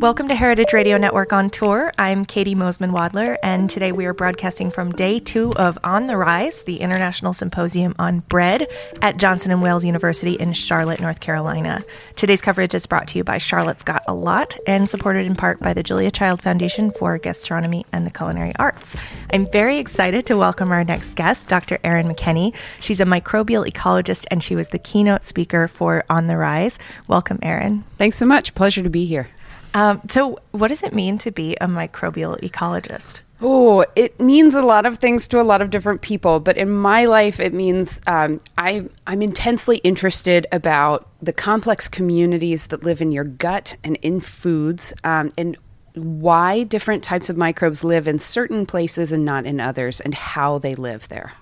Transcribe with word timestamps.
Welcome 0.00 0.28
to 0.28 0.34
Heritage 0.34 0.72
Radio 0.72 0.96
Network 0.96 1.34
on 1.34 1.50
Tour. 1.50 1.92
I'm 1.98 2.24
Katie 2.24 2.54
Mosman 2.54 2.94
Wadler, 2.94 3.36
and 3.42 3.68
today 3.68 3.92
we 3.92 4.06
are 4.06 4.14
broadcasting 4.14 4.70
from 4.70 4.92
day 4.92 5.18
two 5.18 5.52
of 5.56 5.76
On 5.84 6.06
the 6.06 6.16
Rise, 6.16 6.62
the 6.62 6.78
International 6.78 7.34
Symposium 7.34 7.94
on 7.98 8.20
Bread 8.20 8.66
at 9.02 9.18
Johnson 9.18 9.50
and 9.50 9.60
Wales 9.60 9.84
University 9.84 10.36
in 10.36 10.54
Charlotte, 10.54 11.00
North 11.00 11.20
Carolina. 11.20 11.84
Today's 12.16 12.40
coverage 12.40 12.74
is 12.74 12.86
brought 12.86 13.08
to 13.08 13.18
you 13.18 13.24
by 13.24 13.36
Charlotte's 13.36 13.82
Got 13.82 14.02
a 14.08 14.14
Lot 14.14 14.56
and 14.66 14.88
supported 14.88 15.26
in 15.26 15.34
part 15.34 15.60
by 15.60 15.74
the 15.74 15.82
Julia 15.82 16.10
Child 16.10 16.40
Foundation 16.40 16.92
for 16.92 17.18
Gastronomy 17.18 17.84
and 17.92 18.06
the 18.06 18.10
Culinary 18.10 18.54
Arts. 18.58 18.94
I'm 19.34 19.46
very 19.52 19.76
excited 19.76 20.24
to 20.26 20.38
welcome 20.38 20.72
our 20.72 20.82
next 20.82 21.14
guest, 21.14 21.46
Dr. 21.46 21.78
Erin 21.84 22.08
McKenney. 22.08 22.54
She's 22.80 23.00
a 23.00 23.04
microbial 23.04 23.70
ecologist 23.70 24.24
and 24.30 24.42
she 24.42 24.56
was 24.56 24.68
the 24.68 24.78
keynote 24.78 25.26
speaker 25.26 25.68
for 25.68 26.04
On 26.08 26.26
the 26.26 26.38
Rise. 26.38 26.78
Welcome, 27.06 27.38
Erin. 27.42 27.84
Thanks 27.98 28.16
so 28.16 28.24
much. 28.24 28.54
Pleasure 28.54 28.82
to 28.82 28.88
be 28.88 29.04
here. 29.04 29.28
Um, 29.74 30.00
so, 30.08 30.38
what 30.50 30.68
does 30.68 30.82
it 30.82 30.94
mean 30.94 31.18
to 31.18 31.30
be 31.30 31.56
a 31.60 31.66
microbial 31.66 32.40
ecologist? 32.40 33.20
Oh, 33.42 33.86
it 33.96 34.20
means 34.20 34.54
a 34.54 34.60
lot 34.60 34.84
of 34.84 34.98
things 34.98 35.26
to 35.28 35.40
a 35.40 35.42
lot 35.42 35.62
of 35.62 35.70
different 35.70 36.02
people, 36.02 36.40
but 36.40 36.58
in 36.58 36.70
my 36.70 37.06
life, 37.06 37.40
it 37.40 37.54
means 37.54 37.98
um, 38.06 38.40
I, 38.58 38.86
I'm 39.06 39.22
intensely 39.22 39.78
interested 39.78 40.46
about 40.52 41.08
the 41.22 41.32
complex 41.32 41.88
communities 41.88 42.66
that 42.66 42.84
live 42.84 43.00
in 43.00 43.12
your 43.12 43.24
gut 43.24 43.76
and 43.82 43.96
in 44.02 44.20
foods, 44.20 44.92
um, 45.04 45.32
and 45.38 45.56
why 45.94 46.64
different 46.64 47.02
types 47.02 47.30
of 47.30 47.36
microbes 47.38 47.82
live 47.82 48.06
in 48.06 48.18
certain 48.18 48.66
places 48.66 49.10
and 49.10 49.24
not 49.24 49.46
in 49.46 49.58
others, 49.58 50.00
and 50.00 50.14
how 50.14 50.58
they 50.58 50.74
live 50.74 51.08
there. 51.08 51.32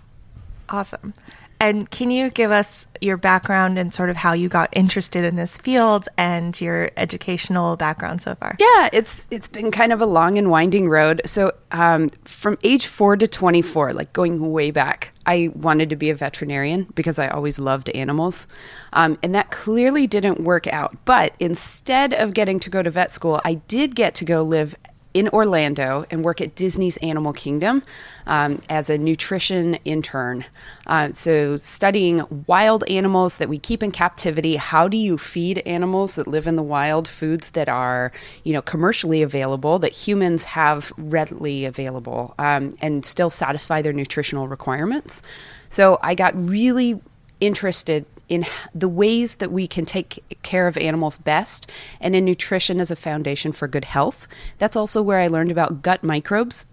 Awesome. 0.68 1.14
And 1.60 1.90
can 1.90 2.10
you 2.10 2.30
give 2.30 2.50
us 2.50 2.86
your 3.00 3.16
background 3.16 3.78
and 3.78 3.92
sort 3.92 4.10
of 4.10 4.16
how 4.16 4.32
you 4.32 4.48
got 4.48 4.68
interested 4.76 5.24
in 5.24 5.34
this 5.34 5.58
field 5.58 6.08
and 6.16 6.58
your 6.60 6.90
educational 6.96 7.76
background 7.76 8.22
so 8.22 8.34
far? 8.36 8.56
Yeah, 8.58 8.88
it's 8.92 9.26
it's 9.30 9.48
been 9.48 9.70
kind 9.70 9.92
of 9.92 10.00
a 10.00 10.06
long 10.06 10.38
and 10.38 10.50
winding 10.50 10.88
road. 10.88 11.20
So 11.24 11.52
um, 11.72 12.10
from 12.24 12.58
age 12.62 12.86
four 12.86 13.16
to 13.16 13.26
twenty 13.26 13.62
four, 13.62 13.92
like 13.92 14.12
going 14.12 14.52
way 14.52 14.70
back, 14.70 15.12
I 15.26 15.50
wanted 15.54 15.90
to 15.90 15.96
be 15.96 16.10
a 16.10 16.14
veterinarian 16.14 16.86
because 16.94 17.18
I 17.18 17.28
always 17.28 17.58
loved 17.58 17.90
animals, 17.90 18.46
um, 18.92 19.18
and 19.22 19.34
that 19.34 19.50
clearly 19.50 20.06
didn't 20.06 20.40
work 20.40 20.68
out. 20.68 20.96
But 21.04 21.34
instead 21.40 22.14
of 22.14 22.34
getting 22.34 22.60
to 22.60 22.70
go 22.70 22.82
to 22.82 22.90
vet 22.90 23.10
school, 23.10 23.40
I 23.44 23.54
did 23.54 23.96
get 23.96 24.14
to 24.16 24.24
go 24.24 24.42
live 24.42 24.76
in 25.14 25.28
Orlando 25.30 26.04
and 26.10 26.24
work 26.24 26.40
at 26.40 26.54
Disney's 26.54 26.96
Animal 26.98 27.32
Kingdom 27.32 27.82
um, 28.26 28.60
as 28.68 28.90
a 28.90 28.98
nutrition 28.98 29.74
intern. 29.84 30.44
Uh, 30.86 31.12
so, 31.12 31.56
studying 31.56 32.44
wild 32.46 32.84
animals 32.88 33.38
that 33.38 33.48
we 33.48 33.58
keep 33.58 33.82
in 33.82 33.90
captivity. 33.90 34.56
How 34.56 34.86
do 34.86 34.96
you 34.96 35.16
feed 35.16 35.58
animals 35.60 36.16
that 36.16 36.28
live 36.28 36.46
in 36.46 36.56
the 36.56 36.62
wild 36.62 37.08
foods 37.08 37.50
that 37.50 37.68
are, 37.68 38.12
you 38.44 38.52
know, 38.52 38.62
commercially 38.62 39.22
available 39.22 39.78
that 39.78 39.92
humans 39.92 40.44
have 40.44 40.92
readily 40.96 41.64
available 41.64 42.34
um, 42.38 42.72
and 42.80 43.04
still 43.04 43.30
satisfy 43.30 43.82
their 43.82 43.92
nutritional 43.92 44.46
requirements? 44.46 45.22
So, 45.70 45.98
I 46.02 46.14
got 46.14 46.34
really 46.36 47.00
interested 47.40 48.04
in 48.28 48.44
the 48.74 48.88
ways 48.88 49.36
that 49.36 49.52
we 49.52 49.66
can 49.66 49.84
take 49.84 50.38
care 50.42 50.66
of 50.66 50.76
animals 50.76 51.18
best 51.18 51.70
and 52.00 52.14
in 52.14 52.24
nutrition 52.24 52.80
as 52.80 52.90
a 52.90 52.96
foundation 52.96 53.52
for 53.52 53.68
good 53.68 53.84
health. 53.84 54.28
That's 54.58 54.76
also 54.76 55.02
where 55.02 55.20
I 55.20 55.28
learned 55.28 55.50
about 55.50 55.82
gut 55.82 56.02
microbes, 56.02 56.66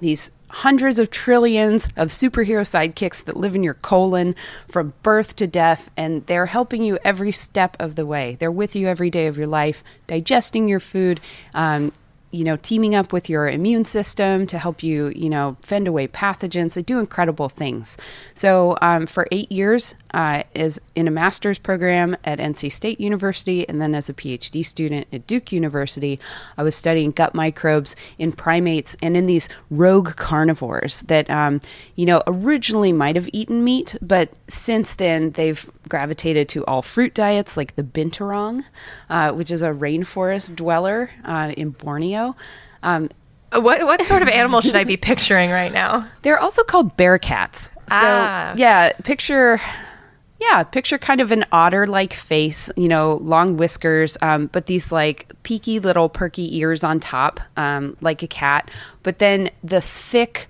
these 0.00 0.30
hundreds 0.48 1.00
of 1.00 1.10
trillions 1.10 1.88
of 1.96 2.08
superhero 2.08 2.62
sidekicks 2.62 3.24
that 3.24 3.36
live 3.36 3.56
in 3.56 3.64
your 3.64 3.74
colon 3.74 4.36
from 4.68 4.92
birth 5.02 5.34
to 5.34 5.48
death, 5.48 5.90
and 5.96 6.24
they're 6.26 6.46
helping 6.46 6.84
you 6.84 6.96
every 7.04 7.32
step 7.32 7.76
of 7.80 7.96
the 7.96 8.06
way. 8.06 8.36
They're 8.38 8.52
with 8.52 8.76
you 8.76 8.86
every 8.86 9.10
day 9.10 9.26
of 9.26 9.36
your 9.36 9.48
life, 9.48 9.82
digesting 10.06 10.68
your 10.68 10.78
food, 10.78 11.20
um, 11.54 11.90
you 12.34 12.42
know, 12.42 12.56
teaming 12.56 12.96
up 12.96 13.12
with 13.12 13.30
your 13.30 13.48
immune 13.48 13.84
system 13.84 14.44
to 14.48 14.58
help 14.58 14.82
you, 14.82 15.12
you 15.14 15.30
know, 15.30 15.56
fend 15.62 15.86
away 15.86 16.08
pathogens. 16.08 16.74
They 16.74 16.82
do 16.82 16.98
incredible 16.98 17.48
things. 17.48 17.96
So, 18.34 18.76
um, 18.82 19.06
for 19.06 19.28
eight 19.30 19.52
years, 19.52 19.94
uh, 20.12 20.42
is 20.54 20.80
in 20.96 21.06
a 21.06 21.12
master's 21.12 21.58
program 21.58 22.16
at 22.24 22.40
NC 22.40 22.72
State 22.72 23.00
University, 23.00 23.68
and 23.68 23.80
then 23.80 23.94
as 23.94 24.08
a 24.08 24.14
PhD 24.14 24.66
student 24.66 25.06
at 25.12 25.28
Duke 25.28 25.52
University, 25.52 26.18
I 26.58 26.64
was 26.64 26.74
studying 26.74 27.12
gut 27.12 27.34
microbes 27.34 27.94
in 28.18 28.32
primates 28.32 28.96
and 29.00 29.16
in 29.16 29.26
these 29.26 29.48
rogue 29.70 30.16
carnivores 30.16 31.02
that, 31.02 31.30
um, 31.30 31.60
you 31.94 32.06
know, 32.06 32.22
originally 32.26 32.92
might 32.92 33.14
have 33.14 33.28
eaten 33.32 33.62
meat, 33.62 33.96
but 34.02 34.30
since 34.48 34.94
then 34.94 35.30
they've 35.32 35.70
gravitated 35.88 36.48
to 36.48 36.64
all 36.64 36.82
fruit 36.82 37.14
diets 37.14 37.56
like 37.56 37.76
the 37.76 37.82
binturong, 37.82 38.64
uh, 39.08 39.32
which 39.32 39.50
is 39.50 39.62
a 39.62 39.70
rainforest 39.70 40.56
dweller 40.56 41.10
uh, 41.24 41.52
in 41.56 41.70
Borneo. 41.70 42.23
Um, 42.82 43.08
what 43.52 43.84
what 43.84 44.02
sort 44.02 44.22
of 44.22 44.28
animal 44.28 44.60
should 44.60 44.76
I 44.76 44.84
be 44.84 44.96
picturing 45.10 45.50
right 45.50 45.72
now? 45.72 46.08
They're 46.22 46.38
also 46.40 46.62
called 46.64 46.96
bear 46.96 47.18
cats. 47.18 47.64
So 47.64 47.70
Ah. 47.90 48.54
yeah, 48.56 48.92
picture 49.04 49.60
yeah, 50.40 50.62
picture 50.62 50.98
kind 50.98 51.20
of 51.20 51.32
an 51.32 51.44
otter-like 51.52 52.12
face, 52.12 52.68
you 52.76 52.88
know, 52.88 53.14
long 53.22 53.56
whiskers, 53.56 54.18
um, 54.20 54.48
but 54.52 54.66
these 54.66 54.90
like 54.92 55.30
peaky 55.42 55.78
little 55.78 56.08
perky 56.08 56.56
ears 56.58 56.84
on 56.84 57.00
top, 57.00 57.40
um, 57.56 57.96
like 58.00 58.22
a 58.22 58.26
cat. 58.26 58.70
But 59.02 59.20
then 59.20 59.50
the 59.62 59.80
thick, 59.80 60.48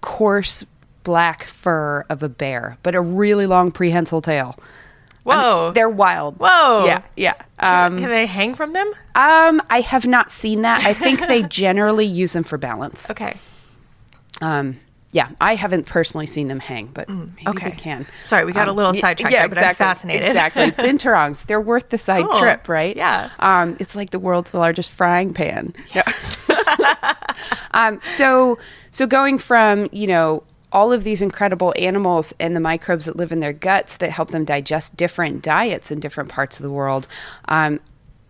coarse 0.00 0.64
black 1.02 1.44
fur 1.44 2.04
of 2.08 2.22
a 2.22 2.28
bear, 2.28 2.78
but 2.82 2.94
a 2.94 3.00
really 3.00 3.46
long 3.46 3.72
prehensile 3.72 4.20
tail. 4.22 4.56
Whoa. 5.28 5.72
they're 5.72 5.88
wild. 5.88 6.36
Whoa. 6.38 6.84
Yeah, 6.86 7.02
yeah. 7.16 7.34
Um, 7.58 7.98
Can 7.98 8.08
they 8.08 8.26
hang 8.26 8.54
from 8.54 8.72
them? 8.72 8.86
um, 9.14 9.60
I 9.70 9.80
have 9.80 10.06
not 10.06 10.30
seen 10.30 10.62
that. 10.62 10.84
I 10.84 10.94
think 10.94 11.20
they 11.26 11.42
generally 11.48 12.06
use 12.06 12.32
them 12.32 12.44
for 12.44 12.56
balance. 12.58 13.10
Okay. 13.10 13.36
Um, 14.40 14.78
yeah, 15.10 15.30
I 15.40 15.54
haven't 15.54 15.86
personally 15.86 16.26
seen 16.26 16.48
them 16.48 16.60
hang, 16.60 16.86
but 16.92 17.08
maybe 17.08 17.30
Mm, 17.44 17.48
okay. 17.50 17.70
they 17.70 17.76
can. 17.76 18.06
Sorry, 18.22 18.44
we 18.44 18.52
got 18.52 18.68
a 18.68 18.72
little 18.72 18.92
sidetracked 18.92 19.32
there, 19.32 19.48
but 19.48 19.56
I'm 19.58 19.74
fascinated. 19.74 20.26
Exactly. 20.28 20.70
Binturongs, 20.72 21.46
they're 21.46 21.60
worth 21.62 21.88
the 21.88 21.96
side 21.98 22.24
Cool. 22.26 22.38
trip, 22.38 22.68
right? 22.68 22.94
Yeah. 22.94 23.30
Um, 23.38 23.76
it's 23.80 23.96
like 23.96 24.10
the 24.10 24.18
world's 24.18 24.52
largest 24.52 24.92
frying 24.92 25.32
pan. 25.32 25.74
um, 27.72 28.00
so, 28.08 28.58
so 28.90 29.06
going 29.06 29.38
from, 29.38 29.88
you 29.92 30.06
know, 30.06 30.42
all 30.72 30.92
of 30.92 31.04
these 31.04 31.22
incredible 31.22 31.72
animals 31.76 32.34
and 32.38 32.54
the 32.54 32.60
microbes 32.60 33.06
that 33.06 33.16
live 33.16 33.32
in 33.32 33.40
their 33.40 33.52
guts 33.52 33.96
that 33.96 34.10
help 34.10 34.30
them 34.30 34.44
digest 34.44 34.96
different 34.96 35.42
diets 35.42 35.90
in 35.90 36.00
different 36.00 36.28
parts 36.28 36.58
of 36.58 36.62
the 36.62 36.70
world. 36.70 37.06
Um, 37.46 37.80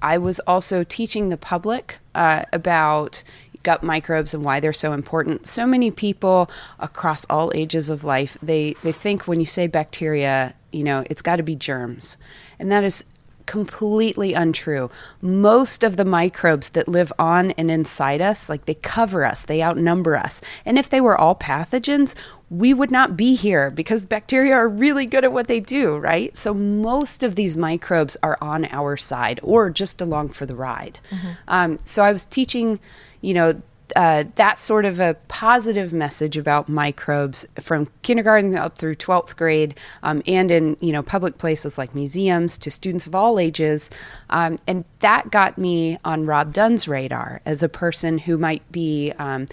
I 0.00 0.18
was 0.18 0.38
also 0.40 0.84
teaching 0.84 1.28
the 1.28 1.36
public 1.36 1.98
uh, 2.14 2.44
about 2.52 3.22
gut 3.64 3.82
microbes 3.82 4.32
and 4.32 4.44
why 4.44 4.60
they're 4.60 4.72
so 4.72 4.92
important. 4.92 5.46
So 5.46 5.66
many 5.66 5.90
people 5.90 6.50
across 6.78 7.26
all 7.28 7.50
ages 7.54 7.90
of 7.90 8.04
life, 8.04 8.38
they, 8.40 8.74
they 8.82 8.92
think 8.92 9.26
when 9.26 9.40
you 9.40 9.46
say 9.46 9.66
bacteria, 9.66 10.54
you 10.72 10.84
know, 10.84 11.04
it's 11.10 11.22
got 11.22 11.36
to 11.36 11.42
be 11.42 11.56
germs. 11.56 12.16
And 12.58 12.70
that 12.70 12.84
is 12.84 13.04
completely 13.48 14.34
untrue. 14.34 14.90
Most 15.22 15.82
of 15.82 15.96
the 15.96 16.04
microbes 16.04 16.68
that 16.70 16.86
live 16.86 17.10
on 17.18 17.52
and 17.52 17.70
inside 17.70 18.20
us, 18.20 18.48
like 18.48 18.66
they 18.66 18.74
cover 18.74 19.24
us, 19.24 19.42
they 19.42 19.62
outnumber 19.62 20.16
us. 20.16 20.42
And 20.66 20.78
if 20.78 20.90
they 20.90 21.00
were 21.00 21.18
all 21.18 21.34
pathogens, 21.34 22.14
we 22.50 22.74
would 22.74 22.90
not 22.90 23.16
be 23.16 23.34
here 23.34 23.70
because 23.70 24.04
bacteria 24.04 24.52
are 24.52 24.68
really 24.68 25.06
good 25.06 25.24
at 25.24 25.32
what 25.32 25.48
they 25.48 25.60
do, 25.60 25.96
right? 25.96 26.36
So 26.36 26.52
most 26.52 27.22
of 27.22 27.36
these 27.36 27.56
microbes 27.56 28.18
are 28.22 28.36
on 28.42 28.66
our 28.66 28.98
side 28.98 29.40
or 29.42 29.70
just 29.70 30.02
along 30.02 30.28
for 30.30 30.44
the 30.44 30.54
ride. 30.54 31.00
Mm-hmm. 31.10 31.28
Um, 31.48 31.78
so 31.78 32.04
I 32.04 32.12
was 32.12 32.26
teaching, 32.26 32.78
you 33.22 33.32
know, 33.32 33.62
uh, 33.96 34.24
that 34.34 34.58
sort 34.58 34.84
of 34.84 35.00
a 35.00 35.14
positive 35.28 35.92
message 35.92 36.36
about 36.36 36.68
microbes 36.68 37.46
from 37.60 37.88
kindergarten 38.02 38.54
up 38.54 38.76
through 38.76 38.94
12th 38.94 39.36
grade 39.36 39.74
um, 40.02 40.22
and 40.26 40.50
in 40.50 40.76
you 40.80 40.92
know 40.92 41.02
public 41.02 41.38
places 41.38 41.78
like 41.78 41.94
museums 41.94 42.58
to 42.58 42.70
students 42.70 43.06
of 43.06 43.14
all 43.14 43.38
ages 43.38 43.90
um, 44.30 44.56
and 44.66 44.84
that 45.00 45.30
got 45.30 45.58
me 45.58 45.98
on 46.04 46.26
rob 46.26 46.52
dunn's 46.52 46.86
radar 46.88 47.40
as 47.44 47.62
a 47.62 47.68
person 47.68 48.18
who 48.18 48.36
might 48.36 48.70
be 48.70 49.12
um, 49.18 49.46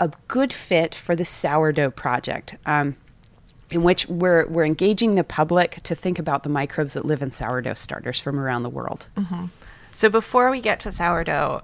a 0.00 0.10
good 0.28 0.52
fit 0.52 0.94
for 0.94 1.16
the 1.16 1.24
sourdough 1.24 1.90
project 1.90 2.56
um, 2.66 2.96
in 3.70 3.82
which 3.82 4.06
we're, 4.08 4.46
we're 4.46 4.64
engaging 4.64 5.14
the 5.14 5.24
public 5.24 5.80
to 5.82 5.94
think 5.94 6.18
about 6.18 6.42
the 6.42 6.48
microbes 6.48 6.94
that 6.94 7.04
live 7.04 7.22
in 7.22 7.30
sourdough 7.30 7.74
starters 7.74 8.20
from 8.20 8.38
around 8.38 8.62
the 8.62 8.70
world. 8.70 9.08
Mm-hmm. 9.16 9.46
So, 9.90 10.08
before 10.08 10.50
we 10.50 10.60
get 10.60 10.80
to 10.80 10.92
sourdough, 10.92 11.62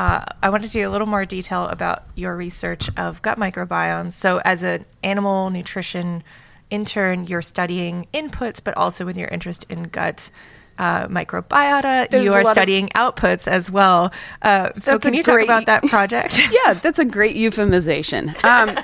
uh, 0.00 0.24
I 0.42 0.48
want 0.48 0.62
to 0.62 0.68
do 0.70 0.88
a 0.88 0.90
little 0.90 1.06
more 1.06 1.26
detail 1.26 1.66
about 1.66 2.04
your 2.14 2.34
research 2.34 2.88
of 2.96 3.20
gut 3.20 3.38
microbiomes. 3.38 4.12
So, 4.12 4.40
as 4.46 4.62
an 4.62 4.86
animal 5.02 5.50
nutrition 5.50 6.22
intern, 6.70 7.26
you're 7.26 7.42
studying 7.42 8.06
inputs, 8.14 8.64
but 8.64 8.74
also 8.78 9.04
with 9.04 9.18
your 9.18 9.28
interest 9.28 9.66
in 9.68 9.82
gut 9.84 10.30
uh, 10.78 11.06
microbiota. 11.08 12.08
There's 12.08 12.24
you 12.24 12.32
are 12.32 12.44
studying 12.46 12.86
of... 12.94 13.14
outputs 13.14 13.46
as 13.46 13.70
well. 13.70 14.10
Uh, 14.40 14.70
so, 14.78 14.98
can 14.98 15.12
you 15.12 15.22
great... 15.22 15.46
talk 15.46 15.66
about 15.66 15.66
that 15.66 15.90
project? 15.90 16.40
yeah, 16.64 16.72
that's 16.72 16.98
a 16.98 17.04
great 17.04 17.36
euphemization. 17.36 18.28
Um, 18.42 18.78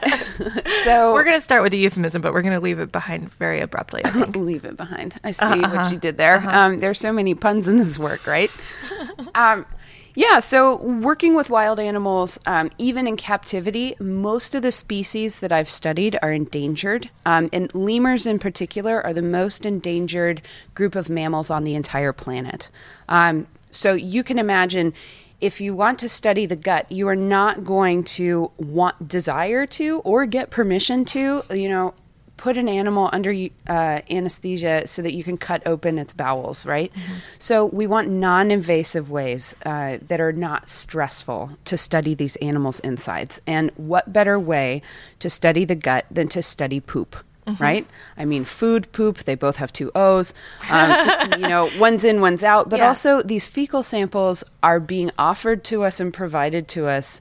so 0.84 1.14
we're 1.14 1.24
going 1.24 1.36
to 1.36 1.40
start 1.40 1.62
with 1.62 1.72
the 1.72 1.78
euphemism, 1.78 2.20
but 2.20 2.34
we're 2.34 2.42
going 2.42 2.52
to 2.52 2.60
leave 2.60 2.78
it 2.78 2.92
behind 2.92 3.32
very 3.32 3.60
abruptly. 3.60 4.02
leave 4.34 4.66
it 4.66 4.76
behind. 4.76 5.18
I 5.24 5.32
see 5.32 5.46
uh-huh. 5.46 5.76
what 5.76 5.90
you 5.90 5.98
did 5.98 6.18
there. 6.18 6.36
Uh-huh. 6.36 6.60
Um, 6.60 6.80
there's 6.80 7.00
so 7.00 7.10
many 7.10 7.34
puns 7.34 7.66
in 7.66 7.78
this 7.78 7.98
work, 7.98 8.26
right? 8.26 8.50
um, 9.34 9.64
yeah, 10.16 10.40
so 10.40 10.76
working 10.76 11.34
with 11.34 11.50
wild 11.50 11.78
animals, 11.78 12.38
um, 12.46 12.70
even 12.78 13.06
in 13.06 13.18
captivity, 13.18 13.94
most 14.00 14.54
of 14.54 14.62
the 14.62 14.72
species 14.72 15.40
that 15.40 15.52
I've 15.52 15.68
studied 15.68 16.18
are 16.22 16.32
endangered. 16.32 17.10
Um, 17.26 17.50
and 17.52 17.72
lemurs, 17.74 18.26
in 18.26 18.38
particular, 18.38 19.04
are 19.04 19.12
the 19.12 19.20
most 19.20 19.66
endangered 19.66 20.40
group 20.74 20.96
of 20.96 21.10
mammals 21.10 21.50
on 21.50 21.64
the 21.64 21.74
entire 21.74 22.14
planet. 22.14 22.70
Um, 23.10 23.46
so 23.70 23.92
you 23.92 24.24
can 24.24 24.38
imagine 24.38 24.94
if 25.38 25.60
you 25.60 25.74
want 25.74 25.98
to 25.98 26.08
study 26.08 26.46
the 26.46 26.56
gut, 26.56 26.90
you 26.90 27.06
are 27.08 27.14
not 27.14 27.62
going 27.62 28.02
to 28.04 28.50
want 28.56 29.06
desire 29.06 29.66
to 29.66 29.98
or 29.98 30.24
get 30.24 30.48
permission 30.48 31.04
to, 31.04 31.42
you 31.50 31.68
know, 31.68 31.92
put 32.36 32.56
an 32.56 32.68
animal 32.68 33.08
under 33.12 33.32
uh, 33.66 34.00
anesthesia 34.10 34.86
so 34.86 35.02
that 35.02 35.14
you 35.14 35.24
can 35.24 35.36
cut 35.36 35.62
open 35.66 35.98
its 35.98 36.12
bowels, 36.12 36.66
right? 36.66 36.92
Mm-hmm. 36.92 37.14
So 37.38 37.66
we 37.66 37.86
want 37.86 38.08
non 38.08 38.50
invasive 38.50 39.10
ways 39.10 39.54
uh, 39.64 39.98
that 40.08 40.20
are 40.20 40.32
not 40.32 40.68
stressful 40.68 41.50
to 41.64 41.76
study 41.76 42.14
these 42.14 42.36
animals' 42.36 42.80
insides. 42.80 43.40
And 43.46 43.70
what 43.76 44.12
better 44.12 44.38
way 44.38 44.82
to 45.20 45.30
study 45.30 45.64
the 45.64 45.74
gut 45.74 46.06
than 46.10 46.28
to 46.28 46.42
study 46.42 46.80
poop? 46.80 47.16
Mm-hmm. 47.46 47.62
Right? 47.62 47.86
I 48.16 48.24
mean, 48.24 48.44
food, 48.44 48.90
poop, 48.90 49.18
they 49.18 49.36
both 49.36 49.56
have 49.56 49.72
two 49.72 49.92
O's. 49.94 50.34
Um, 50.68 51.30
you 51.38 51.48
know, 51.48 51.70
one's 51.78 52.02
in, 52.02 52.20
one's 52.20 52.42
out. 52.42 52.68
But 52.68 52.80
yeah. 52.80 52.88
also, 52.88 53.22
these 53.22 53.46
fecal 53.46 53.84
samples 53.84 54.42
are 54.64 54.80
being 54.80 55.12
offered 55.16 55.62
to 55.64 55.84
us 55.84 56.00
and 56.00 56.12
provided 56.12 56.66
to 56.68 56.86
us 56.86 57.20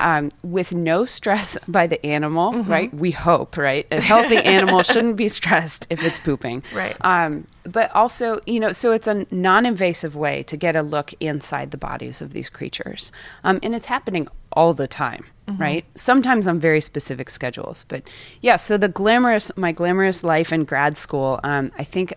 um, 0.00 0.30
with 0.42 0.74
no 0.74 1.04
stress 1.04 1.58
by 1.68 1.86
the 1.86 2.04
animal, 2.04 2.52
mm-hmm. 2.52 2.70
right? 2.70 2.94
We 2.94 3.10
hope, 3.10 3.56
right? 3.56 3.86
A 3.90 4.00
healthy 4.00 4.36
animal 4.56 4.82
shouldn't 4.82 5.16
be 5.16 5.28
stressed 5.28 5.86
if 5.90 6.02
it's 6.02 6.18
pooping. 6.18 6.62
Right. 6.74 6.96
Um, 7.00 7.46
but 7.64 7.94
also, 7.94 8.40
you 8.46 8.60
know, 8.60 8.72
so 8.72 8.92
it's 8.92 9.06
a 9.06 9.26
non 9.30 9.66
invasive 9.66 10.16
way 10.16 10.42
to 10.44 10.56
get 10.56 10.76
a 10.76 10.82
look 10.82 11.12
inside 11.20 11.70
the 11.70 11.76
bodies 11.76 12.22
of 12.22 12.32
these 12.32 12.48
creatures. 12.48 13.12
Um, 13.44 13.58
and 13.62 13.74
it's 13.74 13.86
happening 13.86 14.28
all 14.52 14.72
the 14.72 14.88
time, 14.88 15.24
mm-hmm. 15.46 15.60
right? 15.60 15.84
Sometimes 15.94 16.46
on 16.46 16.58
very 16.58 16.80
specific 16.80 17.28
schedules. 17.30 17.84
But 17.88 18.08
yeah, 18.40 18.56
so 18.56 18.78
the 18.78 18.88
glamorous, 18.88 19.54
my 19.56 19.72
glamorous 19.72 20.24
life 20.24 20.52
in 20.52 20.64
grad 20.64 20.96
school, 20.96 21.40
um, 21.44 21.70
I 21.78 21.84
think 21.84 22.14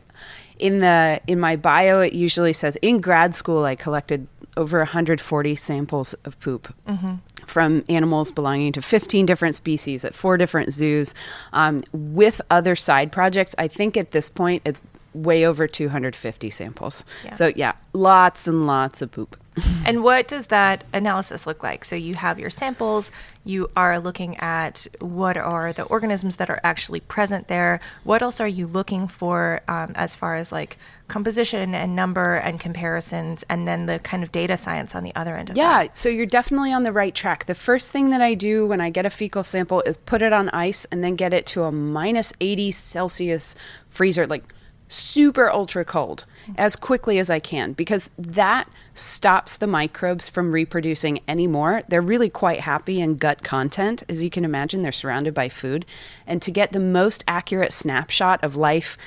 in 0.62 0.80
the 0.80 1.20
in 1.28 1.40
my 1.40 1.56
bio 1.56 2.00
it 2.00 2.14
usually 2.14 2.54
says 2.54 2.78
in 2.78 3.02
grad 3.02 3.36
school 3.36 3.66
I 3.66 3.76
collected 3.76 4.28
over 4.56 4.78
140 4.78 5.56
samples 5.56 6.14
of 6.26 6.40
poop 6.40 6.74
mm-hmm. 6.88 7.16
From 7.52 7.84
animals 7.90 8.32
belonging 8.32 8.72
to 8.74 8.82
15 8.82 9.26
different 9.26 9.56
species 9.56 10.06
at 10.06 10.16
four 10.16 10.38
different 10.38 10.72
zoos 10.72 11.14
um, 11.54 11.84
with 11.92 12.42
other 12.50 12.76
side 12.76 13.12
projects. 13.12 13.54
I 13.58 13.68
think 13.68 13.98
at 13.98 14.12
this 14.12 14.30
point 14.30 14.62
it's 14.66 14.82
way 15.14 15.46
over 15.46 15.68
250 15.68 16.50
samples. 16.50 17.04
Yeah. 17.26 17.34
So, 17.34 17.52
yeah, 17.56 17.74
lots 17.94 18.48
and 18.48 18.66
lots 18.66 19.02
of 19.02 19.12
poop. 19.12 19.38
and 19.86 20.02
what 20.02 20.30
does 20.30 20.48
that 20.48 20.86
analysis 20.94 21.46
look 21.46 21.62
like? 21.62 21.84
So, 21.84 21.98
you 21.98 22.16
have 22.16 22.40
your 22.40 22.50
samples, 22.50 23.12
you 23.44 23.70
are 23.76 24.00
looking 24.00 24.38
at 24.38 24.88
what 25.00 25.36
are 25.36 25.74
the 25.74 25.84
organisms 25.84 26.38
that 26.38 26.50
are 26.50 26.62
actually 26.64 27.02
present 27.02 27.50
there. 27.50 27.82
What 28.04 28.22
else 28.22 28.40
are 28.40 28.48
you 28.48 28.68
looking 28.68 29.08
for 29.08 29.62
um, 29.68 29.92
as 29.96 30.16
far 30.16 30.36
as 30.36 30.52
like 30.52 30.78
composition 31.12 31.76
and 31.76 31.94
number 31.94 32.36
and 32.36 32.58
comparisons 32.58 33.44
and 33.50 33.68
then 33.68 33.86
the 33.86 34.00
kind 34.00 34.24
of 34.24 34.32
data 34.32 34.56
science 34.56 34.96
on 34.96 35.04
the 35.04 35.14
other 35.14 35.36
end 35.36 35.50
of 35.50 35.58
it. 35.58 35.60
yeah, 35.60 35.84
that. 35.84 35.96
so 35.96 36.08
you're 36.08 36.26
definitely 36.26 36.72
on 36.72 36.84
the 36.84 36.94
right 36.94 37.14
track. 37.14 37.46
The 37.48 37.54
first 37.54 37.92
thing 37.92 38.12
that 38.12 38.22
I 38.22 38.34
do 38.34 38.66
when 38.66 38.80
I 38.80 38.90
get 38.90 39.06
a 39.06 39.10
fecal 39.10 39.44
sample 39.44 39.82
is 39.82 39.98
put 39.98 40.22
it 40.22 40.32
on 40.32 40.48
ice 40.50 40.86
and 40.86 41.04
then 41.04 41.16
get 41.16 41.34
it 41.34 41.46
to 41.48 41.64
a 41.64 41.72
minus 41.72 42.32
80 42.40 42.72
Celsius 42.72 43.56
freezer, 43.90 44.26
like 44.26 44.46
super 44.88 45.50
ultra 45.50 45.86
cold 45.86 46.26
as 46.58 46.76
quickly 46.76 47.18
as 47.18 47.30
I 47.30 47.40
can 47.40 47.74
because 47.74 48.10
that 48.18 48.70
stops 48.94 49.58
the 49.58 49.68
microbes 49.68 50.30
from 50.30 50.54
reproducing 50.54 51.20
anymore. 51.28 51.84
They're 51.90 52.02
really 52.02 52.30
quite 52.30 52.62
happy 52.62 53.02
in 53.02 53.18
gut 53.18 53.44
content. 53.44 54.04
As 54.08 54.24
you 54.24 54.30
can 54.30 54.46
imagine, 54.46 54.82
they're 54.82 54.92
surrounded 54.94 55.34
by 55.34 55.50
food. 55.50 55.86
And 56.26 56.42
to 56.42 56.52
get 56.52 56.72
the 56.72 56.80
most 56.80 57.24
accurate 57.28 57.74
snapshot 57.74 58.42
of 58.44 58.56
life 58.56 58.98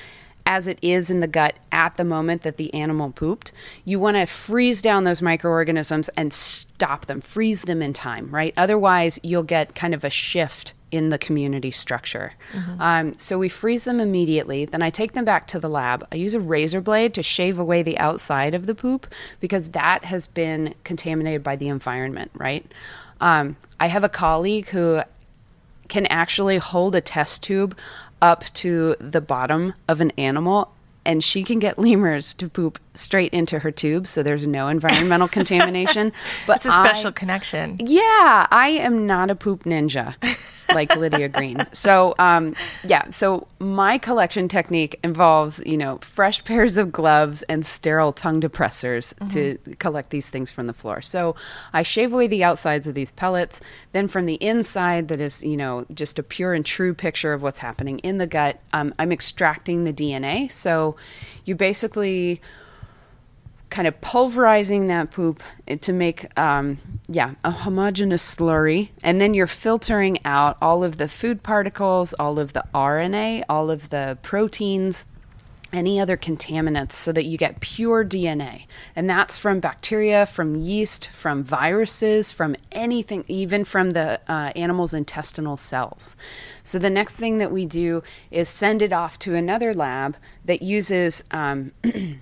as 0.45 0.67
it 0.67 0.77
is 0.81 1.09
in 1.09 1.19
the 1.19 1.27
gut 1.27 1.55
at 1.71 1.95
the 1.95 2.03
moment 2.03 2.43
that 2.43 2.57
the 2.57 2.73
animal 2.73 3.11
pooped. 3.11 3.51
You 3.83 3.99
want 3.99 4.17
to 4.17 4.25
freeze 4.25 4.81
down 4.81 5.03
those 5.03 5.21
microorganisms 5.21 6.09
and 6.09 6.31
stop 6.31 7.07
them, 7.07 7.21
freeze 7.21 7.63
them 7.63 7.81
in 7.81 7.93
time, 7.93 8.29
right? 8.29 8.53
Otherwise, 8.55 9.19
you'll 9.23 9.43
get 9.43 9.75
kind 9.75 9.93
of 9.93 10.03
a 10.03 10.09
shift 10.09 10.73
in 10.91 11.09
the 11.09 11.17
community 11.17 11.71
structure. 11.71 12.33
Mm-hmm. 12.53 12.81
Um, 12.81 13.13
so 13.15 13.37
we 13.37 13.49
freeze 13.49 13.83
them 13.85 13.99
immediately. 13.99 14.65
Then 14.65 14.81
I 14.81 14.89
take 14.89 15.13
them 15.13 15.25
back 15.25 15.47
to 15.47 15.59
the 15.59 15.69
lab. 15.69 16.07
I 16.11 16.15
use 16.15 16.35
a 16.35 16.39
razor 16.39 16.79
blade 16.79 17.13
to 17.15 17.23
shave 17.23 17.59
away 17.59 17.83
the 17.83 17.97
outside 17.97 18.53
of 18.55 18.65
the 18.65 18.75
poop 18.75 19.07
because 19.41 19.69
that 19.69 20.05
has 20.05 20.27
been 20.27 20.75
contaminated 20.83 21.43
by 21.43 21.55
the 21.55 21.67
environment, 21.67 22.31
right? 22.35 22.65
Um, 23.19 23.57
I 23.79 23.87
have 23.87 24.03
a 24.03 24.09
colleague 24.09 24.69
who 24.69 25.01
can 25.87 26.05
actually 26.07 26.57
hold 26.57 26.95
a 26.95 27.01
test 27.01 27.43
tube 27.43 27.77
up 28.25 28.43
to 28.55 28.95
the 28.99 29.21
bottom 29.21 29.75
of 29.87 30.01
an 30.01 30.11
animal 30.17 30.71
and 31.05 31.23
she 31.23 31.43
can 31.43 31.59
get 31.59 31.77
lemurs 31.87 32.33
to 32.33 32.49
poop 32.49 32.79
straight 32.95 33.31
into 33.31 33.59
her 33.59 33.69
tube 33.69 34.07
so 34.07 34.23
there's 34.23 34.47
no 34.47 34.67
environmental 34.67 35.27
contamination. 35.37 36.11
But 36.47 36.57
it's 36.57 36.65
a 36.65 36.71
special 36.71 37.09
I, 37.09 37.11
connection. 37.11 37.77
Yeah 37.79 38.47
i 38.49 38.69
am 38.69 39.05
not 39.05 39.29
a 39.29 39.35
poop 39.35 39.63
ninja 39.65 40.15
like 40.73 40.95
Lydia 40.95 41.29
Greene. 41.29 41.65
So, 41.73 42.15
um, 42.19 42.55
yeah, 42.87 43.09
so 43.09 43.47
my 43.59 43.97
collection 43.97 44.47
technique 44.47 44.99
involves, 45.03 45.61
you 45.65 45.77
know, 45.77 45.99
fresh 45.99 46.43
pairs 46.45 46.77
of 46.77 46.91
gloves 46.91 47.43
and 47.43 47.65
sterile 47.65 48.13
tongue 48.13 48.41
depressors 48.41 49.13
mm-hmm. 49.15 49.27
to 49.29 49.75
collect 49.75 50.09
these 50.09 50.29
things 50.29 50.51
from 50.51 50.67
the 50.67 50.73
floor. 50.73 51.01
So 51.01 51.35
I 51.73 51.83
shave 51.83 52.13
away 52.13 52.27
the 52.27 52.43
outsides 52.43 52.87
of 52.87 52.95
these 52.95 53.11
pellets. 53.11 53.61
Then 53.91 54.07
from 54.07 54.25
the 54.25 54.35
inside, 54.35 55.07
that 55.09 55.19
is, 55.19 55.43
you 55.43 55.57
know, 55.57 55.85
just 55.93 56.19
a 56.19 56.23
pure 56.23 56.53
and 56.53 56.65
true 56.65 56.93
picture 56.93 57.33
of 57.33 57.43
what's 57.43 57.59
happening 57.59 57.99
in 57.99 58.17
the 58.17 58.27
gut, 58.27 58.59
um, 58.73 58.93
I'm 58.99 59.11
extracting 59.11 59.83
the 59.83 59.93
DNA. 59.93 60.51
So 60.51 60.95
you 61.45 61.55
basically 61.55 62.41
kind 63.75 63.89
of 63.89 63.99
pulverizing 63.99 64.87
that 64.87 65.11
poop 65.11 65.43
to 65.81 65.91
make, 65.91 66.27
um, 66.39 66.77
yeah, 67.09 67.33
a 67.43 67.51
homogeneous 67.51 68.23
slurry. 68.35 68.87
And 69.03 69.19
then 69.19 69.33
you're 69.33 69.47
filtering 69.47 70.17
out 70.23 70.55
all 70.61 70.81
of 70.81 70.95
the 70.95 71.09
food 71.09 71.43
particles, 71.43 72.13
all 72.13 72.39
of 72.39 72.53
the 72.53 72.63
RNA, 72.73 73.43
all 73.49 73.69
of 73.69 73.89
the 73.89 74.17
proteins, 74.21 75.05
any 75.73 75.99
other 75.99 76.15
contaminants 76.15 76.93
so 76.93 77.11
that 77.11 77.25
you 77.25 77.37
get 77.37 77.59
pure 77.59 78.05
DNA. 78.05 78.65
And 78.95 79.09
that's 79.09 79.37
from 79.37 79.59
bacteria, 79.59 80.25
from 80.25 80.55
yeast, 80.55 81.09
from 81.09 81.43
viruses, 81.43 82.31
from 82.31 82.55
anything, 82.71 83.25
even 83.27 83.65
from 83.65 83.89
the 83.89 84.21
uh, 84.29 84.53
animal's 84.55 84.93
intestinal 84.93 85.57
cells. 85.57 86.15
So 86.63 86.79
the 86.79 86.89
next 86.89 87.17
thing 87.17 87.39
that 87.39 87.51
we 87.51 87.65
do 87.65 88.03
is 88.31 88.47
send 88.47 88.81
it 88.81 88.93
off 88.93 89.19
to 89.19 89.35
another 89.35 89.73
lab 89.73 90.15
that 90.45 90.61
uses. 90.61 91.25
Um, 91.31 91.73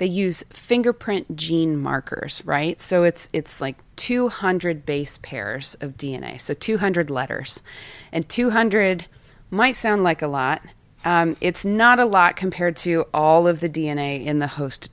they 0.00 0.06
use 0.06 0.42
fingerprint 0.50 1.36
gene 1.36 1.76
markers, 1.76 2.42
right? 2.46 2.80
So 2.80 3.04
it's 3.04 3.28
it's 3.34 3.60
like 3.60 3.76
200 3.96 4.86
base 4.86 5.18
pairs 5.18 5.76
of 5.82 5.98
DNA, 5.98 6.40
so 6.40 6.54
200 6.54 7.10
letters, 7.10 7.62
and 8.10 8.26
200 8.26 9.04
might 9.50 9.76
sound 9.76 10.02
like 10.02 10.22
a 10.22 10.26
lot. 10.26 10.62
Um, 11.04 11.36
it's 11.42 11.66
not 11.66 12.00
a 12.00 12.06
lot 12.06 12.34
compared 12.34 12.76
to 12.78 13.06
all 13.12 13.46
of 13.46 13.60
the 13.60 13.68
DNA 13.68 14.24
in 14.24 14.38
the 14.38 14.46
host 14.46 14.90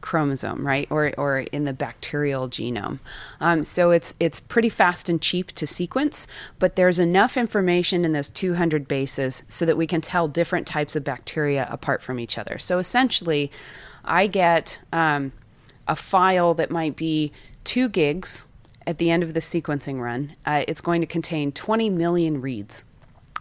chromosome, 0.00 0.66
right, 0.66 0.88
or 0.90 1.12
or 1.18 1.40
in 1.40 1.66
the 1.66 1.74
bacterial 1.74 2.48
genome. 2.48 2.98
Um, 3.40 3.62
so 3.62 3.90
it's 3.90 4.14
it's 4.20 4.40
pretty 4.40 4.70
fast 4.70 5.10
and 5.10 5.20
cheap 5.20 5.52
to 5.52 5.66
sequence, 5.66 6.26
but 6.58 6.76
there's 6.76 6.98
enough 6.98 7.36
information 7.36 8.06
in 8.06 8.14
those 8.14 8.30
200 8.30 8.88
bases 8.88 9.42
so 9.48 9.66
that 9.66 9.76
we 9.76 9.86
can 9.86 10.00
tell 10.00 10.28
different 10.28 10.66
types 10.66 10.96
of 10.96 11.04
bacteria 11.04 11.68
apart 11.70 12.00
from 12.00 12.18
each 12.18 12.38
other. 12.38 12.56
So 12.56 12.78
essentially, 12.78 13.52
I 14.04 14.26
get 14.26 14.80
um, 14.92 15.32
a 15.86 15.96
file 15.96 16.54
that 16.54 16.70
might 16.70 16.96
be 16.96 17.32
two 17.64 17.88
gigs 17.88 18.46
at 18.86 18.98
the 18.98 19.10
end 19.10 19.22
of 19.22 19.34
the 19.34 19.40
sequencing 19.40 20.00
run. 20.00 20.34
Uh, 20.44 20.64
it's 20.66 20.80
going 20.80 21.00
to 21.00 21.06
contain 21.06 21.52
20 21.52 21.90
million 21.90 22.40
reads 22.40 22.84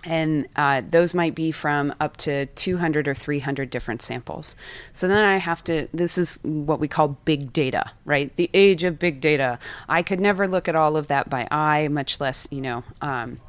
and 0.04 0.48
uh, 0.56 0.82
those 0.90 1.14
might 1.14 1.36
be 1.36 1.52
from 1.52 1.94
up 2.00 2.18
to 2.18 2.46
200 2.48 3.08
or 3.08 3.14
300 3.14 3.70
different 3.70 4.02
samples. 4.02 4.56
So 4.94 5.08
then 5.08 5.24
I 5.24 5.38
have 5.38 5.64
to, 5.66 5.88
this 5.94 6.18
is 6.18 6.40
what 6.44 6.80
we 6.80 6.88
call 6.88 7.10
big 7.26 7.52
data, 7.52 7.92
right? 8.06 8.34
The 8.36 8.50
age 8.54 8.84
of 8.84 9.00
big 9.00 9.20
data. 9.20 9.60
I 9.88 10.04
could 10.04 10.20
never 10.20 10.48
look 10.48 10.68
at 10.68 10.76
all 10.76 10.96
of 10.96 11.08
that 11.08 11.30
by 11.30 11.48
eye, 11.52 11.88
much 11.90 12.20
less, 12.20 12.48
you 12.50 12.62
know, 12.62 12.84
um, 13.02 13.40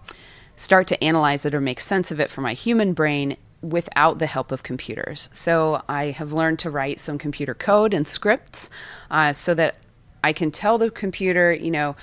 start 0.56 0.88
to 0.88 1.02
analyze 1.02 1.46
it 1.46 1.54
or 1.54 1.60
make 1.60 1.80
sense 1.80 2.10
of 2.10 2.20
it 2.20 2.30
for 2.30 2.40
my 2.40 2.52
human 2.52 2.92
brain 2.94 3.36
without 3.62 4.18
the 4.18 4.26
help 4.26 4.52
of 4.52 4.62
computers. 4.62 5.28
So 5.32 5.82
I 5.88 6.06
have 6.06 6.32
learned 6.32 6.60
to 6.60 6.70
write 6.70 7.00
some 7.00 7.18
computer 7.18 7.54
code 7.54 7.92
and 7.92 8.06
scripts 8.06 8.70
uh, 9.10 9.32
so 9.32 9.54
that 9.54 9.76
I 10.22 10.32
can 10.32 10.50
tell 10.50 10.78
the 10.78 10.90
computer, 10.90 11.52
you 11.52 11.70
know, 11.70 11.96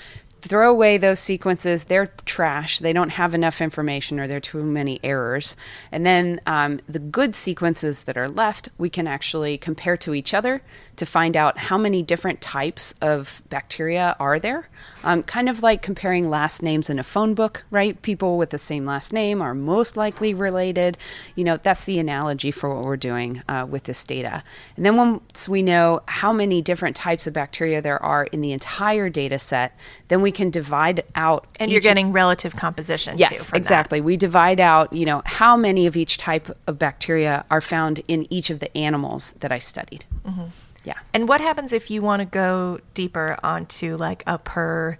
throw 0.47 0.71
away 0.71 0.97
those 0.97 1.19
sequences. 1.19 1.85
They're 1.85 2.07
trash. 2.25 2.79
They 2.79 2.93
don't 2.93 3.09
have 3.09 3.35
enough 3.35 3.61
information 3.61 4.19
or 4.19 4.27
there 4.27 4.37
are 4.37 4.41
too 4.41 4.63
many 4.63 4.99
errors. 5.03 5.55
And 5.91 6.05
then 6.05 6.39
um, 6.45 6.79
the 6.87 6.99
good 6.99 7.35
sequences 7.35 8.03
that 8.03 8.17
are 8.17 8.29
left, 8.29 8.69
we 8.77 8.89
can 8.89 9.07
actually 9.07 9.57
compare 9.57 9.97
to 9.97 10.13
each 10.13 10.33
other 10.33 10.61
to 10.95 11.05
find 11.05 11.37
out 11.37 11.57
how 11.57 11.77
many 11.77 12.01
different 12.01 12.41
types 12.41 12.93
of 13.01 13.41
bacteria 13.49 14.15
are 14.19 14.39
there. 14.39 14.67
Um, 15.03 15.23
kind 15.23 15.47
of 15.47 15.61
like 15.61 15.81
comparing 15.81 16.29
last 16.29 16.63
names 16.63 16.89
in 16.89 16.99
a 16.99 17.03
phone 17.03 17.33
book, 17.33 17.65
right? 17.69 18.01
People 18.01 18.37
with 18.37 18.49
the 18.49 18.57
same 18.57 18.85
last 18.85 19.13
name 19.13 19.41
are 19.41 19.53
most 19.53 19.95
likely 19.95 20.33
related. 20.33 20.97
You 21.35 21.43
know, 21.43 21.57
that's 21.57 21.85
the 21.85 21.99
analogy 21.99 22.51
for 22.51 22.73
what 22.73 22.83
we're 22.83 22.97
doing 22.97 23.43
uh, 23.47 23.67
with 23.69 23.83
this 23.83 24.03
data. 24.03 24.43
And 24.75 24.85
then 24.85 24.95
once 24.95 25.47
we 25.47 25.61
know 25.61 26.01
how 26.07 26.33
many 26.33 26.61
different 26.61 26.95
types 26.95 27.27
of 27.27 27.33
bacteria 27.33 27.81
there 27.81 28.01
are 28.01 28.25
in 28.25 28.41
the 28.41 28.51
entire 28.51 29.09
data 29.09 29.39
set, 29.39 29.77
then 30.07 30.21
we 30.21 30.31
can 30.37 30.51
divide 30.51 31.03
out. 31.15 31.47
And 31.59 31.71
you're 31.71 31.81
getting 31.81 32.11
relative 32.11 32.55
composition. 32.55 33.17
Yes, 33.17 33.51
exactly. 33.53 33.99
That. 33.99 34.05
We 34.05 34.17
divide 34.17 34.59
out, 34.59 34.93
you 34.93 35.05
know, 35.05 35.23
how 35.25 35.57
many 35.57 35.87
of 35.87 35.97
each 35.97 36.17
type 36.17 36.55
of 36.67 36.77
bacteria 36.77 37.43
are 37.49 37.59
found 37.59 38.03
in 38.07 38.31
each 38.31 38.51
of 38.51 38.59
the 38.59 38.75
animals 38.77 39.33
that 39.39 39.51
I 39.51 39.57
studied. 39.57 40.05
Mm-hmm. 40.25 40.45
Yeah. 40.83 40.99
And 41.11 41.27
what 41.27 41.41
happens 41.41 41.73
if 41.73 41.89
you 41.89 42.03
want 42.03 42.21
to 42.21 42.25
go 42.25 42.79
deeper 42.93 43.37
onto 43.43 43.97
like 43.97 44.23
a 44.27 44.37
per 44.37 44.97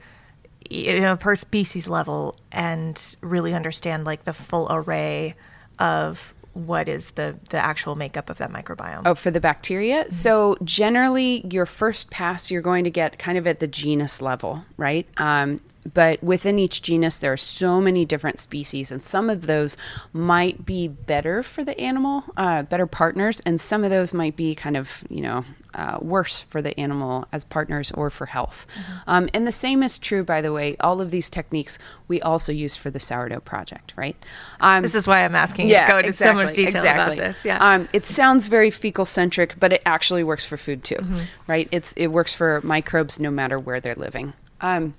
you 0.70 1.00
know 1.00 1.16
per 1.16 1.36
species 1.36 1.88
level 1.88 2.36
and 2.52 3.16
really 3.22 3.54
understand 3.54 4.04
like 4.04 4.26
the 4.26 4.34
full 4.34 4.68
array 4.70 5.36
of 5.80 6.34
what 6.58 6.90
is 6.90 7.12
the 7.12 7.36
the 7.50 7.58
actual 7.58 7.96
makeup 7.96 8.30
of 8.30 8.38
that 8.40 8.52
microbiome? 8.52 9.04
Oh, 9.06 9.16
for 9.16 9.32
the 9.32 9.40
bacteria. 9.40 10.04
Mm-hmm. 10.04 10.12
So 10.12 10.58
generally, 10.64 11.46
your 11.52 11.66
first 11.66 12.10
pass 12.10 12.50
you're 12.50 12.62
going 12.62 12.84
to 12.84 12.90
get 12.90 13.20
kind 13.20 13.38
of 13.38 13.46
at 13.48 13.60
the 13.60 13.68
genus 13.68 14.22
level, 14.22 14.66
right? 14.78 15.08
Um, 15.18 15.62
but 15.94 16.22
within 16.24 16.60
each 16.60 16.82
genus, 16.82 17.20
there 17.20 17.34
are 17.34 17.38
so 17.38 17.80
many 17.80 18.06
different 18.06 18.40
species, 18.40 18.92
and 18.92 19.02
some 19.02 19.30
of 19.30 19.48
those 19.48 19.78
might 20.14 20.66
be 20.66 20.88
better 20.88 21.44
for 21.44 21.64
the 21.64 21.80
animal, 21.80 22.24
uh, 22.36 22.64
better 22.64 22.88
partners, 22.88 23.42
and 23.46 23.60
some 23.60 23.84
of 23.84 23.90
those 23.90 24.14
might 24.14 24.36
be 24.36 24.56
kind 24.56 24.76
of, 24.76 25.04
you 25.10 25.22
know, 25.22 25.46
uh, 25.74 26.00
worse 26.02 26.40
for 26.40 26.62
the 26.62 26.78
animal 26.80 27.28
as 27.32 27.44
partners 27.44 27.92
or 27.92 28.10
for 28.10 28.26
health. 28.26 28.66
Mm-hmm. 28.74 28.94
Um, 29.08 29.30
and 29.34 29.46
the 29.46 29.52
same 29.52 29.84
is 29.84 30.00
true, 30.00 30.24
by 30.24 30.42
the 30.42 30.52
way, 30.52 30.76
all 30.80 31.02
of 31.02 31.12
these 31.12 31.30
techniques 31.30 31.78
we 32.08 32.22
also 32.22 32.52
use 32.52 32.76
for 32.76 32.90
the 32.90 33.00
sourdough 33.00 33.42
project, 33.42 33.94
right? 33.96 34.16
Um, 34.60 34.82
this 34.82 34.96
is 34.96 35.08
why 35.08 35.24
I'm 35.24 35.36
asking 35.36 35.70
yeah, 35.70 35.82
you 35.82 35.86
to 35.86 35.92
go 35.92 35.98
into 36.00 36.10
exactly, 36.10 36.46
so 36.46 36.50
much 36.50 36.56
detail 36.56 36.82
exactly. 36.82 37.18
about 37.20 37.28
this. 37.28 37.46
Yeah. 37.46 37.58
Um, 37.60 37.88
it 37.94 38.06
sounds 38.06 38.48
very 38.48 38.72
fecal 38.72 39.06
centric, 39.06 39.60
but 39.60 39.72
it 39.72 39.82
actually 39.86 40.24
works 40.24 40.46
for 40.46 40.58
food 40.58 40.84
too, 40.84 40.96
mm-hmm. 40.96 41.20
right? 41.46 41.68
It's, 41.72 41.94
it 41.94 42.08
works 42.08 42.34
for 42.34 42.62
microbes 42.64 43.20
no 43.20 43.30
matter 43.30 43.60
where 43.60 43.80
they're 43.80 43.96
living. 43.96 44.34
Um, 44.62 44.96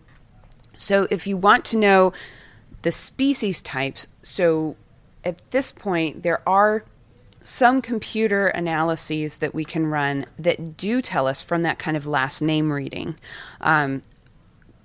so 0.79 1.07
if 1.11 1.27
you 1.27 1.37
want 1.37 1.67
to 1.67 1.77
know 1.77 2.13
the 2.83 2.93
species 2.93 3.61
types, 3.61 4.07
so 4.23 4.77
at 5.25 5.51
this 5.51 5.73
point, 5.73 6.23
there 6.23 6.41
are 6.49 6.85
some 7.43 7.83
computer 7.83 8.47
analyses 8.49 9.39
that 9.39 9.55
we 9.55 9.65
can 9.65 9.87
run 9.87 10.25
that 10.39 10.77
do 10.77 11.03
tell 11.03 11.27
us 11.27 11.43
from 11.43 11.63
that 11.63 11.79
kind 11.79 11.97
of 11.97 12.07
last 12.07 12.41
name 12.41 12.73
reading, 12.73 13.17
um, 13.61 14.03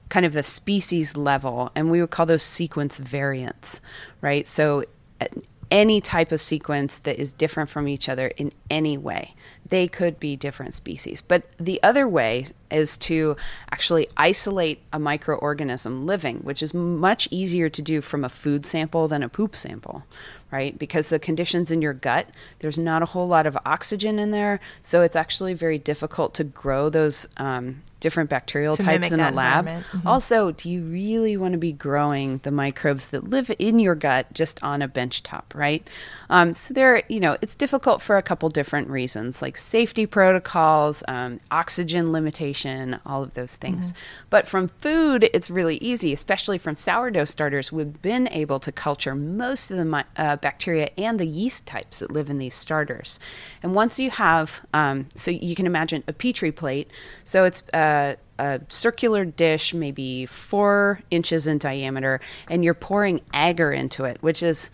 kind 0.10 0.26
of 0.26 0.34
the 0.34 0.44
species 0.44 1.16
level, 1.16 1.72
and 1.76 1.92
we 1.92 2.02
would 2.02 2.10
call 2.10 2.26
those 2.26 2.44
sequence 2.44 2.98
variants, 2.98 3.80
right? 4.22 4.48
So 4.48 4.86
any 5.74 6.00
type 6.00 6.32
of 6.32 6.40
sequence 6.40 7.00
that 7.00 7.20
is 7.20 7.34
different 7.34 7.68
from 7.68 7.88
each 7.88 8.08
other 8.08 8.28
in 8.28 8.52
any 8.70 8.96
way. 8.96 9.34
They 9.68 9.88
could 9.88 10.20
be 10.20 10.36
different 10.36 10.76
species. 10.76 11.20
But 11.20 11.46
the 11.58 11.82
other 11.82 12.08
way 12.08 12.46
is 12.70 12.96
to 13.00 13.36
actually 13.72 14.08
isolate 14.16 14.84
a 14.94 15.00
microorganism 15.00 16.06
living, 16.06 16.38
which 16.40 16.62
is 16.62 16.76
much 16.76 17.28
easier 17.32 17.70
to 17.70 17.82
do 17.82 18.02
from 18.02 18.24
a 18.24 18.30
food 18.30 18.68
sample 18.68 19.08
than 19.08 19.24
a 19.24 19.30
poop 19.30 19.56
sample, 19.56 20.04
right? 20.54 20.78
Because 20.78 21.10
the 21.10 21.18
conditions 21.18 21.72
in 21.72 21.82
your 21.82 21.94
gut, 21.94 22.28
there's 22.60 22.78
not 22.78 23.02
a 23.02 23.06
whole 23.06 23.28
lot 23.28 23.48
of 23.48 23.58
oxygen 23.66 24.20
in 24.20 24.30
there. 24.30 24.60
So 24.84 25.02
it's 25.02 25.16
actually 25.16 25.56
very 25.56 25.80
difficult 25.80 26.36
to 26.36 26.44
grow 26.44 26.90
those 26.90 27.28
um, 27.38 27.82
different 28.04 28.30
bacterial 28.30 28.76
types 28.76 29.12
in 29.12 29.22
a 29.22 29.32
lab. 29.32 29.66
Mm-hmm. 29.66 30.06
Also, 30.06 30.52
do 30.52 30.70
you 30.70 30.84
really 30.84 31.38
want 31.38 31.54
to 31.54 31.58
be 31.58 31.72
growing 31.72 32.42
the 32.44 32.52
microbes 32.52 33.08
that 33.08 33.30
live 33.30 33.50
in 33.58 33.80
your 33.80 33.96
gut 33.96 34.28
just 34.34 34.62
on 34.62 34.82
a 34.82 34.90
bench 34.90 35.24
top, 35.24 35.54
right? 35.56 35.90
Um, 36.30 36.54
so 36.54 36.74
there, 36.74 37.02
you 37.08 37.22
know, 37.22 37.38
it's 37.42 37.56
difficult 37.56 38.02
for 38.02 38.18
a 38.18 38.22
couple 38.22 38.50
different 38.50 38.90
reasons, 38.90 39.42
like 39.42 39.58
safety 39.58 40.06
protocols, 40.06 41.02
um, 41.08 41.40
oxygen 41.50 42.12
limitation, 42.12 43.00
all 43.06 43.24
of 43.24 43.34
those 43.36 43.56
things. 43.56 43.94
Mm-hmm. 43.94 44.28
But 44.30 44.48
from 44.48 44.68
food, 44.68 45.30
it's 45.34 45.50
really 45.50 45.78
easy, 45.78 46.12
especially 46.12 46.58
from 46.58 46.76
sourdough 46.76 47.26
starters. 47.26 47.72
We've 47.72 48.02
been 48.02 48.28
able 48.28 48.60
to 48.60 48.72
culture 48.74 49.16
most 49.16 49.72
of 49.72 49.78
the 49.78 50.06
uh, 50.18 50.36
bacteria 50.44 50.90
and 50.98 51.20
the 51.20 51.26
yeast 51.26 51.66
types 51.66 51.98
that 52.00 52.12
live 52.12 52.30
in 52.30 52.38
these 52.38 52.54
starters. 52.54 53.20
And 53.64 53.74
once 53.74 53.98
you 53.98 54.12
have, 54.12 54.64
um, 54.74 55.08
so 55.16 55.32
you 55.32 55.56
can 55.56 55.66
imagine 55.66 56.04
a 56.08 56.14
petri 56.14 56.52
plate. 56.52 56.92
So 57.24 57.46
it's 57.46 57.64
a, 57.74 58.18
circular 58.68 59.24
dish, 59.24 59.74
maybe 59.74 60.26
four 60.26 61.00
inches 61.10 61.48
in 61.48 61.58
diameter, 61.60 62.20
and 62.50 62.64
you're 62.66 62.74
pouring 62.74 63.22
agar 63.34 63.72
into 63.72 64.04
it, 64.04 64.18
which 64.22 64.44
is 64.44 64.70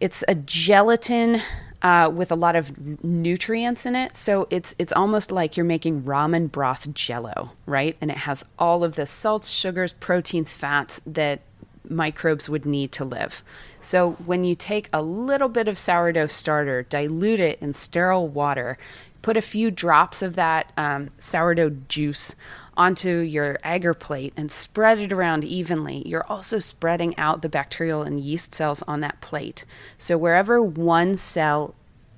it's 0.00 0.22
a 0.28 0.34
gelatin 0.34 1.40
uh, 1.80 2.10
with 2.12 2.30
a 2.30 2.34
lot 2.34 2.56
of 2.56 3.02
nutrients 3.02 3.86
in 3.86 3.96
it. 3.96 4.14
So 4.16 4.46
it's 4.50 4.74
it's 4.78 4.92
almost 4.92 5.30
like 5.30 5.56
you're 5.56 5.64
making 5.64 6.02
ramen 6.02 6.50
broth 6.50 6.92
jello, 6.92 7.52
right? 7.64 7.96
And 8.00 8.10
it 8.10 8.18
has 8.18 8.44
all 8.58 8.84
of 8.84 8.96
the 8.96 9.06
salts, 9.06 9.48
sugars, 9.48 9.94
proteins, 9.94 10.52
fats 10.52 11.00
that 11.06 11.40
microbes 11.88 12.48
would 12.48 12.66
need 12.66 12.92
to 12.92 13.04
live. 13.04 13.42
So 13.80 14.12
when 14.24 14.44
you 14.44 14.54
take 14.54 14.88
a 14.92 15.02
little 15.02 15.48
bit 15.48 15.68
of 15.68 15.78
sourdough 15.78 16.28
starter, 16.28 16.82
dilute 16.82 17.40
it 17.40 17.60
in 17.60 17.72
sterile 17.72 18.28
water, 18.28 18.78
put 19.22 19.36
a 19.36 19.42
few 19.42 19.70
drops 19.70 20.22
of 20.22 20.36
that 20.36 20.72
um, 20.76 21.10
sourdough 21.18 21.76
juice 21.88 22.34
onto 22.76 23.18
your 23.18 23.56
agar 23.64 23.94
plate 23.94 24.32
and 24.36 24.52
spread 24.52 24.98
it 24.98 25.12
around 25.12 25.42
evenly. 25.42 26.06
You're 26.06 26.26
also 26.28 26.58
spreading 26.58 27.16
out 27.18 27.42
the 27.42 27.48
bacterial 27.48 28.02
and 28.02 28.20
yeast 28.20 28.54
cells 28.54 28.82
on 28.82 29.00
that 29.00 29.20
plate. 29.20 29.64
So 29.98 30.16
wherever 30.16 30.62
one 30.62 31.16
cell 31.16 31.74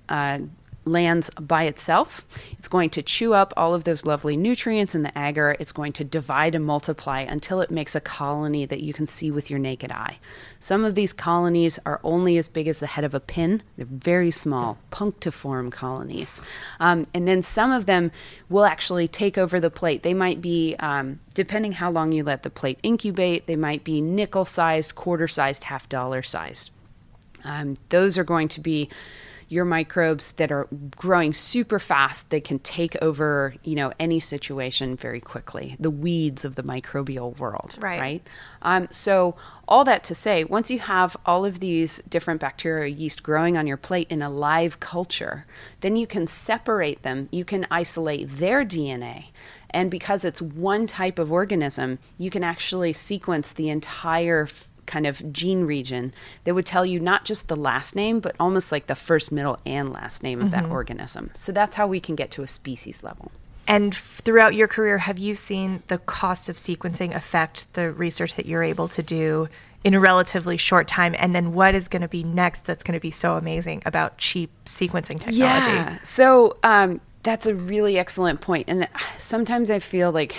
uh, 0.08 0.40
lands 0.88 1.30
by 1.40 1.64
itself. 1.64 2.26
It's 2.59 2.68
going 2.68 2.90
to 2.90 3.02
chew 3.02 3.35
up 3.35 3.52
all 3.57 3.75
of 3.75 3.85
those 3.85 4.04
lovely 4.04 4.37
nutrients 4.37 4.95
in 4.95 5.02
the 5.02 5.12
agar. 5.16 5.57
It's 5.61 5.73
going 5.73 5.92
to 5.95 6.04
divide 6.04 6.54
and 6.54 6.64
multiply 6.64 7.21
until 7.21 7.61
it 7.61 7.71
makes 7.71 7.95
a 7.95 8.00
colony 8.00 8.66
that 8.66 8.80
you 8.80 8.92
can 8.92 9.07
see 9.07 9.30
with 9.30 9.50
your 9.50 9.59
naked 9.59 9.92
eye. 9.92 10.18
Some 10.61 10.85
of 10.85 10.95
these 10.95 11.12
colonies 11.12 11.78
are 11.87 12.00
only 12.02 12.37
as 12.37 12.49
big 12.49 12.66
as 12.66 12.80
the 12.80 12.87
head 12.87 13.04
of 13.04 13.14
a 13.14 13.21
pin, 13.21 13.62
they're 13.76 13.87
very 13.87 14.30
small, 14.30 14.78
punctiform 14.90 15.71
colonies. 15.71 16.40
Um, 16.80 17.07
and 17.14 17.28
then 17.28 17.42
some 17.42 17.71
of 17.71 17.87
them 17.87 18.11
will 18.49 18.64
actually 18.64 19.07
take 19.07 19.38
over 19.38 19.61
the 19.61 19.71
plate. 19.71 20.02
They 20.02 20.14
might 20.14 20.40
be, 20.40 20.75
um, 20.78 21.21
depending 21.35 21.73
how 21.73 21.90
long 21.90 22.12
you 22.12 22.25
let 22.25 22.42
the 22.42 22.50
plate 22.50 22.78
incubate, 22.83 23.47
they 23.47 23.57
might 23.57 23.85
be 23.85 24.00
nickel 24.00 24.45
sized, 24.45 24.95
quarter 24.95 25.28
sized, 25.28 25.64
half 25.64 25.88
dollar 25.88 26.23
sized. 26.23 26.71
Um, 27.45 27.76
those 27.90 28.18
are 28.18 28.25
going 28.25 28.49
to 28.49 28.61
be 28.61 28.88
your 29.48 29.64
microbes 29.64 30.32
that 30.32 30.52
are 30.52 30.68
growing 30.96 31.32
super 31.32 31.78
fast. 31.78 32.30
They 32.30 32.40
can 32.40 32.58
take 32.58 32.96
over, 33.02 33.54
you 33.64 33.74
know, 33.74 33.92
any 33.98 34.20
situation 34.20 34.96
very 34.96 35.20
quickly. 35.20 35.76
The 35.80 35.90
weeds 35.90 36.44
of 36.44 36.54
the 36.56 36.62
microbial 36.62 37.38
world, 37.38 37.76
Right. 37.80 38.00
right? 38.00 38.26
Um, 38.62 38.88
so 38.90 39.36
all 39.66 39.84
that 39.84 40.04
to 40.04 40.14
say, 40.14 40.44
once 40.44 40.70
you 40.70 40.78
have 40.80 41.16
all 41.24 41.44
of 41.44 41.60
these 41.60 41.98
different 42.08 42.40
bacteria 42.40 42.88
yeast 42.88 43.22
growing 43.22 43.56
on 43.56 43.66
your 43.66 43.76
plate 43.76 44.06
in 44.10 44.22
a 44.22 44.30
live 44.30 44.80
culture, 44.80 45.46
then 45.80 45.96
you 45.96 46.06
can 46.06 46.26
separate 46.26 47.02
them. 47.02 47.28
You 47.32 47.44
can 47.44 47.66
isolate 47.70 48.28
their 48.36 48.64
DNA. 48.64 49.26
And 49.70 49.90
because 49.90 50.24
it's 50.24 50.40
one 50.40 50.86
type 50.86 51.18
of 51.18 51.30
organism, 51.30 51.98
you 52.16 52.30
can 52.30 52.42
actually 52.44 52.92
sequence 52.92 53.52
the 53.52 53.68
entire 53.68 54.48
kind 54.88 55.07
of 55.07 55.33
gene 55.33 55.62
region 55.62 56.12
that 56.42 56.54
would 56.54 56.66
tell 56.66 56.85
you 56.85 56.99
not 56.99 57.25
just 57.25 57.47
the 57.47 57.54
last 57.54 57.95
name, 57.95 58.18
but 58.18 58.35
almost 58.40 58.73
like 58.73 58.88
the 58.88 58.97
first, 58.97 59.30
middle, 59.30 59.59
and 59.64 59.92
last 59.92 60.25
name 60.25 60.40
of 60.40 60.50
that 60.50 60.64
organism. 60.64 61.30
So 61.35 61.52
that's 61.52 61.76
how 61.76 61.87
we 61.87 62.00
can 62.00 62.16
get 62.16 62.33
to 62.33 62.42
a 62.42 62.49
species 62.49 63.04
level. 63.04 63.30
And 63.68 63.95
throughout 63.95 64.54
your 64.54 64.66
career, 64.66 64.97
have 64.97 65.18
you 65.18 65.35
seen 65.35 65.83
the 65.88 65.99
cost 65.99 66.49
of 66.49 66.57
sequencing 66.57 67.14
affect 67.14 67.73
the 67.75 67.92
research 67.92 68.35
that 68.37 68.47
you're 68.47 68.62
able 68.62 68.88
to 68.88 69.02
do 69.02 69.49
in 69.85 69.92
a 69.92 70.00
relatively 70.00 70.57
short 70.57 70.88
time? 70.88 71.14
And 71.18 71.35
then 71.35 71.52
what 71.52 71.75
is 71.75 71.87
going 71.87 72.02
to 72.02 72.09
be 72.09 72.25
next 72.25 72.64
that's 72.64 72.83
going 72.83 72.95
to 72.95 73.00
be 73.00 73.11
so 73.11 73.37
amazing 73.37 73.83
about 73.85 74.16
cheap 74.16 74.50
sequencing 74.64 75.21
technology? 75.21 75.37
Yeah. 75.37 75.99
So 76.02 76.57
um, 76.62 77.02
that's 77.23 77.47
a 77.47 77.54
really 77.54 77.99
excellent 77.99 78.40
point. 78.40 78.64
And 78.68 78.88
sometimes 79.18 79.71
I 79.71 79.80
feel 79.80 80.12
like 80.12 80.35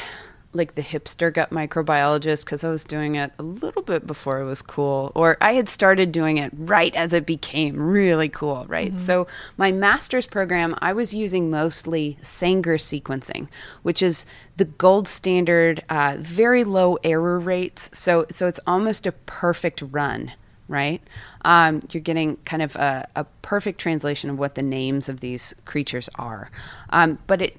like 0.51 0.75
the 0.75 0.81
hipster 0.81 1.31
gut 1.31 1.51
microbiologist 1.51 2.43
because 2.43 2.63
I 2.63 2.69
was 2.69 2.83
doing 2.83 3.15
it 3.15 3.31
a 3.37 3.43
little 3.43 3.83
bit 3.83 4.07
before 4.07 4.39
it 4.39 4.45
was 4.45 4.61
cool, 4.61 5.11
or 5.15 5.37
I 5.41 5.53
had 5.53 5.69
started 5.69 6.11
doing 6.11 6.37
it 6.37 6.51
right 6.55 6.95
as 6.95 7.13
it 7.13 7.25
became 7.25 7.81
really 7.81 8.29
cool, 8.29 8.65
right? 8.67 8.99
So 8.99 9.27
my 9.57 9.71
master's 9.71 10.25
program, 10.25 10.75
I 10.79 10.93
was 10.93 11.13
using 11.13 11.51
mostly 11.51 12.17
Sanger 12.21 12.77
sequencing, 12.77 13.47
which 13.83 14.01
is 14.01 14.25
the 14.57 14.65
gold 14.65 15.07
standard, 15.07 15.83
uh, 15.89 16.17
very 16.19 16.63
low 16.63 16.97
error 17.03 17.39
rates. 17.39 17.91
So 17.93 18.25
so 18.31 18.47
it's 18.47 18.59
almost 18.65 19.05
a 19.05 19.11
perfect 19.11 19.83
run 19.91 20.33
right? 20.69 21.01
Um, 21.43 21.81
you're 21.91 21.99
getting 21.99 22.37
kind 22.45 22.61
of 22.61 22.75
a, 22.75 23.07
a 23.15 23.23
perfect 23.41 23.81
translation 23.81 24.29
of 24.29 24.37
what 24.37 24.53
the 24.53 24.61
names 24.61 25.09
of 25.09 25.19
these 25.19 25.55
creatures 25.65 26.09
are. 26.15 26.51
Um, 26.91 27.17
but 27.25 27.41
it 27.41 27.57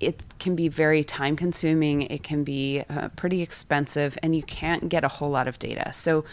it 0.00 0.24
can 0.38 0.54
be 0.56 0.68
very 0.68 1.04
time 1.04 1.36
consuming. 1.36 2.02
It 2.02 2.22
can 2.22 2.44
be 2.44 2.82
uh, 2.88 3.08
pretty 3.10 3.42
expensive, 3.42 4.18
and 4.22 4.34
you 4.34 4.42
can't 4.42 4.88
get 4.88 5.04
a 5.04 5.08
whole 5.08 5.30
lot 5.30 5.48
of 5.48 5.58
data. 5.58 5.92
So, 5.92 6.24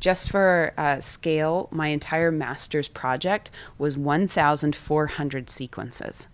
just 0.00 0.30
for 0.30 0.72
uh, 0.78 1.00
scale, 1.00 1.68
my 1.70 1.88
entire 1.88 2.32
master's 2.32 2.88
project 2.88 3.50
was 3.78 3.96
1,400 3.96 5.50
sequences 5.50 6.28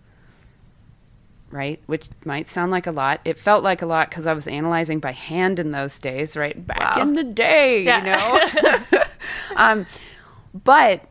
right? 1.49 1.81
Which 1.85 2.09
might 2.25 2.47
sound 2.47 2.71
like 2.71 2.87
a 2.87 2.91
lot. 2.91 3.21
It 3.23 3.37
felt 3.37 3.63
like 3.63 3.81
a 3.81 3.85
lot 3.85 4.09
because 4.09 4.27
I 4.27 4.33
was 4.33 4.47
analyzing 4.47 4.99
by 4.99 5.11
hand 5.13 5.59
in 5.59 5.71
those 5.71 5.97
days, 5.99 6.35
right? 6.35 6.65
Back 6.67 6.97
Wow. 6.97 7.01
in 7.03 7.13
the 7.13 7.23
day, 7.23 7.83
Yeah. 7.83 7.99
you 7.99 8.91
know? 8.91 9.01
um, 9.55 9.85
but 10.65 11.01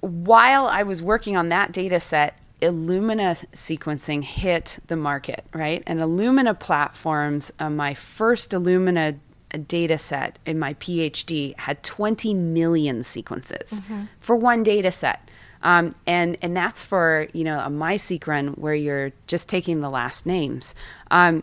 while 0.00 0.66
I 0.66 0.82
was 0.82 1.02
working 1.02 1.36
on 1.36 1.48
that 1.48 1.72
data 1.72 1.98
set, 1.98 2.38
Illumina 2.60 3.44
sequencing 3.52 4.22
hit 4.22 4.78
the 4.86 4.96
market, 4.96 5.44
right? 5.52 5.82
And 5.86 6.00
Illumina 6.00 6.58
platforms, 6.58 7.52
uh, 7.58 7.70
my 7.70 7.94
first 7.94 8.52
Illumina 8.52 9.18
data 9.68 9.98
set 9.98 10.38
in 10.46 10.58
my 10.58 10.74
PhD 10.74 11.56
had 11.58 11.82
20 11.82 12.34
million 12.34 13.02
sequences 13.02 13.80
for 14.18 14.36
one 14.36 14.62
data 14.62 14.90
set. 14.90 15.30
Um, 15.62 15.94
and 16.06 16.36
and 16.42 16.54
that's 16.54 16.84
for 16.84 17.26
you 17.32 17.42
know 17.42 17.58
a 17.58 17.68
MiSeq 17.68 18.26
run 18.26 18.48
where 18.48 18.74
you're 18.74 19.12
just 19.26 19.48
taking 19.48 19.80
the 19.80 19.88
last 19.88 20.26
names. 20.26 20.74
Um, 21.10 21.42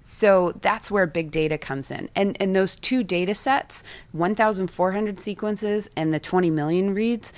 so 0.00 0.52
that's 0.62 0.90
where 0.90 1.06
big 1.06 1.30
data 1.30 1.58
comes 1.58 1.90
in, 1.90 2.08
and 2.16 2.34
and 2.40 2.56
those 2.56 2.76
two 2.76 3.04
data 3.04 3.34
sets, 3.34 3.84
1,400 4.12 5.20
sequences 5.20 5.88
and 5.98 6.14
the 6.14 6.20
20 6.20 6.50
million 6.50 6.94
reads, 6.94 7.34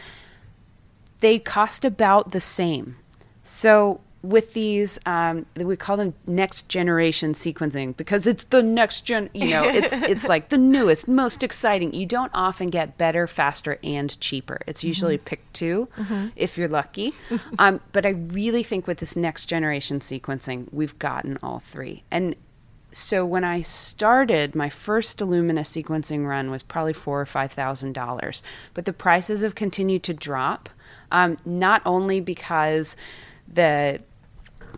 they 1.18 1.40
cost 1.40 1.84
about 1.84 2.30
the 2.30 2.40
same. 2.40 2.96
So 3.42 4.00
with 4.22 4.52
these, 4.52 4.98
um, 5.06 5.46
we 5.56 5.76
call 5.76 5.96
them 5.96 6.14
next 6.26 6.68
generation 6.68 7.32
sequencing 7.32 7.96
because 7.96 8.26
it's 8.26 8.44
the 8.44 8.62
next 8.62 9.02
gen. 9.02 9.30
You 9.32 9.50
know, 9.50 9.64
it's 9.64 9.92
it's 9.92 10.28
like 10.28 10.50
the 10.50 10.58
newest, 10.58 11.08
most 11.08 11.42
exciting. 11.42 11.94
You 11.94 12.06
don't 12.06 12.30
often 12.34 12.68
get 12.68 12.98
better, 12.98 13.26
faster, 13.26 13.78
and 13.82 14.18
cheaper. 14.20 14.60
It's 14.66 14.84
usually 14.84 15.16
pick 15.16 15.50
2 15.54 15.88
if 16.36 16.58
you're 16.58 16.68
lucky. 16.68 17.14
um, 17.58 17.80
but 17.92 18.04
I 18.04 18.10
really 18.10 18.62
think 18.62 18.86
with 18.86 18.98
this 18.98 19.16
next 19.16 19.46
generation 19.46 20.00
sequencing, 20.00 20.68
we've 20.72 20.98
gotten 20.98 21.38
all 21.42 21.60
three. 21.60 22.04
And 22.10 22.36
so 22.92 23.24
when 23.24 23.44
I 23.44 23.62
started, 23.62 24.54
my 24.54 24.68
first 24.68 25.18
Illumina 25.20 25.60
sequencing 25.60 26.26
run 26.26 26.50
was 26.50 26.62
probably 26.62 26.92
four 26.92 27.20
or 27.20 27.26
five 27.26 27.52
thousand 27.52 27.94
dollars, 27.94 28.42
but 28.74 28.84
the 28.84 28.92
prices 28.92 29.40
have 29.42 29.54
continued 29.54 30.02
to 30.04 30.14
drop. 30.14 30.68
Um, 31.12 31.36
not 31.44 31.82
only 31.84 32.20
because 32.20 32.96
the 33.52 34.00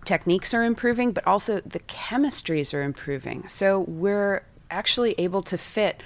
techniques 0.05 0.55
are 0.55 0.65
improving, 0.65 1.13
but 1.13 1.27
also 1.27 1.61
the 1.61 1.81
chemistries 1.81 2.75
are 2.75 2.83
improving. 2.83 3.47
So 3.49 3.81
we're 3.81 4.45
actually 4.71 5.15
able 5.19 5.43
to 5.43 5.59
fit 5.59 6.03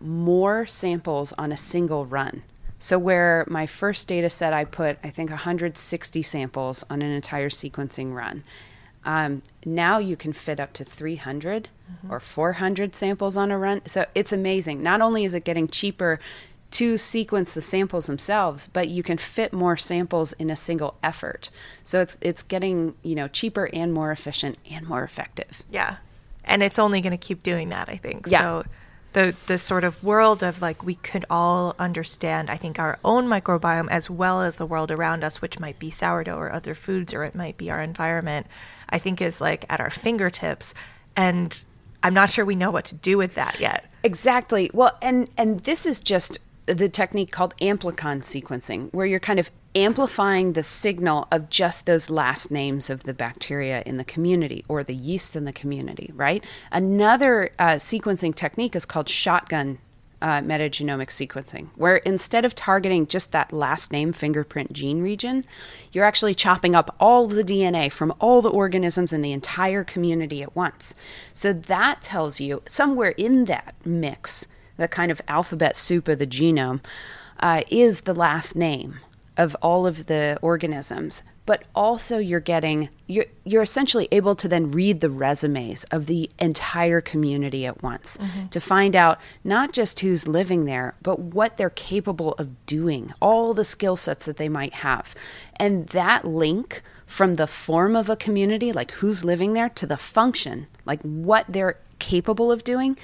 more 0.00 0.66
samples 0.66 1.32
on 1.34 1.52
a 1.52 1.56
single 1.56 2.06
run. 2.06 2.42
So 2.78 2.98
where 2.98 3.44
my 3.48 3.66
first 3.66 4.08
data 4.08 4.30
set, 4.30 4.52
I 4.52 4.64
put 4.64 4.98
I 5.02 5.10
think 5.10 5.30
160 5.30 6.22
samples 6.22 6.84
on 6.88 7.02
an 7.02 7.10
entire 7.10 7.50
sequencing 7.50 8.14
run. 8.14 8.44
Um, 9.04 9.42
now 9.64 9.98
you 9.98 10.16
can 10.16 10.32
fit 10.32 10.60
up 10.60 10.72
to 10.74 10.84
300 10.84 11.68
or 12.08 12.20
400 12.20 12.94
samples 12.94 13.36
on 13.36 13.50
a 13.50 13.58
run. 13.58 13.82
So 13.86 14.06
it's 14.14 14.32
amazing. 14.32 14.82
Not 14.82 15.00
only 15.00 15.24
is 15.24 15.34
it 15.34 15.44
getting 15.44 15.68
cheaper 15.68 16.20
to 16.72 16.96
sequence 16.96 17.54
the 17.54 17.60
samples 17.60 18.06
themselves, 18.06 18.68
but 18.68 18.88
you 18.88 19.02
can 19.02 19.18
fit 19.18 19.52
more 19.52 19.76
samples 19.76 20.32
in 20.34 20.50
a 20.50 20.56
single 20.56 20.96
effort. 21.02 21.50
So 21.82 22.00
it's 22.00 22.16
it's 22.20 22.42
getting 22.42 22.94
you 23.02 23.14
know 23.14 23.28
cheaper 23.28 23.68
and 23.72 23.92
more 23.92 24.12
efficient 24.12 24.58
and 24.70 24.86
more 24.88 25.02
effective. 25.02 25.62
Yeah. 25.70 25.96
And 26.44 26.62
it's 26.62 26.78
only 26.78 27.00
going 27.00 27.12
to 27.12 27.16
keep 27.18 27.42
doing 27.42 27.68
that, 27.68 27.88
I 27.88 27.96
think. 27.96 28.26
Yeah. 28.28 28.40
So 28.40 28.64
the 29.12 29.34
the 29.46 29.58
sort 29.58 29.84
of 29.84 30.02
world 30.04 30.42
of 30.42 30.62
like 30.62 30.84
we 30.84 30.94
could 30.94 31.24
all 31.28 31.74
understand, 31.78 32.50
I 32.50 32.56
think, 32.56 32.78
our 32.78 32.98
own 33.04 33.26
microbiome 33.26 33.88
as 33.90 34.08
well 34.08 34.42
as 34.42 34.56
the 34.56 34.66
world 34.66 34.90
around 34.90 35.24
us, 35.24 35.42
which 35.42 35.58
might 35.58 35.78
be 35.78 35.90
sourdough 35.90 36.36
or 36.36 36.52
other 36.52 36.74
foods, 36.74 37.12
or 37.12 37.24
it 37.24 37.34
might 37.34 37.56
be 37.56 37.70
our 37.70 37.82
environment, 37.82 38.46
I 38.88 38.98
think 38.98 39.20
is 39.20 39.40
like 39.40 39.64
at 39.68 39.80
our 39.80 39.90
fingertips. 39.90 40.72
And 41.16 41.64
I'm 42.02 42.14
not 42.14 42.30
sure 42.30 42.44
we 42.44 42.54
know 42.54 42.70
what 42.70 42.84
to 42.86 42.94
do 42.94 43.18
with 43.18 43.34
that 43.34 43.58
yet. 43.58 43.86
Exactly. 44.04 44.70
Well, 44.72 44.96
and 45.02 45.28
and 45.36 45.60
this 45.60 45.86
is 45.86 46.00
just 46.00 46.38
the 46.74 46.88
technique 46.88 47.30
called 47.30 47.54
amplicon 47.56 48.22
sequencing, 48.22 48.92
where 48.92 49.06
you're 49.06 49.20
kind 49.20 49.38
of 49.38 49.50
amplifying 49.74 50.52
the 50.52 50.62
signal 50.62 51.28
of 51.30 51.48
just 51.48 51.86
those 51.86 52.10
last 52.10 52.50
names 52.50 52.90
of 52.90 53.04
the 53.04 53.14
bacteria 53.14 53.82
in 53.86 53.96
the 53.96 54.04
community 54.04 54.64
or 54.68 54.82
the 54.82 54.94
yeast 54.94 55.36
in 55.36 55.44
the 55.44 55.52
community, 55.52 56.10
right? 56.14 56.44
Another 56.72 57.50
uh, 57.58 57.74
sequencing 57.74 58.34
technique 58.34 58.74
is 58.74 58.84
called 58.84 59.08
shotgun 59.08 59.78
uh, 60.22 60.40
metagenomic 60.40 61.08
sequencing, 61.08 61.68
where 61.76 61.96
instead 61.98 62.44
of 62.44 62.54
targeting 62.54 63.06
just 63.06 63.32
that 63.32 63.52
last 63.52 63.90
name 63.90 64.12
fingerprint 64.12 64.72
gene 64.72 65.00
region, 65.00 65.44
you're 65.92 66.04
actually 66.04 66.34
chopping 66.34 66.74
up 66.74 66.94
all 67.00 67.26
the 67.26 67.44
DNA 67.44 67.90
from 67.90 68.12
all 68.20 68.42
the 68.42 68.50
organisms 68.50 69.12
in 69.12 69.22
the 69.22 69.32
entire 69.32 69.82
community 69.82 70.42
at 70.42 70.54
once. 70.54 70.94
So 71.32 71.52
that 71.52 72.02
tells 72.02 72.40
you 72.40 72.62
somewhere 72.66 73.10
in 73.10 73.46
that 73.46 73.74
mix, 73.84 74.46
the 74.80 74.88
kind 74.88 75.12
of 75.12 75.20
alphabet 75.28 75.76
soup 75.76 76.08
of 76.08 76.18
the 76.18 76.26
genome, 76.26 76.80
uh, 77.38 77.62
is 77.70 78.02
the 78.02 78.14
last 78.14 78.56
name 78.56 78.98
of 79.36 79.56
all 79.62 79.86
of 79.86 80.06
the 80.06 80.38
organisms. 80.42 81.22
But 81.46 81.64
also 81.74 82.18
you're 82.18 82.38
getting 82.38 82.90
you're, 83.08 83.24
you're 83.44 83.62
essentially 83.62 84.06
able 84.12 84.36
to 84.36 84.46
then 84.46 84.70
read 84.70 85.00
the 85.00 85.10
resumes 85.10 85.82
of 85.84 86.06
the 86.06 86.30
entire 86.38 87.00
community 87.00 87.66
at 87.66 87.82
once 87.82 88.18
to 88.50 88.60
find 88.60 88.94
out 88.94 89.18
not 89.42 89.72
just 89.72 89.98
who's 89.98 90.28
living 90.28 90.64
there 90.66 90.94
but 91.02 91.18
what 91.18 91.56
they're 91.56 91.70
capable 91.70 92.34
of 92.34 92.66
doing 92.66 93.12
all 93.20 93.52
the 93.52 93.64
skill 93.64 93.96
sets 93.96 94.26
that 94.26 94.36
they 94.36 94.48
might 94.48 94.74
have. 94.74 95.14
And 95.56 95.88
that 95.88 96.24
link 96.24 96.82
from 97.04 97.34
the 97.34 97.48
form 97.48 97.96
of 97.96 98.08
a 98.08 98.16
community 98.16 98.70
like 98.70 98.92
who's 98.92 99.24
living 99.24 99.54
there 99.54 99.70
to 99.70 99.86
the 99.86 99.96
function 99.96 100.68
like 100.86 101.00
what 101.02 101.46
they're 101.48 101.78
capable 101.98 102.52
of 102.52 102.62
doing 102.62 102.96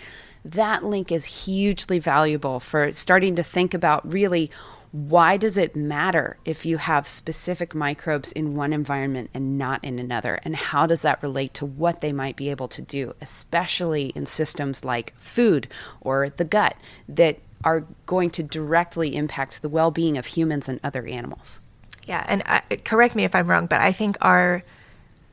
that 0.52 0.85
link 0.85 1.11
is 1.11 1.24
hugely 1.24 1.98
valuable 1.98 2.61
for 2.61 2.92
starting 2.92 3.37
to 3.37 3.42
think 3.42 3.74
about 3.74 4.11
really 4.12 4.50
why 4.92 5.37
does 5.37 5.59
it 5.59 5.76
matter 5.76 6.38
if 6.46 6.64
you 6.64 6.78
have 6.78 7.06
specific 7.06 7.74
microbes 7.74 8.32
in 8.32 8.54
one 8.54 8.72
environment 8.72 9.28
and 9.35 9.59
not 9.59 9.85
in 9.85 9.98
another? 9.98 10.40
And 10.42 10.56
how 10.56 10.87
does 10.87 11.02
that 11.02 11.22
relate 11.22 11.52
to 11.54 11.66
what 11.66 12.00
they 12.00 12.12
might 12.12 12.37
be 12.37 12.48
able 12.48 12.68
to 12.68 12.80
do, 12.80 13.14
especially 13.20 14.06
in 14.14 14.24
systems 14.24 14.85
like 14.85 15.12
food 15.18 15.68
or 16.00 16.30
the 16.30 16.44
gut 16.44 16.76
that 17.09 17.38
are 17.62 17.85
going 18.06 18.30
to 18.30 18.42
directly 18.42 19.16
impact 19.16 19.61
the 19.61 19.68
well 19.68 19.90
being 19.90 20.16
of 20.16 20.26
humans 20.26 20.68
and 20.68 20.80
other 20.82 21.06
animals? 21.06 21.61
Yeah, 22.04 22.24
and 22.28 22.42
I, 22.46 22.62
correct 22.85 23.16
me 23.16 23.24
if 23.24 23.35
I'm 23.35 23.48
wrong, 23.48 23.66
but 23.66 23.80
I 23.80 23.92
think 23.92 24.16
our 24.22 24.62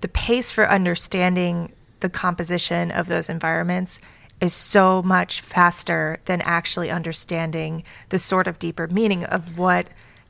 the 0.01 0.07
pace 0.09 0.51
for 0.51 0.69
understanding 0.69 1.71
the 2.01 2.09
composition 2.09 2.91
of 2.91 3.07
those 3.07 3.29
environments 3.29 4.01
is 4.43 4.53
so 4.53 5.01
much 5.03 5.39
faster 5.39 6.19
than 6.25 6.41
actually 6.41 6.91
understanding 6.91 7.81
the 8.09 8.19
sort 8.19 8.45
of 8.45 8.59
deeper 8.59 8.89
meaning 8.89 9.23
of 9.23 9.57
what 9.57 9.87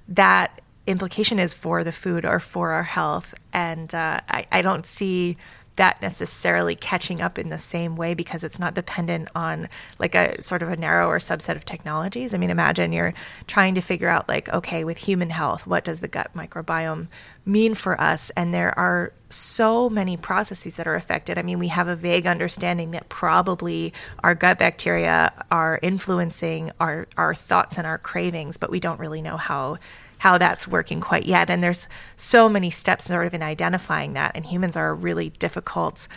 that 0.07 0.61
implication 0.85 1.39
is 1.39 1.51
for 1.51 1.83
the 1.83 1.91
food 1.91 2.23
or 2.23 2.39
for 2.39 2.73
our 2.73 2.83
health. 2.83 3.33
And 3.51 3.93
uh, 3.95 4.21
I, 4.29 4.45
I 4.51 4.61
don't 4.61 4.85
see 4.85 5.35
that 5.75 6.01
necessarily 6.01 6.75
catching 6.75 7.21
up 7.21 7.39
in 7.39 7.49
the 7.49 7.57
same 7.57 7.95
way 7.95 8.13
because 8.13 8.43
it's 8.43 8.59
not 8.59 8.75
dependent 8.75 9.27
on 9.33 9.67
like 9.97 10.13
a 10.13 10.39
sort 10.41 10.61
of 10.61 10.69
a 10.69 10.75
narrower 10.75 11.19
subset 11.19 11.55
of 11.55 11.65
technologies. 11.65 12.33
I 12.33 12.37
mean, 12.37 12.51
imagine 12.51 12.93
you're 12.93 13.13
trying 13.47 13.73
to 13.75 13.81
figure 13.81 14.09
out 14.09 14.29
like, 14.29 14.49
okay, 14.49 14.83
with 14.83 14.97
human 14.99 15.31
health, 15.31 15.65
what 15.65 15.83
does 15.83 15.99
the 15.99 16.07
gut 16.07 16.31
microbiome 16.35 17.07
mean 17.45 17.73
for 17.73 17.99
us? 17.99 18.31
And 18.37 18.53
there 18.53 18.77
are 18.77 19.11
so 19.29 19.89
many 19.89 20.15
processes 20.15 20.75
that 20.75 20.87
are 20.87 20.95
affected. 20.95 21.39
I 21.39 21.41
mean, 21.41 21.57
we 21.57 21.69
have 21.69 21.87
a 21.87 21.95
vague 21.95 22.27
understanding 22.27 22.91
that 22.91 23.09
probably 23.09 23.93
our 24.23 24.35
gut 24.35 24.59
bacteria 24.59 25.33
are 25.49 25.79
influencing 25.81 26.71
our, 26.79 27.07
our 27.17 27.33
thoughts 27.33 27.79
and 27.79 27.87
our 27.87 27.97
cravings, 27.97 28.57
but 28.57 28.69
we 28.69 28.79
don't 28.79 28.99
really 28.99 29.23
know 29.23 29.37
how 29.37 29.79
how 30.23 30.37
that's 30.37 30.65
working 30.65 31.01
quite 31.01 31.25
yet. 31.25 31.49
And 31.49 31.61
there's 31.61 31.89
so 32.15 32.47
many 32.47 32.69
steps 32.69 33.03
sort 33.03 33.27
of 33.27 33.33
in 33.33 33.43
identifying 33.43 34.13
that. 34.13 34.31
And 34.35 34.45
humans 34.45 34.77
are 34.77 34.91
a 34.91 34.93
really 34.93 35.31
difficult 35.31 36.07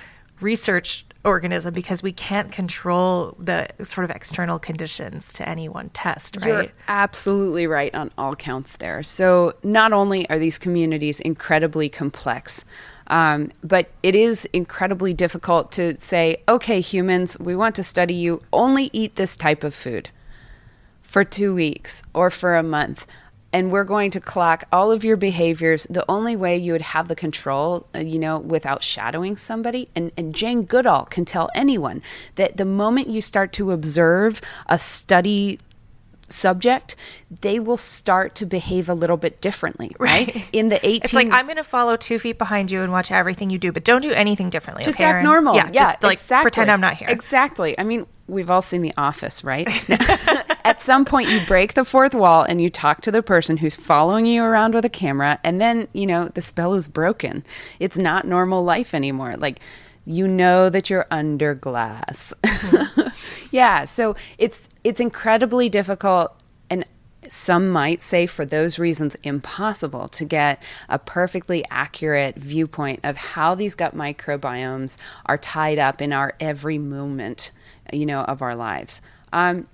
research 0.40 1.05
organism 1.25 1.75
because 1.75 2.05
we 2.05 2.12
can't 2.12 2.53
control 2.53 3.37
the 3.37 3.66
sort 3.83 4.05
of 4.05 4.12
external 4.12 4.61
conditions 4.61 5.33
to 5.33 5.49
any 5.49 5.69
one 5.69 5.88
test, 5.88 6.37
right? 6.37 6.47
You're 6.47 6.66
absolutely 6.87 7.66
right 7.66 7.92
on 7.97 8.12
all 8.16 8.37
counts 8.37 8.77
there. 8.77 9.03
So, 9.03 9.55
not 9.64 9.92
only 9.92 10.31
are 10.31 10.38
these 10.38 10.57
communities 10.57 11.19
incredibly 11.19 11.88
complex, 11.88 12.64
um, 13.09 13.51
but 13.64 13.90
it 14.05 14.14
is 14.14 14.45
incredibly 14.53 15.14
difficult 15.14 15.73
to 15.73 15.99
say, 15.99 16.45
okay, 16.49 16.79
humans, 16.79 17.40
we 17.40 17.57
want 17.57 17.75
to 17.75 17.83
study 17.83 18.14
you, 18.14 18.40
only 18.53 18.88
eat 18.92 19.16
this 19.16 19.35
type 19.35 19.64
of 19.64 19.75
food 19.75 20.11
for 21.03 21.25
two 21.25 21.57
weeks 21.57 22.05
or 22.14 22.31
for 22.31 22.55
a 22.55 22.62
month 22.62 23.05
and 23.57 23.73
we're 23.73 23.85
going 23.85 24.11
to 24.11 24.21
clock 24.21 24.64
all 24.71 24.92
of 24.92 25.03
your 25.03 25.16
behaviors. 25.16 25.87
The 25.87 26.05
only 26.11 26.37
way 26.37 26.59
you 26.59 26.73
would 26.73 26.83
have 26.83 27.09
the 27.09 27.16
control, 27.16 27.87
uh, 27.95 28.01
you 28.01 28.19
know, 28.19 28.38
without 28.38 28.85
shadowing 28.85 29.38
somebody, 29.38 29.88
and, 29.97 30.12
and 30.14 30.35
Jane 30.35 30.64
Goodall 30.64 31.07
can 31.07 31.25
tell 31.25 31.49
anyone 31.55 32.03
that 32.35 32.59
the 32.59 32.66
moment 32.66 33.09
you 33.09 33.23
start 33.23 33.55
to 33.55 33.71
observe 33.71 34.42
a 34.66 34.79
study 34.79 35.59
subject, 36.28 36.96
they 37.40 37.58
will 37.58 37.76
start 37.76 38.34
to 38.36 38.46
behave 38.46 38.88
a 38.88 38.94
little 38.94 39.16
bit 39.16 39.40
differently, 39.40 39.94
right? 39.98 40.34
right. 40.34 40.48
In 40.52 40.68
the 40.68 40.84
18 40.86 41.00
It's 41.02 41.12
like 41.12 41.30
I'm 41.30 41.46
going 41.46 41.56
to 41.56 41.64
follow 41.64 41.96
2 41.96 42.18
feet 42.18 42.38
behind 42.38 42.70
you 42.70 42.82
and 42.82 42.92
watch 42.92 43.10
everything 43.10 43.50
you 43.50 43.58
do, 43.58 43.72
but 43.72 43.84
don't 43.84 44.02
do 44.02 44.12
anything 44.12 44.50
differently. 44.50 44.84
Just 44.84 44.98
okay, 44.98 45.04
act 45.04 45.14
Erin? 45.14 45.24
normal. 45.24 45.54
Yeah, 45.56 45.70
yeah 45.72 45.92
just 45.92 46.02
like 46.02 46.18
exactly. 46.18 46.44
pretend 46.44 46.70
I'm 46.70 46.80
not 46.80 46.94
here. 46.94 47.08
Exactly. 47.10 47.78
I 47.78 47.84
mean, 47.84 48.06
we've 48.28 48.50
all 48.50 48.62
seen 48.62 48.82
The 48.82 48.92
Office, 48.96 49.44
right? 49.44 49.68
At 50.64 50.80
some 50.80 51.04
point, 51.04 51.28
you 51.28 51.40
break 51.46 51.74
the 51.74 51.84
fourth 51.84 52.14
wall 52.14 52.42
and 52.42 52.60
you 52.60 52.70
talk 52.70 53.00
to 53.02 53.10
the 53.10 53.22
person 53.22 53.58
who's 53.58 53.76
following 53.76 54.26
you 54.26 54.42
around 54.42 54.74
with 54.74 54.84
a 54.84 54.90
camera, 54.90 55.38
and 55.44 55.60
then, 55.60 55.88
you 55.92 56.06
know, 56.06 56.28
the 56.28 56.42
spell 56.42 56.74
is 56.74 56.88
broken. 56.88 57.44
It's 57.78 57.96
not 57.96 58.26
normal 58.26 58.64
life 58.64 58.94
anymore. 58.94 59.36
Like, 59.36 59.60
you 60.07 60.27
know 60.29 60.71
that 60.71 60.88
you're 60.88 61.07
under 61.11 61.55
glass. 61.55 62.33
Mm-hmm. 62.42 63.09
yeah, 63.51 63.85
so 63.85 64.16
it's 64.38 64.69
it's 64.85 65.01
incredibly 65.01 65.69
difficult 65.69 66.40
and 66.71 66.87
some 67.29 67.71
might 67.71 68.01
say 68.01 68.25
for 68.25 68.47
those 68.47 68.79
reasons 68.79 69.16
impossible 69.25 70.07
to 70.09 70.25
get 70.25 70.62
a 70.88 70.99
perfectly 70.99 71.64
accurate 71.71 72.37
viewpoint 72.37 73.01
of 73.03 73.16
how 73.16 73.55
these 73.55 73.75
gut 73.75 73.97
microbiomes 73.97 74.97
are 75.27 75.37
tied 75.37 75.79
up 75.79 76.01
in 76.01 76.12
our 76.12 76.35
every 76.38 76.79
moment 76.79 77.51
you 77.92 78.07
know, 78.07 78.21
of 78.23 78.42
our 78.42 78.55
lives. 78.55 79.03
Um, 79.33 79.66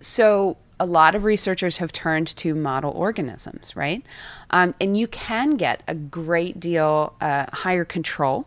so 0.00 0.56
a 0.78 0.86
lot 0.86 1.14
of 1.14 1.24
researchers 1.24 1.78
have 1.78 1.92
turned 1.92 2.28
to 2.28 2.54
model 2.54 2.90
organisms, 2.92 3.76
right? 3.76 4.04
Um, 4.50 4.74
and 4.80 4.96
you 4.96 5.06
can 5.06 5.56
get 5.56 5.82
a 5.86 5.94
great 5.94 6.58
deal 6.58 7.14
uh, 7.20 7.46
higher 7.52 7.84
control 7.84 8.46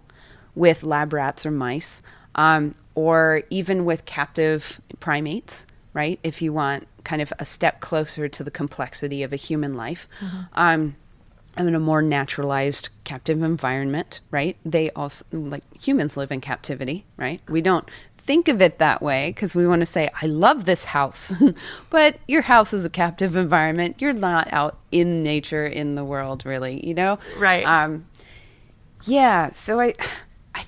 with 0.55 0.83
lab 0.83 1.13
rats 1.13 1.45
or 1.45 1.51
mice, 1.51 2.01
um, 2.35 2.73
or 2.95 3.43
even 3.49 3.85
with 3.85 4.05
captive 4.05 4.81
primates, 4.99 5.65
right? 5.93 6.19
If 6.23 6.41
you 6.41 6.53
want 6.53 6.87
kind 7.03 7.21
of 7.21 7.33
a 7.39 7.45
step 7.45 7.81
closer 7.81 8.27
to 8.29 8.43
the 8.43 8.51
complexity 8.51 9.23
of 9.23 9.33
a 9.33 9.37
human 9.37 9.75
life. 9.75 10.07
Mm-hmm. 10.19 10.41
Um, 10.53 10.95
in 11.55 11.75
a 11.75 11.79
more 11.79 12.01
naturalized 12.01 12.89
captive 13.03 13.43
environment, 13.43 14.21
right? 14.31 14.57
They 14.65 14.89
also, 14.91 15.25
like 15.31 15.63
humans, 15.79 16.17
live 16.17 16.31
in 16.31 16.41
captivity, 16.41 17.05
right? 17.15 17.41
We 17.47 17.61
don't 17.61 17.87
think 18.17 18.47
of 18.47 18.61
it 18.61 18.79
that 18.79 19.01
way 19.01 19.29
because 19.29 19.55
we 19.55 19.67
want 19.67 19.81
to 19.81 19.85
say, 19.85 20.09
I 20.21 20.25
love 20.25 20.65
this 20.65 20.85
house. 20.85 21.33
but 21.89 22.17
your 22.27 22.43
house 22.43 22.73
is 22.73 22.85
a 22.85 22.89
captive 22.89 23.35
environment. 23.35 23.97
You're 23.99 24.13
not 24.13 24.51
out 24.51 24.77
in 24.91 25.21
nature, 25.21 25.67
in 25.67 25.95
the 25.95 26.03
world, 26.03 26.45
really, 26.45 26.85
you 26.85 26.93
know? 26.93 27.19
Right. 27.37 27.65
Um, 27.65 28.07
yeah. 29.05 29.51
So 29.51 29.79
I 29.79 29.93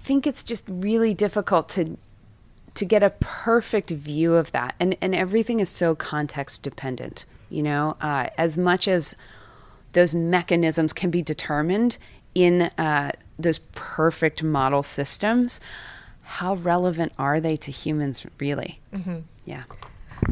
think 0.05 0.25
it's 0.27 0.43
just 0.43 0.65
really 0.69 1.13
difficult 1.13 1.69
to 1.69 1.97
to 2.73 2.85
get 2.85 3.01
a 3.01 3.09
perfect 3.21 3.89
view 3.89 4.35
of 4.35 4.51
that 4.51 4.75
and 4.79 4.95
and 5.01 5.15
everything 5.15 5.59
is 5.59 5.69
so 5.69 5.95
context 5.95 6.61
dependent 6.61 7.25
you 7.49 7.63
know 7.63 7.95
uh, 8.01 8.27
as 8.37 8.57
much 8.57 8.87
as 8.87 9.15
those 9.93 10.13
mechanisms 10.13 10.91
can 10.93 11.09
be 11.09 11.21
determined 11.21 11.97
in 12.33 12.63
uh, 12.77 13.11
those 13.39 13.59
perfect 13.73 14.43
model 14.43 14.83
systems 14.83 15.61
how 16.25 16.55
relevant 16.55 17.13
are 17.19 17.39
they 17.39 17.55
to 17.55 17.71
humans 17.71 18.25
really? 18.39 18.81
Mm-hmm. 18.93 19.19
Yeah. 19.45 19.63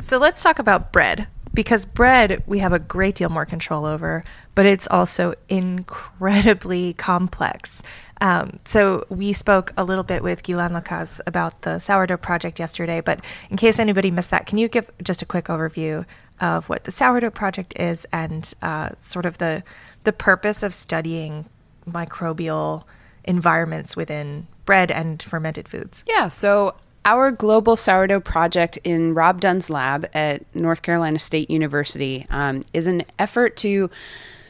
So 0.02 0.18
let's 0.18 0.42
talk 0.42 0.58
about 0.58 0.92
bread 0.92 1.28
because 1.54 1.86
bread 1.86 2.44
we 2.48 2.60
have 2.60 2.74
a 2.74 2.80
great 2.80 3.16
deal 3.16 3.30
more 3.30 3.46
control 3.46 3.86
over, 3.86 4.24
but 4.56 4.66
it's 4.66 4.88
also 4.90 5.36
incredibly 5.50 6.94
complex. 6.94 7.84
Um, 8.21 8.60
so 8.63 9.06
we 9.10 9.34
spoke 9.34 9.73
a 9.76 9.84
little 9.84 10.04
bit 10.04 10.23
with 10.23 10.43
Gilan 10.43 10.80
Lacaze 10.80 11.19
about 11.28 11.63
the 11.63 11.80
sourdough 11.80 12.17
project 12.17 12.60
yesterday, 12.60 13.02
but 13.02 13.19
in 13.49 13.58
case 13.58 13.80
anybody 13.80 14.12
missed 14.12 14.32
that, 14.32 14.45
can 14.45 14.58
you 14.58 14.67
give 14.67 14.89
just 15.04 15.21
a 15.21 15.26
quick 15.26 15.45
overview 15.45 16.06
of 16.39 16.67
what 16.69 16.84
the 16.84 16.91
sourdough 16.91 17.32
project 17.32 17.73
is 17.80 18.06
and 18.12 18.54
uh, 18.62 18.89
sort 18.99 19.26
of 19.26 19.38
the 19.38 19.63
the 20.04 20.13
purpose 20.13 20.63
of 20.63 20.73
studying 20.73 21.45
microbial 21.89 22.84
environments 23.23 23.95
within 23.95 24.47
bread 24.65 24.91
and 24.91 25.21
fermented 25.21 25.67
foods. 25.67 26.04
Yeah. 26.08 26.28
So 26.28 26.76
our 27.06 27.32
global 27.32 27.76
sourdough 27.76 28.21
project 28.21 28.78
in 28.84 29.13
Rob 29.13 29.41
Dunn's 29.41 29.69
lab 29.69 30.10
at 30.13 30.43
North 30.56 30.82
Carolina 30.82 31.19
State 31.19 31.49
University 31.49 32.26
um, 32.30 32.63
is 32.73 32.88
an 32.88 33.04
effort 33.19 33.58
to 33.58 33.89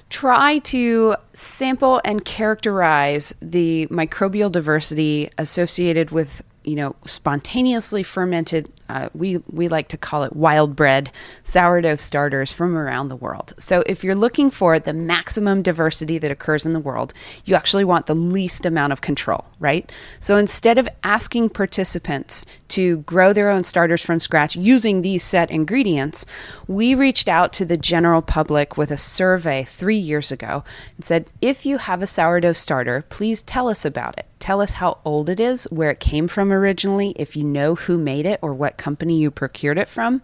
try 0.10 0.60
to 0.60 1.16
sample 1.34 2.02
and 2.06 2.24
characterize 2.24 3.34
the 3.42 3.88
microbial 3.88 4.52
diversity 4.52 5.30
associated 5.38 6.12
with 6.12 6.44
you 6.64 6.76
know, 6.76 6.96
spontaneously 7.06 8.04
fermented, 8.04 8.72
uh, 8.90 9.10
we, 9.14 9.38
we 9.52 9.68
like 9.68 9.88
to 9.90 9.98
call 9.98 10.24
it 10.24 10.36
wild 10.36 10.76
bread, 10.76 11.12
sourdough 11.44 11.96
starters 11.96 12.52
from 12.52 12.76
around 12.76 13.08
the 13.08 13.16
world. 13.16 13.54
So, 13.58 13.84
if 13.86 14.04
you're 14.04 14.16
looking 14.16 14.50
for 14.50 14.80
the 14.80 14.94
maximum 14.94 15.62
diversity 15.62 16.18
that 16.18 16.32
occurs 16.32 16.66
in 16.66 16.74
the 16.74 16.80
world, 16.80 17.14
you 17.46 17.56
actually 17.56 17.86
want 17.86 18.06
the 18.06 18.16
least 18.16 18.66
amount 18.66 18.94
of 18.94 19.02
control, 19.02 19.46
right? 19.60 19.92
So, 20.20 20.38
instead 20.38 20.78
of 20.78 20.90
asking 21.04 21.50
participants 21.50 22.46
to 22.70 22.98
grow 23.00 23.34
their 23.34 23.50
own 23.50 23.64
starters 23.64 24.04
from 24.04 24.20
scratch 24.20 24.56
using 24.56 25.02
these 25.02 25.24
set 25.24 25.52
ingredients, 25.52 26.26
we 26.68 26.96
reached 26.96 27.28
out 27.28 27.54
to 27.54 27.66
the 27.66 27.78
general 27.78 28.22
public 28.22 28.78
with 28.78 28.92
a 28.92 28.98
survey 28.98 29.64
three 29.64 29.98
years 29.98 30.32
ago 30.32 30.64
and 30.96 31.06
said, 31.06 31.30
if 31.42 31.66
you 31.66 31.78
have 31.78 32.02
a 32.02 32.08
sourdough 32.08 32.54
starter, 32.54 33.04
please 33.10 33.42
tell 33.44 33.68
us 33.68 33.86
about 33.86 34.18
it. 34.18 34.26
Tell 34.44 34.60
us 34.60 34.74
how 34.74 34.98
old 35.06 35.30
it 35.30 35.40
is, 35.40 35.64
where 35.72 35.90
it 35.90 36.02
came 36.02 36.28
from 36.28 36.52
originally, 36.52 37.14
if 37.16 37.38
you 37.38 37.46
know 37.46 37.76
who 37.76 37.98
made 37.98 38.26
it 38.26 38.42
or 38.42 38.54
what 38.54 38.76
company 38.76 39.18
you 39.18 39.32
procured 39.32 39.78
it 39.78 39.88
from. 39.88 40.22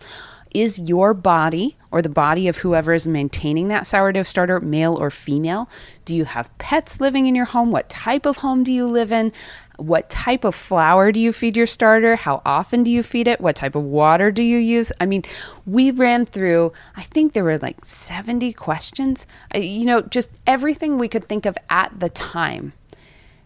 Is 0.53 0.77
your 0.77 1.13
body 1.13 1.77
or 1.89 2.01
the 2.01 2.09
body 2.09 2.49
of 2.49 2.57
whoever 2.57 2.91
is 2.91 3.07
maintaining 3.07 3.69
that 3.69 3.87
sourdough 3.87 4.23
starter 4.23 4.59
male 4.59 4.97
or 4.99 5.09
female? 5.09 5.69
Do 6.03 6.13
you 6.13 6.25
have 6.25 6.55
pets 6.57 6.99
living 6.99 7.27
in 7.27 7.33
your 7.33 7.45
home? 7.45 7.71
What 7.71 7.87
type 7.87 8.25
of 8.25 8.35
home 8.35 8.65
do 8.65 8.73
you 8.73 8.87
live 8.87 9.13
in? 9.13 9.31
What 9.77 10.09
type 10.09 10.43
of 10.43 10.53
flour 10.53 11.13
do 11.13 11.19
you 11.21 11.31
feed 11.31 11.55
your 11.55 11.65
starter? 11.65 12.17
How 12.17 12.41
often 12.43 12.83
do 12.83 12.91
you 12.91 13.03
feed 13.03 13.29
it? 13.29 13.39
What 13.39 13.55
type 13.55 13.73
of 13.73 13.83
water 13.83 14.33
do 14.33 14.43
you 14.43 14.57
use? 14.57 14.91
I 14.99 15.05
mean, 15.05 15.23
we 15.65 15.91
ran 15.91 16.25
through, 16.25 16.73
I 16.97 17.03
think 17.03 17.31
there 17.31 17.45
were 17.45 17.57
like 17.57 17.85
70 17.85 18.51
questions. 18.51 19.27
You 19.55 19.85
know, 19.85 20.01
just 20.01 20.29
everything 20.45 20.97
we 20.97 21.07
could 21.07 21.29
think 21.29 21.45
of 21.45 21.57
at 21.69 22.01
the 22.01 22.09
time 22.09 22.73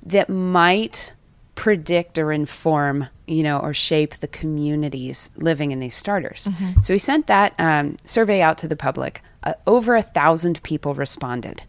that 0.06 0.30
might 0.30 1.14
predict 1.56 2.18
or 2.18 2.32
inform, 2.32 3.08
you 3.28 3.44
know, 3.44 3.60
or 3.60 3.74
shape 3.74 4.16
the 4.16 4.28
communities 4.28 5.30
living 5.38 5.72
in 5.72 5.80
these 5.80 5.96
starters. 5.96 6.48
Mm-hmm. 6.52 6.82
So 6.82 6.94
we 6.94 7.00
sent 7.00 7.28
that 7.28 7.54
um, 7.60 7.98
survey 8.04 8.42
out 8.42 8.58
to 8.60 8.68
the 8.68 8.76
public. 8.76 9.22
Uh, 9.44 9.54
over 9.68 9.96
a 9.96 10.02
thousand 10.02 10.64
people 10.64 10.94
responded. 10.94 11.64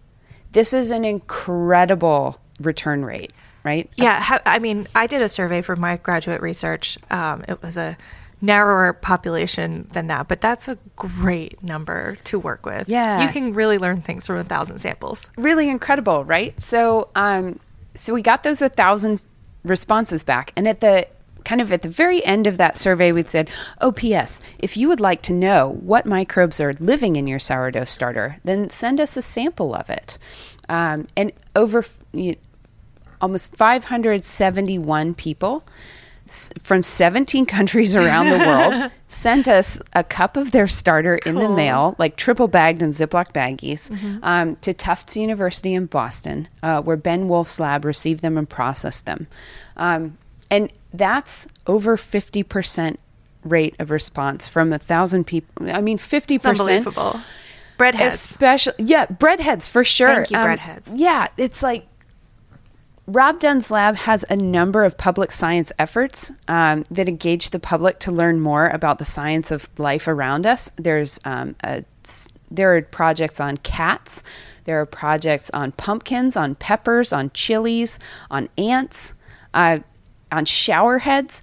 this 0.52 0.72
is 0.72 0.90
an 0.90 1.04
incredible 1.04 2.38
return 2.60 3.04
rate, 3.04 3.32
right? 3.64 3.90
Yeah, 3.96 4.20
ha- 4.20 4.42
I 4.46 4.58
mean, 4.60 4.86
I 4.94 5.06
did 5.06 5.20
a 5.22 5.28
survey 5.28 5.60
for 5.62 5.74
my 5.76 5.96
graduate 5.96 6.40
research. 6.40 6.96
Um, 7.10 7.44
it 7.48 7.60
was 7.62 7.76
a 7.76 7.96
narrower 8.40 8.92
population 8.92 9.88
than 9.92 10.06
that, 10.08 10.28
but 10.28 10.40
that's 10.40 10.68
a 10.68 10.78
great 10.96 11.62
number 11.62 12.16
to 12.24 12.38
work 12.38 12.64
with. 12.66 12.88
Yeah. 12.88 13.26
you 13.26 13.32
can 13.32 13.54
really 13.54 13.78
learn 13.78 14.02
things 14.02 14.26
from 14.26 14.36
a 14.36 14.44
thousand 14.44 14.78
samples. 14.78 15.28
really 15.36 15.68
incredible, 15.68 16.24
right? 16.24 16.58
So, 16.60 17.08
um, 17.16 17.58
so 17.94 18.14
we 18.14 18.22
got 18.22 18.42
those 18.42 18.62
a 18.62 18.68
thousand 18.68 19.20
responses 19.64 20.24
back, 20.24 20.52
and 20.56 20.68
at 20.68 20.80
the 20.80 21.06
kind 21.44 21.60
of 21.60 21.72
at 21.72 21.82
the 21.82 21.88
very 21.88 22.24
end 22.24 22.46
of 22.46 22.56
that 22.56 22.76
survey, 22.76 23.12
we 23.12 23.22
said, 23.24 23.50
"Oh, 23.80 23.92
P.S. 23.92 24.40
If 24.58 24.76
you 24.76 24.88
would 24.88 25.00
like 25.00 25.22
to 25.22 25.32
know 25.32 25.78
what 25.80 26.06
microbes 26.06 26.60
are 26.60 26.72
living 26.74 27.16
in 27.16 27.26
your 27.26 27.38
sourdough 27.38 27.84
starter, 27.84 28.38
then 28.44 28.70
send 28.70 29.00
us 29.00 29.16
a 29.16 29.22
sample 29.22 29.74
of 29.74 29.90
it." 29.90 30.18
Um, 30.68 31.06
and 31.16 31.32
over 31.54 31.84
you, 32.12 32.36
almost 33.20 33.56
571 33.56 35.14
people 35.14 35.64
s- 36.26 36.50
from 36.58 36.82
17 36.82 37.46
countries 37.46 37.94
around 37.96 38.30
the 38.30 38.38
world 38.38 38.90
sent 39.08 39.46
us 39.48 39.80
a 39.92 40.02
cup 40.04 40.36
of 40.36 40.50
their 40.52 40.66
starter 40.66 41.16
in 41.16 41.36
the 41.36 41.48
mail, 41.48 41.94
like 41.98 42.16
triple 42.16 42.48
bagged 42.48 42.82
in 42.82 42.90
Ziploc 42.90 43.32
baggies, 43.32 43.90
um, 44.22 44.56
to 44.56 44.72
Tufts 44.74 45.16
University 45.16 45.74
in 45.74 45.86
Boston, 45.86 46.48
uh, 46.62 46.82
where 46.82 46.96
Ben 46.96 47.28
Wolfe's 47.28 47.60
lab 47.60 47.84
received 47.84 48.22
them 48.22 48.36
and 48.38 48.48
processed 48.48 49.06
them. 49.06 49.26
Um, 49.76 50.18
and 50.50 50.70
that's 50.92 51.46
over 51.66 51.96
50% 51.96 52.96
rate 53.44 53.74
of 53.78 53.90
response 53.90 54.48
from 54.48 54.72
a 54.72 54.78
thousand 54.78 55.24
people. 55.24 55.68
I 55.70 55.80
mean, 55.80 55.98
50%. 55.98 56.34
It's 56.36 56.46
unbelievable. 56.46 57.20
Breadheads. 57.78 58.06
Especially, 58.06 58.74
yeah, 58.78 59.06
breadheads 59.06 59.68
for 59.68 59.82
sure. 59.84 60.24
Thank 60.24 60.30
you, 60.30 60.36
breadheads. 60.36 60.92
Yeah, 60.94 61.26
it's 61.36 61.62
like 61.62 61.86
Rob 63.06 63.38
Dunn's 63.38 63.70
lab 63.70 63.96
has 63.96 64.24
a 64.30 64.36
number 64.36 64.82
of 64.82 64.96
public 64.96 65.30
science 65.30 65.70
efforts 65.78 66.32
um, 66.48 66.84
that 66.90 67.08
engage 67.08 67.50
the 67.50 67.58
public 67.58 67.98
to 68.00 68.12
learn 68.12 68.40
more 68.40 68.68
about 68.68 68.98
the 68.98 69.04
science 69.04 69.50
of 69.50 69.68
life 69.78 70.08
around 70.08 70.46
us. 70.46 70.70
There's 70.76 71.20
um, 71.24 71.54
a, 71.62 71.84
there 72.50 72.74
are 72.74 72.82
projects 72.82 73.40
on 73.40 73.58
cats. 73.58 74.22
There 74.64 74.80
are 74.80 74.86
projects 74.86 75.50
on 75.50 75.72
pumpkins, 75.72 76.36
on 76.36 76.54
peppers, 76.54 77.12
on 77.12 77.30
chilies, 77.34 77.98
on 78.30 78.48
ants, 78.56 79.12
uh, 79.52 79.80
on 80.32 80.46
shower 80.46 80.98
heads. 80.98 81.42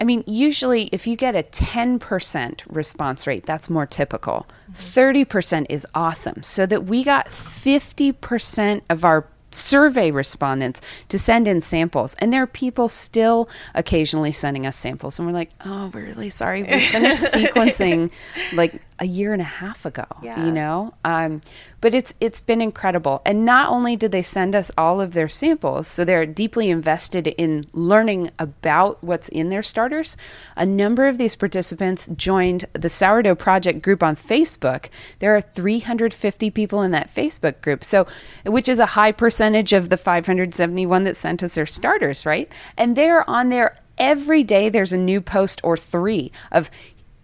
I 0.00 0.04
mean, 0.04 0.22
usually 0.26 0.84
if 0.92 1.06
you 1.06 1.16
get 1.16 1.34
a 1.34 1.42
10% 1.42 2.62
response 2.68 3.26
rate, 3.26 3.46
that's 3.46 3.70
more 3.70 3.86
typical. 3.86 4.46
30% 4.72 5.66
is 5.68 5.86
awesome. 5.94 6.42
So 6.42 6.66
that 6.66 6.84
we 6.84 7.04
got 7.04 7.28
50% 7.28 8.82
of 8.90 9.04
our 9.04 9.26
survey 9.56 10.10
respondents 10.10 10.80
to 11.08 11.18
send 11.18 11.48
in 11.48 11.60
samples. 11.60 12.14
And 12.14 12.32
there 12.32 12.42
are 12.42 12.46
people 12.46 12.88
still 12.88 13.48
occasionally 13.74 14.32
sending 14.32 14.66
us 14.66 14.76
samples. 14.76 15.18
And 15.18 15.26
we're 15.26 15.34
like, 15.34 15.50
oh, 15.64 15.90
we're 15.92 16.04
really 16.04 16.30
sorry. 16.30 16.62
We 16.62 16.80
finished 16.80 17.24
sequencing 17.32 18.10
like 18.52 18.80
a 19.00 19.06
year 19.06 19.32
and 19.32 19.42
a 19.42 19.44
half 19.44 19.84
ago, 19.84 20.04
Yeah. 20.22 20.44
you 20.44 20.52
know? 20.52 20.94
Um, 21.04 21.40
but 21.80 21.94
it's 21.94 22.14
it's 22.20 22.40
been 22.40 22.60
incredible. 22.62 23.20
And 23.26 23.44
not 23.44 23.70
only 23.70 23.96
did 23.96 24.12
they 24.12 24.22
send 24.22 24.54
us 24.54 24.70
all 24.78 25.00
of 25.00 25.12
their 25.12 25.28
samples, 25.28 25.86
so 25.86 26.04
they're 26.04 26.24
deeply 26.26 26.70
invested 26.70 27.26
in 27.26 27.66
learning 27.72 28.30
about 28.38 29.02
what's 29.02 29.28
in 29.28 29.50
their 29.50 29.62
starters. 29.62 30.16
A 30.56 30.64
number 30.64 31.06
of 31.06 31.18
these 31.18 31.34
participants 31.36 32.08
joined 32.16 32.66
the 32.72 32.88
Sourdough 32.88 33.34
Project 33.34 33.82
group 33.82 34.02
on 34.02 34.16
Facebook. 34.16 34.86
There 35.18 35.34
are 35.34 35.40
350 35.40 36.50
people 36.50 36.80
in 36.82 36.90
that 36.92 37.12
Facebook 37.12 37.60
group. 37.60 37.82
So, 37.84 38.06
which 38.46 38.68
is 38.68 38.78
a 38.78 38.86
high 38.86 39.12
percentage 39.12 39.72
of 39.72 39.88
the 39.88 39.96
571 39.96 41.04
that 41.04 41.16
sent 41.16 41.42
us 41.42 41.54
their 41.56 41.66
starters, 41.66 42.24
right? 42.24 42.50
And 42.78 42.96
they're 42.96 43.28
on 43.28 43.48
there 43.48 43.78
every 43.98 44.42
day 44.42 44.68
there's 44.68 44.92
a 44.92 44.98
new 44.98 45.20
post 45.20 45.60
or 45.62 45.76
3 45.76 46.32
of 46.50 46.68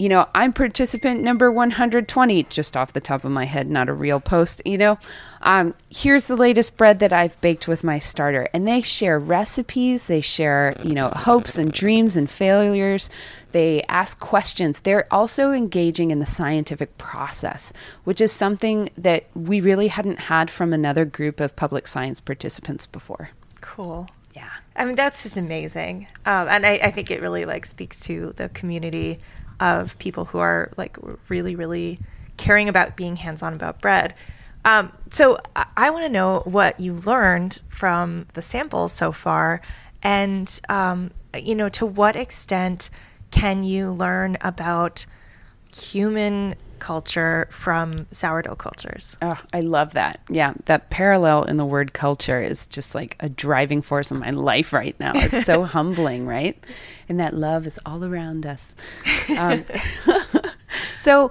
you 0.00 0.08
know, 0.08 0.26
I'm 0.34 0.54
participant 0.54 1.20
number 1.20 1.52
120, 1.52 2.44
just 2.44 2.74
off 2.74 2.94
the 2.94 3.02
top 3.02 3.22
of 3.22 3.30
my 3.30 3.44
head, 3.44 3.68
not 3.68 3.90
a 3.90 3.92
real 3.92 4.18
post, 4.18 4.62
you 4.64 4.78
know. 4.78 4.98
Um, 5.42 5.74
here's 5.90 6.26
the 6.26 6.38
latest 6.38 6.78
bread 6.78 7.00
that 7.00 7.12
I've 7.12 7.38
baked 7.42 7.68
with 7.68 7.84
my 7.84 7.98
starter. 7.98 8.48
And 8.54 8.66
they 8.66 8.80
share 8.80 9.18
recipes, 9.18 10.06
they 10.06 10.22
share, 10.22 10.72
you 10.82 10.94
know, 10.94 11.08
hopes 11.14 11.58
and 11.58 11.70
dreams 11.70 12.16
and 12.16 12.30
failures. 12.30 13.10
They 13.52 13.82
ask 13.90 14.18
questions. 14.18 14.80
They're 14.80 15.06
also 15.12 15.52
engaging 15.52 16.10
in 16.10 16.18
the 16.18 16.24
scientific 16.24 16.96
process, 16.96 17.70
which 18.04 18.22
is 18.22 18.32
something 18.32 18.88
that 18.96 19.26
we 19.34 19.60
really 19.60 19.88
hadn't 19.88 20.18
had 20.18 20.48
from 20.48 20.72
another 20.72 21.04
group 21.04 21.40
of 21.40 21.56
public 21.56 21.86
science 21.86 22.22
participants 22.22 22.86
before. 22.86 23.30
cool. 23.60 24.08
Yeah. 24.32 24.48
I 24.76 24.86
mean, 24.86 24.94
that's 24.94 25.24
just 25.24 25.36
amazing. 25.36 26.06
Um, 26.24 26.48
and 26.48 26.64
I, 26.64 26.80
I 26.84 26.90
think 26.90 27.10
it 27.10 27.20
really 27.20 27.44
like 27.44 27.66
speaks 27.66 28.00
to 28.06 28.32
the 28.36 28.48
community 28.48 29.18
of 29.60 29.98
people 29.98 30.24
who 30.24 30.38
are 30.38 30.72
like 30.76 30.96
really, 31.28 31.54
really 31.54 32.00
caring 32.36 32.68
about 32.68 32.96
being 32.96 33.16
hands-on 33.16 33.52
about 33.52 33.80
bread. 33.80 34.14
Um, 34.64 34.92
so 35.10 35.38
I, 35.54 35.66
I 35.76 35.90
want 35.90 36.04
to 36.04 36.08
know 36.08 36.40
what 36.44 36.80
you 36.80 36.94
learned 36.94 37.60
from 37.68 38.26
the 38.32 38.42
samples 38.42 38.92
so 38.92 39.12
far, 39.12 39.60
and 40.02 40.60
um, 40.68 41.10
you 41.38 41.54
know, 41.54 41.68
to 41.70 41.86
what 41.86 42.16
extent 42.16 42.90
can 43.30 43.62
you 43.62 43.92
learn 43.92 44.36
about 44.40 45.06
human 45.74 46.56
culture 46.80 47.46
from 47.50 48.06
sourdough 48.10 48.56
cultures? 48.56 49.16
Oh, 49.22 49.40
I 49.52 49.60
love 49.60 49.92
that. 49.92 50.20
Yeah, 50.28 50.54
that 50.64 50.90
parallel 50.90 51.44
in 51.44 51.56
the 51.56 51.64
word 51.64 51.92
culture 51.92 52.42
is 52.42 52.66
just 52.66 52.94
like 52.94 53.16
a 53.20 53.28
driving 53.28 53.82
force 53.82 54.10
in 54.10 54.18
my 54.18 54.30
life 54.30 54.72
right 54.72 54.98
now. 54.98 55.12
It's 55.14 55.46
so 55.46 55.64
humbling, 55.76 56.26
right? 56.26 56.62
And 57.08 57.20
that 57.20 57.34
love 57.34 57.66
is 57.66 57.78
all 57.86 58.04
around 58.04 58.46
us. 58.46 58.74
Um, 59.38 59.64
so, 60.98 61.30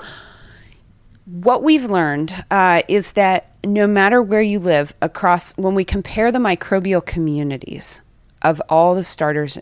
what 1.26 1.64
we've 1.64 1.84
learned 1.84 2.46
uh, 2.50 2.82
is 2.88 3.12
that 3.14 3.52
no 3.66 3.88
matter 3.88 4.22
where 4.22 4.42
you 4.42 4.58
live 4.58 4.96
across, 5.02 5.56
when 5.58 5.76
we 5.76 5.84
compare 5.84 6.32
the 6.32 6.40
microbial 6.40 7.06
communities 7.06 8.02
of 8.42 8.62
all 8.70 8.96
the 8.96 9.04
starters 9.04 9.60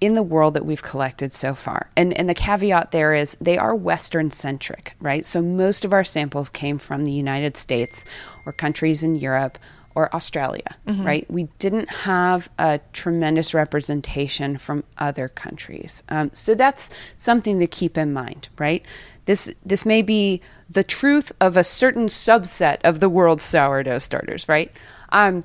in 0.00 0.14
the 0.14 0.22
world 0.22 0.54
that 0.54 0.64
we've 0.64 0.82
collected 0.82 1.32
so 1.32 1.54
far. 1.54 1.90
And 1.96 2.12
and 2.14 2.28
the 2.28 2.34
caveat 2.34 2.90
there 2.92 3.14
is 3.14 3.36
they 3.40 3.58
are 3.58 3.74
western 3.74 4.30
centric, 4.30 4.94
right? 5.00 5.26
So 5.26 5.42
most 5.42 5.84
of 5.84 5.92
our 5.92 6.04
samples 6.04 6.48
came 6.48 6.78
from 6.78 7.04
the 7.04 7.12
United 7.12 7.56
States 7.56 8.04
or 8.46 8.52
countries 8.52 9.02
in 9.02 9.16
Europe 9.16 9.58
or 9.94 10.14
Australia, 10.14 10.76
right? 11.04 11.28
We 11.28 11.48
didn't 11.58 11.88
have 11.90 12.48
a 12.56 12.78
tremendous 12.92 13.52
representation 13.52 14.56
from 14.56 14.84
other 14.98 15.26
countries. 15.26 16.04
Um, 16.08 16.30
so 16.32 16.54
that's 16.54 16.90
something 17.16 17.58
to 17.58 17.66
keep 17.66 17.98
in 17.98 18.12
mind, 18.12 18.48
right? 18.58 18.84
This 19.24 19.52
this 19.66 19.84
may 19.84 20.02
be 20.02 20.40
the 20.70 20.84
truth 20.84 21.32
of 21.40 21.56
a 21.56 21.64
certain 21.64 22.06
subset 22.06 22.78
of 22.84 23.00
the 23.00 23.08
world's 23.08 23.42
sourdough 23.42 23.98
starters, 23.98 24.48
right? 24.48 24.70
Um, 25.08 25.42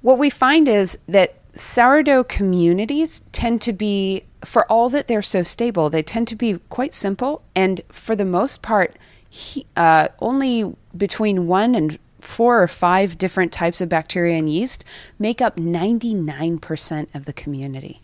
what 0.00 0.18
we 0.18 0.30
find 0.30 0.66
is 0.66 0.98
that 1.06 1.36
sourdough 1.54 2.24
communities 2.24 3.20
tend 3.32 3.62
to 3.62 3.72
be, 3.72 4.24
for 4.44 4.70
all 4.70 4.88
that 4.90 5.08
they're 5.08 5.22
so 5.22 5.42
stable, 5.42 5.90
they 5.90 6.02
tend 6.02 6.28
to 6.28 6.36
be 6.36 6.58
quite 6.68 6.92
simple. 6.92 7.42
And 7.54 7.80
for 7.90 8.16
the 8.16 8.24
most 8.24 8.62
part, 8.62 8.96
he, 9.28 9.66
uh, 9.76 10.08
only 10.20 10.74
between 10.96 11.46
one 11.46 11.74
and 11.74 11.98
four 12.20 12.62
or 12.62 12.68
five 12.68 13.18
different 13.18 13.52
types 13.52 13.80
of 13.80 13.88
bacteria 13.88 14.36
and 14.36 14.48
yeast 14.48 14.84
make 15.18 15.40
up 15.40 15.56
99% 15.56 17.14
of 17.14 17.24
the 17.24 17.32
community. 17.32 18.00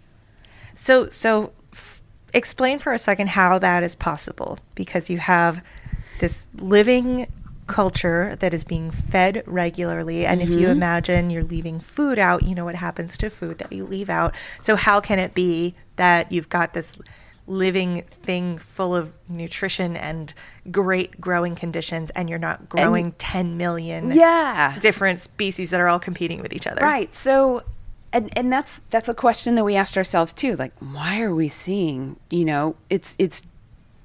So, 0.75 1.09
so 1.11 1.53
f- 1.73 2.03
explain 2.33 2.79
for 2.79 2.93
a 2.93 2.99
second 2.99 3.29
how 3.29 3.59
that 3.61 3.83
is 3.83 3.95
possible 3.95 4.59
because 4.75 5.09
you 5.09 5.19
have 5.19 5.63
this 6.19 6.49
living 6.57 7.31
culture 7.68 8.35
that 8.40 8.52
is 8.52 8.64
being 8.64 8.90
fed 8.90 9.42
regularly 9.46 10.26
and 10.26 10.42
if 10.42 10.48
you 10.48 10.61
mm-hmm. 10.61 10.70
imagine 10.70 11.31
you're 11.31 11.44
leaving 11.44 11.78
food 11.78 12.18
out 12.18 12.42
you 12.42 12.54
know 12.54 12.64
what 12.64 12.74
happens 12.74 13.16
to 13.16 13.31
food 13.31 13.59
that 13.59 13.72
you 13.72 13.85
leave 13.85 14.11
out 14.11 14.35
so 14.61 14.74
how 14.74 15.00
can 15.00 15.18
it 15.18 15.35
be 15.35 15.74
that 15.96 16.33
you've 16.33 16.48
got 16.48 16.74
this 16.74 16.96
living 17.46 18.04
thing 18.22 18.59
full 18.59 18.94
of 18.94 19.12
nutrition 19.28 19.96
and 19.96 20.35
great 20.70 21.20
growing 21.20 21.54
conditions 21.54 22.11
and 22.11 22.28
you're 22.28 22.38
not 22.38 22.68
growing 22.68 23.12
10 23.12 23.57
million 23.57 24.11
Yeah. 24.11 24.78
different 24.81 25.20
species 25.20 25.70
that 25.70 25.81
are 25.81 25.88
all 25.88 26.00
competing 26.00 26.42
with 26.42 26.52
each 26.52 26.66
other 26.66 26.83
Right. 26.83 27.14
So 27.14 27.62
and 28.12 28.31
and 28.37 28.52
that's 28.52 28.81
that's 28.90 29.09
a 29.09 29.14
question 29.14 29.54
that 29.57 29.64
we 29.64 29.76
asked 29.76 29.96
ourselves 29.96 30.33
too. 30.33 30.57
Like 30.57 30.72
why 30.81 31.20
are 31.20 31.35
we 31.35 31.48
seeing, 31.48 32.16
you 32.31 32.44
know, 32.44 32.76
it's 32.88 33.14
it's 33.18 33.42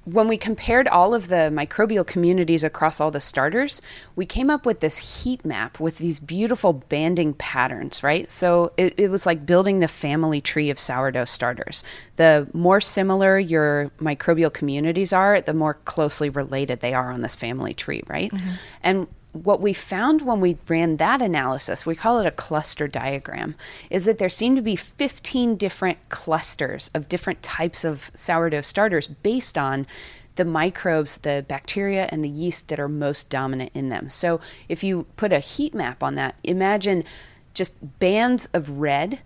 when 0.06 0.28
we 0.28 0.38
compared 0.38 0.88
all 0.88 1.13
of 1.13 1.30
the 1.30 1.50
microbial 1.54 2.06
communities 2.06 2.63
across 2.63 3.00
all 3.00 3.10
the 3.10 3.22
starters, 3.22 3.82
we 4.16 4.26
came 4.26 4.50
up 4.50 4.66
with 4.66 4.82
this 4.82 5.24
heat 5.24 5.46
map 5.46 5.80
with 5.80 5.98
these 5.98 6.20
beautiful 6.20 6.74
banding 6.74 7.34
patterns, 7.34 8.04
right? 8.04 8.30
So 8.30 8.74
it, 8.76 8.94
it 8.98 9.10
was 9.10 9.26
like 9.26 9.46
building 9.46 9.80
the 9.80 9.88
family 9.88 10.42
tree 10.42 10.70
of 10.70 10.78
sourdough 10.78 11.26
starters. 11.26 11.84
The 12.18 12.48
more 12.54 12.82
similar 12.82 13.39
your 13.39 13.92
microbial 13.98 14.52
communities 14.52 15.13
are, 15.13 15.39
the 15.39 15.54
more 15.54 15.76
closely 15.86 16.30
related 16.30 16.82
they 16.82 16.94
are 16.94 17.12
on 17.12 17.22
this 17.22 17.36
family 17.36 17.74
tree, 17.74 18.04
right? 18.08 18.32
Mm-hmm. 18.32 18.50
And 18.82 19.08
what 19.34 19.60
we 19.60 19.74
found 19.74 20.22
when 20.22 20.39
we 20.39 20.58
ran 20.67 20.98
that 20.98 21.22
analysis, 21.22 21.86
we 21.86 21.96
call 21.96 22.19
it 22.19 22.26
a 22.26 22.32
cluster 22.32 22.88
diagram, 22.88 23.56
is 23.89 24.06
that 24.06 24.19
there 24.19 24.30
seemed 24.30 24.56
to 24.56 24.62
be 24.62 24.76
15 24.76 25.56
different 25.58 25.98
clusters 26.10 26.89
of 26.93 27.10
different 27.10 27.41
types 27.41 27.84
of 27.84 28.12
sourdough 28.13 28.62
starters 28.62 29.08
based 29.08 29.58
on 29.58 29.88
the 30.36 30.46
microbes, 30.46 31.17
the 31.17 31.46
bacteria, 31.48 32.08
and 32.12 32.24
the 32.24 32.30
yeast 32.30 32.69
that 32.69 32.80
are 32.80 32.89
most 32.89 33.30
dominant 33.30 33.72
in 33.74 33.89
them. 33.89 34.10
So 34.10 34.39
if 34.69 34.84
you 34.84 35.06
put 35.15 35.34
a 35.34 35.39
heat 35.39 35.74
map 35.74 36.02
on 36.02 36.15
that, 36.15 36.36
imagine 36.43 37.04
just 37.54 38.00
bands 38.00 38.48
of 38.54 38.80
red 38.80 39.19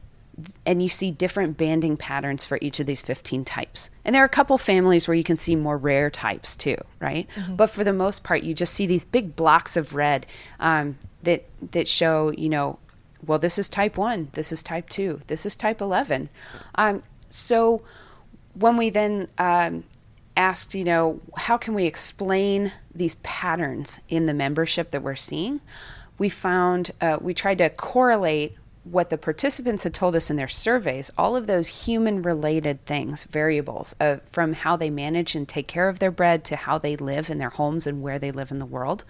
and 0.65 0.83
you 0.83 0.89
see 0.89 1.11
different 1.11 1.57
banding 1.57 1.97
patterns 1.97 2.45
for 2.45 2.59
each 2.61 2.79
of 2.79 2.85
these 2.85 3.01
15 3.01 3.43
types. 3.43 3.89
And 4.05 4.13
there 4.13 4.21
are 4.21 4.25
a 4.25 4.29
couple 4.29 4.57
families 4.57 5.07
where 5.07 5.15
you 5.15 5.23
can 5.23 5.37
see 5.37 5.55
more 5.55 5.77
rare 5.77 6.09
types 6.09 6.55
too, 6.55 6.77
right? 6.99 7.27
Mm-hmm. 7.35 7.55
But 7.55 7.69
for 7.71 7.83
the 7.83 7.93
most 7.93 8.23
part, 8.23 8.43
you 8.43 8.53
just 8.53 8.73
see 8.73 8.85
these 8.85 9.05
big 9.05 9.35
blocks 9.35 9.75
of 9.75 9.95
red 9.95 10.27
um, 10.59 10.97
that 11.23 11.45
that 11.71 11.87
show, 11.87 12.31
you 12.31 12.49
know, 12.49 12.77
well, 13.25 13.39
this 13.39 13.57
is 13.57 13.67
type 13.67 13.97
one, 13.97 14.29
this 14.33 14.51
is 14.51 14.61
type 14.61 14.89
two, 14.89 15.21
this 15.27 15.45
is 15.45 15.55
type 15.55 15.81
11. 15.81 16.29
Um, 16.75 17.01
so 17.29 17.81
when 18.53 18.77
we 18.77 18.89
then 18.89 19.27
um, 19.39 19.83
asked, 20.35 20.75
you 20.75 20.83
know, 20.83 21.19
how 21.35 21.57
can 21.57 21.73
we 21.73 21.85
explain 21.85 22.71
these 22.93 23.15
patterns 23.15 23.99
in 24.07 24.27
the 24.27 24.33
membership 24.33 24.91
that 24.91 25.01
we're 25.01 25.15
seeing? 25.15 25.61
We 26.19 26.29
found 26.29 26.91
uh, 27.01 27.17
we 27.19 27.33
tried 27.33 27.57
to 27.57 27.69
correlate 27.69 28.55
what 28.91 29.09
the 29.09 29.17
participants 29.17 29.83
had 29.83 29.93
told 29.93 30.15
us 30.15 30.29
in 30.29 30.35
their 30.35 30.47
surveys, 30.47 31.11
all 31.17 31.35
of 31.35 31.47
those 31.47 31.85
human 31.85 32.21
related 32.21 32.85
things, 32.85 33.25
variables, 33.25 33.95
uh, 33.99 34.17
from 34.31 34.53
how 34.53 34.77
they 34.77 34.89
manage 34.89 35.35
and 35.35 35.47
take 35.47 35.67
care 35.67 35.89
of 35.89 35.99
their 35.99 36.11
bread 36.11 36.43
to 36.45 36.55
how 36.55 36.77
they 36.77 36.95
live 36.95 37.29
in 37.29 37.37
their 37.37 37.49
homes 37.49 37.85
and 37.85 38.01
where 38.01 38.19
they 38.19 38.31
live 38.31 38.51
in 38.51 38.59
the 38.59 38.65
world, 38.65 39.03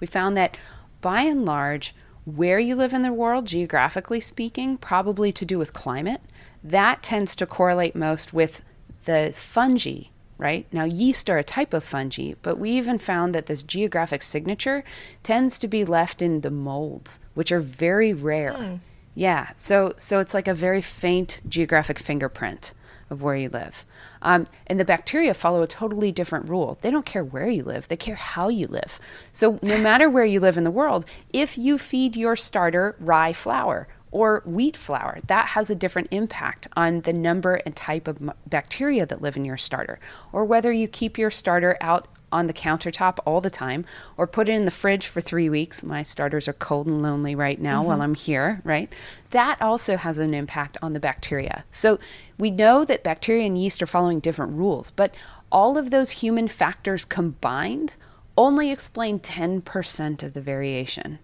we 0.00 0.06
found 0.06 0.36
that 0.36 0.56
by 1.00 1.22
and 1.22 1.44
large, 1.44 1.94
where 2.24 2.58
you 2.58 2.74
live 2.74 2.92
in 2.92 3.02
the 3.02 3.12
world, 3.12 3.46
geographically 3.46 4.20
speaking, 4.20 4.76
probably 4.76 5.30
to 5.32 5.44
do 5.44 5.58
with 5.58 5.72
climate, 5.72 6.20
that 6.62 7.02
tends 7.02 7.34
to 7.36 7.46
correlate 7.46 7.94
most 7.94 8.32
with 8.32 8.62
the 9.04 9.32
fungi 9.34 10.04
right? 10.36 10.66
Now, 10.72 10.84
yeast 10.84 11.30
are 11.30 11.38
a 11.38 11.44
type 11.44 11.72
of 11.72 11.84
fungi, 11.84 12.32
but 12.42 12.58
we 12.58 12.70
even 12.72 12.98
found 12.98 13.34
that 13.34 13.46
this 13.46 13.62
geographic 13.62 14.20
signature 14.20 14.84
tends 15.22 15.58
to 15.60 15.68
be 15.68 15.84
left 15.84 16.20
in 16.20 16.40
the 16.40 16.50
molds, 16.50 17.20
which 17.34 17.52
are 17.52 17.60
very 17.60 18.12
rare. 18.12 18.52
Mm. 18.52 18.80
Yeah, 19.14 19.50
so 19.54 19.94
so 19.96 20.18
it's 20.18 20.34
like 20.34 20.48
a 20.48 20.54
very 20.54 20.82
faint 20.82 21.40
geographic 21.48 21.98
fingerprint 21.98 22.72
of 23.10 23.22
where 23.22 23.36
you 23.36 23.48
live. 23.48 23.84
Um, 24.22 24.46
and 24.66 24.80
the 24.80 24.84
bacteria 24.84 25.34
follow 25.34 25.62
a 25.62 25.66
totally 25.66 26.10
different 26.10 26.48
rule. 26.48 26.78
They 26.80 26.90
don't 26.90 27.06
care 27.06 27.24
where 27.24 27.48
you 27.48 27.62
live, 27.62 27.88
they 27.88 27.96
care 27.96 28.16
how 28.16 28.48
you 28.48 28.66
live. 28.66 28.98
So, 29.32 29.58
no 29.62 29.78
matter 29.82 30.10
where 30.10 30.24
you 30.24 30.40
live 30.40 30.56
in 30.56 30.64
the 30.64 30.70
world, 30.70 31.04
if 31.32 31.56
you 31.56 31.78
feed 31.78 32.16
your 32.16 32.36
starter 32.36 32.96
rye 32.98 33.32
flour 33.32 33.88
or 34.10 34.42
wheat 34.46 34.76
flour, 34.76 35.18
that 35.26 35.48
has 35.48 35.70
a 35.70 35.74
different 35.74 36.08
impact 36.10 36.68
on 36.76 37.00
the 37.00 37.12
number 37.12 37.56
and 37.66 37.74
type 37.74 38.06
of 38.06 38.18
bacteria 38.46 39.04
that 39.06 39.20
live 39.20 39.36
in 39.36 39.44
your 39.44 39.56
starter. 39.56 39.98
Or 40.32 40.44
whether 40.44 40.72
you 40.72 40.86
keep 40.86 41.18
your 41.18 41.30
starter 41.30 41.76
out 41.80 42.06
on 42.34 42.48
the 42.48 42.52
countertop 42.52 43.18
all 43.24 43.40
the 43.40 43.48
time 43.48 43.86
or 44.16 44.26
put 44.26 44.48
it 44.48 44.52
in 44.52 44.64
the 44.64 44.70
fridge 44.70 45.06
for 45.06 45.20
three 45.20 45.48
weeks. 45.48 45.82
My 45.82 46.02
starters 46.02 46.48
are 46.48 46.52
cold 46.52 46.88
and 46.88 47.00
lonely 47.00 47.34
right 47.34 47.60
now 47.60 47.78
mm-hmm. 47.78 47.88
while 47.88 48.02
I'm 48.02 48.14
here, 48.14 48.60
right? 48.64 48.92
That 49.30 49.62
also 49.62 49.96
has 49.96 50.18
an 50.18 50.34
impact 50.34 50.76
on 50.82 50.92
the 50.92 51.00
bacteria. 51.00 51.64
So 51.70 51.98
we 52.36 52.50
know 52.50 52.84
that 52.84 53.04
bacteria 53.04 53.46
and 53.46 53.56
yeast 53.56 53.82
are 53.82 53.86
following 53.86 54.20
different 54.20 54.52
rules, 54.52 54.90
but 54.90 55.14
all 55.52 55.78
of 55.78 55.90
those 55.90 56.10
human 56.10 56.48
factors 56.48 57.04
combined 57.04 57.94
only 58.36 58.70
explain 58.70 59.20
10% 59.20 60.22
of 60.22 60.34
the 60.34 60.40
variation. 60.40 61.20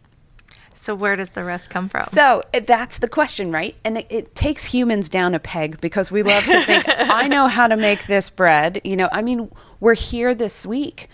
So 0.81 0.95
where 0.95 1.14
does 1.14 1.29
the 1.29 1.45
rest 1.45 1.69
come 1.69 1.90
from? 1.90 2.07
So 2.11 2.43
that's 2.64 2.99
the 2.99 3.09
question, 3.09 3.53
right? 3.53 3.77
And 3.85 3.99
it, 3.99 4.07
it, 4.09 4.35
takes 4.35 4.64
humans 4.64 5.11
down 5.11 5.35
a 5.35 5.38
peg 5.38 5.79
because 5.83 6.11
we 6.11 6.23
love 6.23 6.43
to 6.45 6.64
think, 6.64 6.85
I 6.88 7.29
know 7.29 7.49
how 7.49 7.66
to 7.66 7.77
make 7.77 8.07
this 8.07 8.31
bread. 8.31 8.81
You 8.83 8.97
know, 8.97 9.11
I 9.12 9.21
mean, 9.21 9.51
we're 9.81 9.95
here 9.95 10.35
this 10.35 10.64
week 10.64 11.11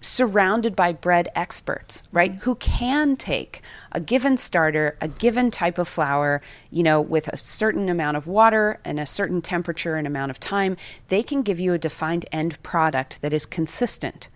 surrounded 0.00 0.74
by 0.74 0.94
bread 0.94 1.28
experts, 1.34 2.04
right? 2.12 2.36
Who 2.36 2.54
can 2.54 3.16
take 3.16 3.60
a 3.92 4.00
given 4.00 4.38
starter, 4.38 4.96
a 5.02 5.08
given 5.08 5.50
type 5.50 5.76
of 5.76 5.86
flour, 5.86 6.40
you 6.70 6.82
know, 6.82 7.02
with 7.02 7.28
a 7.28 7.36
certain 7.36 7.90
amount 7.90 8.16
of 8.16 8.26
water 8.26 8.80
and 8.86 8.98
a 8.98 9.04
certain 9.04 9.42
temperature 9.42 9.96
and 9.96 10.06
amount 10.06 10.30
of 10.30 10.40
time, 10.40 10.78
they 11.08 11.22
can 11.22 11.42
give 11.42 11.60
you 11.60 11.74
a 11.74 11.78
defined 11.78 12.24
end 12.32 12.62
product 12.62 13.20
that 13.20 13.34
is 13.34 13.44
consistent 13.44 14.30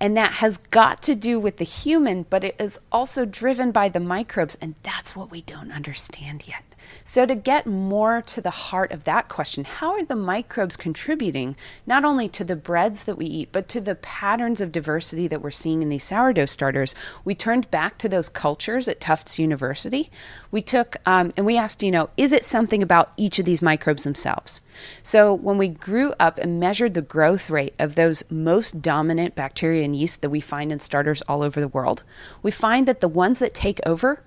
and 0.00 0.16
that 0.16 0.32
has 0.34 0.58
got 0.58 1.02
to 1.02 1.14
do 1.14 1.40
with 1.40 1.56
the 1.56 1.64
human, 1.64 2.24
but 2.24 2.44
it 2.44 2.56
is 2.58 2.80
also 2.92 3.24
driven 3.24 3.72
by 3.72 3.88
the 3.88 4.00
microbes. 4.00 4.56
And 4.60 4.74
that's 4.82 5.16
what 5.16 5.30
we 5.30 5.42
don't 5.42 5.72
understand 5.72 6.46
yet. 6.46 6.62
So, 7.04 7.26
to 7.26 7.34
get 7.34 7.66
more 7.66 8.22
to 8.22 8.40
the 8.40 8.50
heart 8.50 8.92
of 8.92 9.04
that 9.04 9.28
question, 9.28 9.64
how 9.64 9.92
are 9.92 10.04
the 10.04 10.16
microbes 10.16 10.76
contributing 10.76 11.56
not 11.86 12.04
only 12.04 12.28
to 12.30 12.44
the 12.44 12.56
breads 12.56 13.04
that 13.04 13.16
we 13.16 13.26
eat, 13.26 13.50
but 13.52 13.68
to 13.68 13.80
the 13.80 13.94
patterns 13.94 14.60
of 14.60 14.72
diversity 14.72 15.26
that 15.28 15.42
we're 15.42 15.50
seeing 15.50 15.82
in 15.82 15.88
these 15.88 16.04
sourdough 16.04 16.46
starters? 16.46 16.94
We 17.24 17.34
turned 17.34 17.70
back 17.70 17.98
to 17.98 18.08
those 18.08 18.28
cultures 18.28 18.88
at 18.88 19.00
Tufts 19.00 19.38
University. 19.38 20.10
We 20.50 20.62
took 20.62 20.96
um, 21.06 21.32
and 21.36 21.46
we 21.46 21.56
asked, 21.56 21.82
you 21.82 21.90
know, 21.90 22.10
is 22.16 22.32
it 22.32 22.44
something 22.44 22.82
about 22.82 23.12
each 23.16 23.38
of 23.38 23.44
these 23.44 23.62
microbes 23.62 24.04
themselves? 24.04 24.60
So, 25.02 25.34
when 25.34 25.58
we 25.58 25.68
grew 25.68 26.14
up 26.20 26.38
and 26.38 26.60
measured 26.60 26.94
the 26.94 27.02
growth 27.02 27.50
rate 27.50 27.74
of 27.78 27.94
those 27.94 28.22
most 28.30 28.80
dominant 28.82 29.34
bacteria 29.34 29.84
and 29.84 29.96
yeast 29.96 30.22
that 30.22 30.30
we 30.30 30.40
find 30.40 30.72
in 30.72 30.78
starters 30.78 31.22
all 31.22 31.42
over 31.42 31.60
the 31.60 31.68
world, 31.68 32.04
we 32.42 32.50
find 32.50 32.86
that 32.86 33.00
the 33.00 33.08
ones 33.08 33.38
that 33.40 33.54
take 33.54 33.80
over 33.84 34.22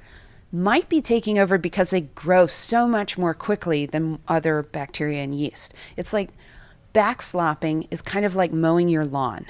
might 0.51 0.89
be 0.89 1.01
taking 1.01 1.39
over 1.39 1.57
because 1.57 1.91
they 1.91 2.01
grow 2.01 2.45
so 2.45 2.87
much 2.87 3.17
more 3.17 3.33
quickly 3.33 3.85
than 3.85 4.19
other 4.27 4.61
bacteria 4.61 5.23
and 5.23 5.33
yeast. 5.33 5.73
It's 5.95 6.13
like 6.13 6.29
backslopping 6.93 7.87
is 7.91 8.01
kind 8.01 8.25
of 8.25 8.35
like 8.35 8.51
mowing 8.51 8.89
your 8.89 9.05
lawn, 9.05 9.45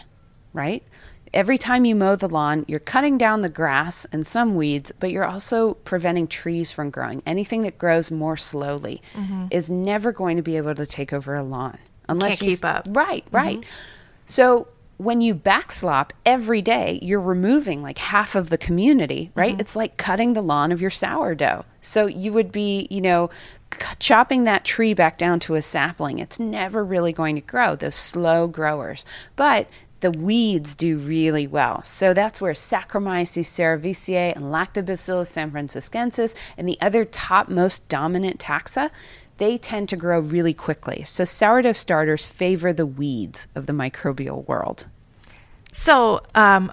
right? 0.53 0.83
Every 1.33 1.57
time 1.57 1.85
you 1.85 1.95
mow 1.95 2.17
the 2.17 2.27
lawn, 2.27 2.65
you're 2.67 2.79
cutting 2.79 3.17
down 3.17 3.41
the 3.41 3.49
grass 3.49 4.05
and 4.11 4.27
some 4.27 4.55
weeds, 4.55 4.91
but 4.99 5.11
you're 5.11 5.25
also 5.25 5.75
preventing 5.75 6.27
trees 6.27 6.71
from 6.71 6.89
growing. 6.89 7.23
Anything 7.25 7.61
that 7.63 7.77
grows 7.77 8.11
more 8.11 8.35
slowly 8.35 9.01
mm-hmm. 9.13 9.47
is 9.49 9.69
never 9.69 10.11
going 10.11 10.35
to 10.37 10.43
be 10.43 10.57
able 10.57 10.75
to 10.75 10.85
take 10.85 11.13
over 11.13 11.33
a 11.33 11.43
lawn 11.43 11.77
unless 12.09 12.39
Can't 12.39 12.51
you 12.51 12.57
keep 12.57 12.65
up. 12.65 12.85
Right, 12.89 13.25
right. 13.31 13.59
Mm-hmm. 13.59 13.69
So 14.25 14.67
when 15.01 15.19
you 15.19 15.33
backslop 15.33 16.13
every 16.27 16.61
day, 16.61 16.99
you're 17.01 17.19
removing 17.19 17.81
like 17.81 17.97
half 17.97 18.35
of 18.35 18.51
the 18.51 18.57
community, 18.57 19.31
right? 19.33 19.53
Mm-hmm. 19.53 19.61
It's 19.61 19.75
like 19.75 19.97
cutting 19.97 20.33
the 20.33 20.43
lawn 20.43 20.71
of 20.71 20.79
your 20.79 20.91
sourdough. 20.91 21.65
So 21.81 22.05
you 22.05 22.31
would 22.33 22.51
be, 22.51 22.87
you 22.91 23.01
know, 23.01 23.31
chopping 23.97 24.43
that 24.43 24.63
tree 24.63 24.93
back 24.93 25.17
down 25.17 25.39
to 25.39 25.55
a 25.55 25.61
sapling. 25.61 26.19
It's 26.19 26.39
never 26.39 26.85
really 26.85 27.13
going 27.13 27.33
to 27.35 27.41
grow, 27.41 27.75
those 27.75 27.95
slow 27.95 28.45
growers. 28.45 29.03
But 29.35 29.67
the 30.01 30.11
weeds 30.11 30.75
do 30.75 30.97
really 30.97 31.47
well. 31.47 31.83
So 31.83 32.13
that's 32.13 32.39
where 32.39 32.53
Saccharomyces 32.53 33.45
cerevisiae 33.45 34.35
and 34.35 34.45
Lactobacillus 34.45 35.31
sanfranciscensis 35.31 36.35
and 36.57 36.67
the 36.67 36.79
other 36.79 37.05
top 37.05 37.49
most 37.49 37.87
dominant 37.87 38.39
taxa 38.39 38.91
they 39.41 39.57
tend 39.57 39.89
to 39.89 39.95
grow 39.95 40.19
really 40.19 40.53
quickly. 40.53 41.03
So 41.03 41.25
sourdough 41.25 41.71
starters 41.71 42.27
favor 42.27 42.71
the 42.71 42.85
weeds 42.85 43.47
of 43.55 43.65
the 43.65 43.73
microbial 43.73 44.47
world. 44.47 44.85
So, 45.71 46.21
um, 46.35 46.71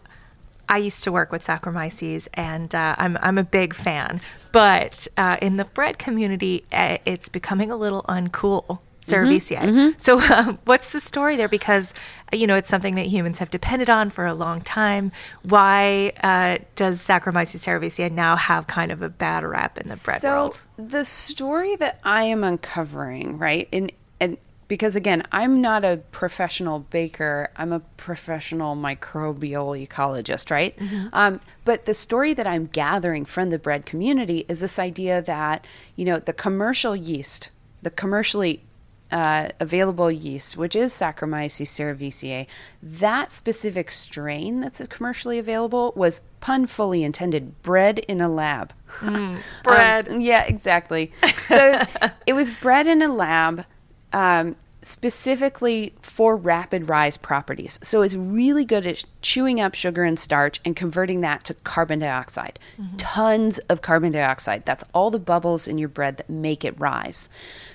I 0.68 0.76
used 0.76 1.02
to 1.04 1.10
work 1.10 1.32
with 1.32 1.42
Saccharomyces, 1.42 2.28
and 2.34 2.74
uh, 2.74 2.94
I'm 2.98 3.16
I'm 3.22 3.38
a 3.38 3.42
big 3.42 3.72
fan. 3.72 4.20
But 4.52 5.08
uh, 5.16 5.38
in 5.40 5.56
the 5.56 5.64
bread 5.64 5.98
community, 5.98 6.66
uh, 6.70 6.98
it's 7.06 7.30
becoming 7.30 7.70
a 7.70 7.76
little 7.76 8.02
uncool 8.02 8.80
cerevisiae. 9.08 9.60
Mm-hmm, 9.60 9.78
mm-hmm. 9.78 9.98
So, 9.98 10.20
um, 10.34 10.58
what's 10.64 10.92
the 10.92 11.00
story 11.00 11.36
there? 11.36 11.48
Because 11.48 11.94
you 12.32 12.46
know 12.46 12.56
it's 12.56 12.70
something 12.70 12.94
that 12.96 13.06
humans 13.06 13.38
have 13.38 13.50
depended 13.50 13.90
on 13.90 14.10
for 14.10 14.26
a 14.26 14.34
long 14.34 14.60
time. 14.60 15.12
Why 15.42 16.12
uh, 16.22 16.58
does 16.74 17.00
Saccharomyces 17.02 17.60
cerevisiae 17.66 18.12
now 18.12 18.36
have 18.36 18.66
kind 18.66 18.92
of 18.92 19.02
a 19.02 19.08
bad 19.08 19.44
rap 19.44 19.78
in 19.78 19.88
the 19.88 20.00
bread 20.04 20.20
so 20.20 20.30
world? 20.30 20.62
The 20.76 21.04
story 21.04 21.76
that 21.76 22.00
I 22.04 22.24
am 22.24 22.44
uncovering, 22.44 23.38
right, 23.38 23.68
and 23.72 23.92
and 24.20 24.36
because 24.68 24.96
again, 24.96 25.22
I'm 25.32 25.60
not 25.60 25.84
a 25.84 26.00
professional 26.12 26.80
baker. 26.80 27.50
I'm 27.56 27.72
a 27.72 27.80
professional 27.96 28.76
microbial 28.76 29.86
ecologist, 29.86 30.50
right? 30.50 30.78
Mm-hmm. 30.78 31.08
Um, 31.14 31.40
but 31.64 31.86
the 31.86 31.94
story 31.94 32.34
that 32.34 32.46
I'm 32.46 32.66
gathering 32.66 33.24
from 33.24 33.48
the 33.48 33.58
bread 33.58 33.86
community 33.86 34.44
is 34.48 34.60
this 34.60 34.78
idea 34.78 35.22
that 35.22 35.66
you 35.96 36.04
know 36.04 36.18
the 36.18 36.34
commercial 36.34 36.94
yeast, 36.94 37.50
the 37.82 37.90
commercially 37.90 38.62
uh, 39.10 39.48
available 39.60 40.10
yeast, 40.10 40.56
which 40.56 40.76
is 40.76 40.92
Saccharomyces 40.92 41.68
cerevisiae, 41.68 42.46
that 42.82 43.30
specific 43.32 43.90
strain 43.90 44.60
that's 44.60 44.80
commercially 44.88 45.38
available 45.38 45.92
was 45.96 46.22
pun 46.40 46.66
fully 46.66 47.02
intended, 47.02 47.60
bred 47.62 47.98
in 48.00 48.20
a 48.20 48.28
lab. 48.28 48.72
Mm, 49.00 49.38
bread. 49.64 50.08
um, 50.10 50.20
yeah, 50.20 50.44
exactly. 50.44 51.12
So 51.46 51.82
it 52.26 52.34
was 52.34 52.50
bred 52.50 52.86
in 52.86 53.02
a 53.02 53.12
lab. 53.12 53.64
Um, 54.12 54.56
specifically 54.80 55.92
for 56.00 56.36
rapid 56.36 56.88
rise 56.88 57.16
properties. 57.16 57.80
So 57.82 58.02
it's 58.02 58.14
really 58.14 58.64
good 58.64 58.86
at 58.86 59.04
chewing 59.22 59.60
up 59.60 59.74
sugar 59.74 60.04
and 60.04 60.18
starch 60.18 60.60
and 60.64 60.76
converting 60.76 61.20
that 61.22 61.44
to 61.44 61.54
carbon 61.54 61.98
dioxide. 61.98 62.58
Mm-hmm. 62.80 62.96
Tons 62.96 63.58
of 63.58 63.82
carbon 63.82 64.12
dioxide. 64.12 64.64
That's 64.64 64.84
all 64.94 65.10
the 65.10 65.18
bubbles 65.18 65.66
in 65.66 65.78
your 65.78 65.88
bread 65.88 66.16
that 66.18 66.30
make 66.30 66.64
it 66.64 66.78
rise. 66.78 67.28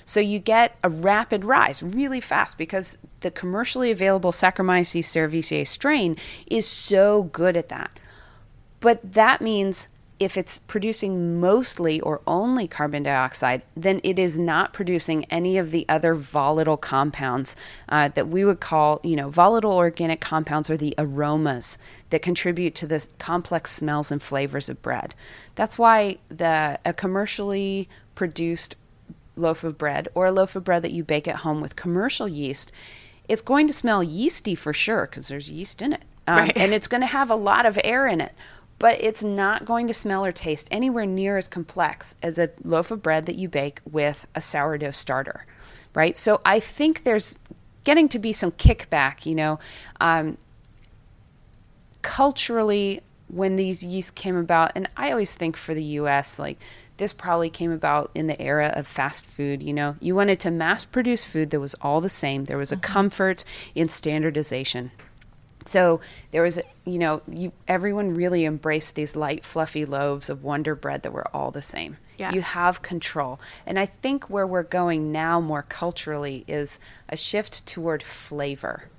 So 0.06 0.20
you 0.20 0.40
get 0.40 0.78
a 0.84 0.90
rapid 0.90 1.44
rise 1.44 1.84
really 1.84 2.22
fast 2.22 2.58
because 2.58 2.98
the 3.20 3.32
commercially 3.32 3.92
available 3.92 4.32
Saccharomyces 4.32 5.04
cerevisiae 5.04 5.68
strain 5.68 6.18
is 6.48 6.66
so 6.66 7.24
good 7.24 7.58
at 7.58 7.70
that. 7.70 8.00
But 8.80 9.14
that 9.14 9.42
means 9.42 9.90
if 10.24 10.38
it's 10.38 10.60
producing 10.60 11.40
mostly 11.40 12.00
or 12.02 12.22
only 12.26 12.68
carbon 12.68 13.04
dioxide, 13.04 13.64
then 13.76 14.02
it 14.04 14.18
is 14.18 14.38
not 14.38 14.74
producing 14.74 15.26
any 15.26 15.58
of 15.58 15.72
the 15.72 15.86
other 15.88 16.14
volatile 16.16 16.78
compounds 16.78 17.56
uh, 17.90 18.10
that 18.10 18.28
we 18.28 18.46
would 18.46 18.60
call, 18.60 19.00
you 19.04 19.16
know, 19.16 19.30
volatile 19.30 19.74
organic 19.74 20.20
compounds 20.22 20.70
or 20.70 20.78
the 20.78 20.96
aromas 20.98 21.78
that 22.10 22.22
contribute 22.22 22.76
to 22.76 22.88
the 22.88 23.08
complex 23.20 23.72
smells 23.72 24.12
and 24.12 24.22
flavors 24.22 24.70
of 24.70 24.82
bread. 24.82 25.16
That's 25.56 25.78
why 25.78 26.18
the 26.30 26.80
a 26.86 26.94
commercially 26.94 27.90
produced 28.16 28.76
loaf 29.36 29.64
of 29.64 29.78
bread 29.78 30.08
or 30.14 30.28
a 30.28 30.32
loaf 30.32 30.56
of 30.56 30.64
bread 30.64 30.84
that 30.84 30.92
you 30.92 31.04
bake 31.04 31.28
at 31.28 31.38
home 31.38 31.62
with 31.62 31.76
commercial 31.76 32.28
yeast, 32.28 32.72
it's 33.28 33.42
going 33.42 33.68
to 33.68 33.74
smell 33.74 34.04
yeasty 34.04 34.56
for 34.56 34.74
sure 34.74 35.08
because 35.10 35.28
there's 35.28 35.50
yeast 35.50 35.82
in 35.82 35.94
it. 35.94 36.04
Um, 36.28 36.38
Right. 36.38 36.58
And 36.58 36.74
it's 36.74 36.88
going 36.88 37.02
to 37.02 37.08
have 37.08 37.30
a 37.30 37.36
lot 37.36 37.66
of 37.66 37.78
air 37.84 38.08
in 38.08 38.22
it, 38.22 38.34
but 38.84 39.02
it's 39.02 39.24
not 39.24 39.64
going 39.64 39.88
to 39.88 39.94
smell 39.94 40.26
or 40.26 40.34
taste 40.34 40.68
anywhere 40.70 41.06
near 41.06 41.38
as 41.38 41.48
complex 41.48 42.16
as 42.22 42.38
a 42.38 42.50
loaf 42.66 42.92
of 42.92 43.02
bread 43.02 43.26
that 43.28 43.36
you 43.36 43.48
bake 43.48 43.80
with 43.90 44.28
a 44.36 44.42
sourdough 44.42 44.92
starter, 44.92 45.46
right? 45.96 46.18
So 46.18 46.42
I 46.44 46.60
think 46.60 47.04
there's 47.04 47.40
getting 47.86 48.10
to 48.10 48.20
be 48.20 48.34
some 48.34 48.52
kickback, 48.52 49.26
you 49.26 49.36
know. 49.36 49.58
Um, 50.02 50.38
culturally 52.02 53.00
when 53.30 53.56
these 53.56 53.86
yeasts 53.86 54.12
came 54.12 54.36
about 54.36 54.74
and 54.76 54.90
i 54.98 55.10
always 55.10 55.34
think 55.34 55.56
for 55.56 55.74
the 55.74 55.82
us 55.82 56.38
like 56.38 56.60
this 56.98 57.14
probably 57.14 57.50
came 57.50 57.72
about 57.72 58.12
in 58.14 58.28
the 58.28 58.40
era 58.42 58.74
of 58.76 58.86
fast 58.86 59.26
food 59.26 59.64
you 59.64 59.72
know 59.72 59.96
you 60.02 60.14
wanted 60.14 60.38
to 60.38 60.52
mass 60.52 60.84
produce 60.84 61.24
food 61.24 61.50
that 61.52 61.62
was 61.62 61.74
all 61.76 62.02
the 62.02 62.10
same 62.10 62.44
there 62.44 62.58
was 62.58 62.74
a 62.74 62.78
comfort 62.78 63.46
in 63.74 63.88
standardization 63.88 64.92
so 65.66 66.02
there 66.32 66.42
was 66.42 66.60
you 66.86 67.00
know 67.00 67.22
you 67.34 67.52
everyone 67.68 68.14
really 68.14 68.46
embraced 68.46 68.96
these 68.96 69.16
light 69.16 69.46
fluffy 69.46 69.86
loaves 69.86 70.30
of 70.30 70.44
wonder 70.44 70.76
bread 70.76 71.04
that 71.04 71.14
were 71.14 71.28
all 71.36 71.52
the 71.52 71.62
same. 71.62 71.98
Yeah. 72.18 72.32
you 72.32 72.42
have 72.42 72.84
control. 72.84 73.40
And 73.66 73.80
i 73.80 73.86
think 73.86 74.30
where 74.30 74.46
we're 74.46 74.64
going 74.64 75.12
now 75.12 75.42
more 75.42 75.64
culturally 75.64 76.46
is 76.48 76.80
a 77.10 77.18
shift 77.18 77.66
toward 77.66 78.04
flavor. 78.04 78.90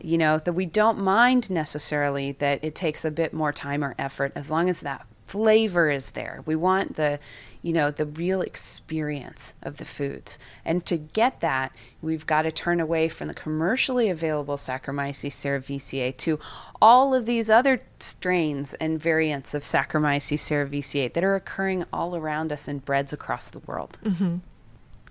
You 0.00 0.18
know 0.18 0.38
that 0.38 0.52
we 0.52 0.66
don't 0.66 0.98
mind 0.98 1.50
necessarily 1.50 2.32
that 2.32 2.62
it 2.62 2.74
takes 2.74 3.04
a 3.04 3.10
bit 3.10 3.32
more 3.32 3.52
time 3.52 3.82
or 3.82 3.94
effort 3.98 4.32
as 4.34 4.50
long 4.50 4.68
as 4.68 4.82
that 4.82 5.06
flavor 5.30 5.88
is 5.88 6.10
there. 6.10 6.42
We 6.44 6.56
want 6.56 6.96
the 6.96 7.20
you 7.62 7.72
know 7.72 7.90
the 7.90 8.06
real 8.06 8.40
experience 8.40 9.54
of 9.62 9.76
the 9.76 9.84
foods. 9.84 10.38
And 10.64 10.84
to 10.86 10.96
get 10.96 11.40
that 11.40 11.70
we've 12.02 12.26
got 12.26 12.42
to 12.42 12.50
turn 12.50 12.80
away 12.80 13.08
from 13.08 13.28
the 13.28 13.34
commercially 13.34 14.10
available 14.10 14.56
saccharomyces 14.56 15.32
cerevisiae 15.32 16.16
to 16.16 16.40
all 16.82 17.14
of 17.14 17.26
these 17.26 17.48
other 17.48 17.80
strains 18.00 18.74
and 18.74 19.00
variants 19.00 19.54
of 19.54 19.62
saccharomyces 19.62 20.40
cerevisiae 20.40 21.12
that 21.12 21.22
are 21.22 21.36
occurring 21.36 21.84
all 21.92 22.16
around 22.16 22.50
us 22.50 22.66
in 22.66 22.78
breads 22.78 23.12
across 23.12 23.48
the 23.50 23.60
world. 23.60 23.98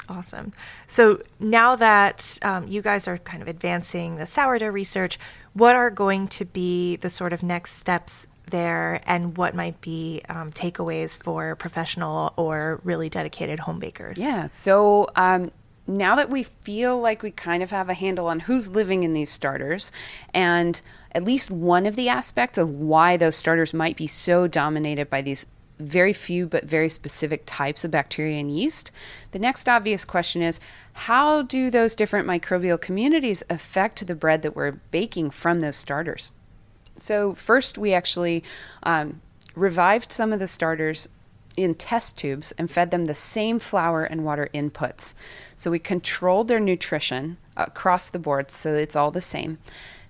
Awesome. 0.10 0.52
So 0.88 1.22
now 1.40 1.76
that 1.76 2.40
um, 2.42 2.68
you 2.68 2.82
guys 2.82 3.08
are 3.08 3.20
kind 3.20 3.42
of 3.42 3.48
advancing 3.48 4.16
the 4.16 4.26
sourdough 4.26 4.70
research, 4.70 5.20
what 5.54 5.76
are 5.76 5.92
going 5.92 6.28
to 6.30 6.46
be 6.46 6.96
the 6.98 7.10
sort 7.10 7.32
of 7.32 7.44
next 7.44 7.74
steps 7.78 8.28
there, 8.50 9.02
and 9.06 9.38
what 9.38 9.56
might 9.56 9.80
be 9.82 10.22
um, 10.30 10.52
takeaways 10.52 11.22
for 11.22 11.56
professional 11.56 12.34
or 12.36 12.82
really 12.84 13.10
dedicated 13.10 13.60
home 13.60 13.80
bakers? 13.80 14.18
Yeah. 14.18 14.50
So 14.54 15.08
um, 15.16 15.52
now 15.88 16.16
that 16.16 16.30
we 16.30 16.44
feel 16.44 17.00
like 17.00 17.24
we 17.24 17.32
kind 17.32 17.64
of 17.64 17.72
have 17.72 17.90
a 17.90 17.94
handle 17.94 18.28
on 18.28 18.42
who's 18.42 18.70
living 18.70 19.04
in 19.04 19.14
these 19.14 19.30
starters 19.30 19.92
and 20.34 20.82
at 21.14 21.24
least 21.24 21.50
one 21.50 21.86
of 21.86 21.96
the 21.96 22.10
aspects 22.10 22.58
of 22.58 22.70
why 22.70 23.18
those 23.18 23.36
starters 23.36 23.74
might 23.74 23.98
be 23.98 24.08
so 24.08 24.48
dominated 24.48 25.10
by 25.10 25.22
these 25.22 25.46
very 25.80 26.14
few 26.14 26.46
but 26.46 26.66
very 26.66 26.90
specific 26.90 27.44
types 27.46 27.84
of 27.84 27.92
bacteria 27.92 28.38
and 28.38 28.56
yeast, 28.56 28.92
the 29.32 29.40
next 29.40 29.68
obvious 29.68 30.06
question 30.06 30.42
is 30.42 30.60
how 30.94 31.42
do 31.42 31.70
those 31.70 31.96
different 31.96 32.28
microbial 32.28 32.80
communities 32.80 33.44
affect 33.50 34.06
the 34.06 34.16
bread 34.16 34.42
that 34.42 34.56
we're 34.56 34.74
baking 34.92 35.32
from 35.32 35.62
those 35.62 35.78
starters? 35.78 36.32
So, 37.00 37.34
first, 37.34 37.78
we 37.78 37.94
actually 37.94 38.44
um, 38.84 39.22
revived 39.56 40.12
some 40.12 40.34
of 40.34 40.40
the 40.40 40.48
starters 40.48 41.08
in 41.58 41.76
test 41.76 42.18
tubes 42.18 42.52
and 42.54 42.70
fed 42.70 42.92
them 42.92 43.06
the 43.06 43.14
same 43.14 43.60
flour 43.60 44.04
and 44.04 44.24
water 44.24 44.50
inputs. 44.54 45.14
So, 45.56 45.72
we 45.72 45.80
controlled 45.80 46.48
their 46.48 46.60
nutrition 46.60 47.38
across 47.58 48.10
the 48.10 48.20
board 48.20 48.52
so 48.52 48.74
it's 48.74 48.96
all 48.96 49.12
the 49.12 49.22
same, 49.22 49.58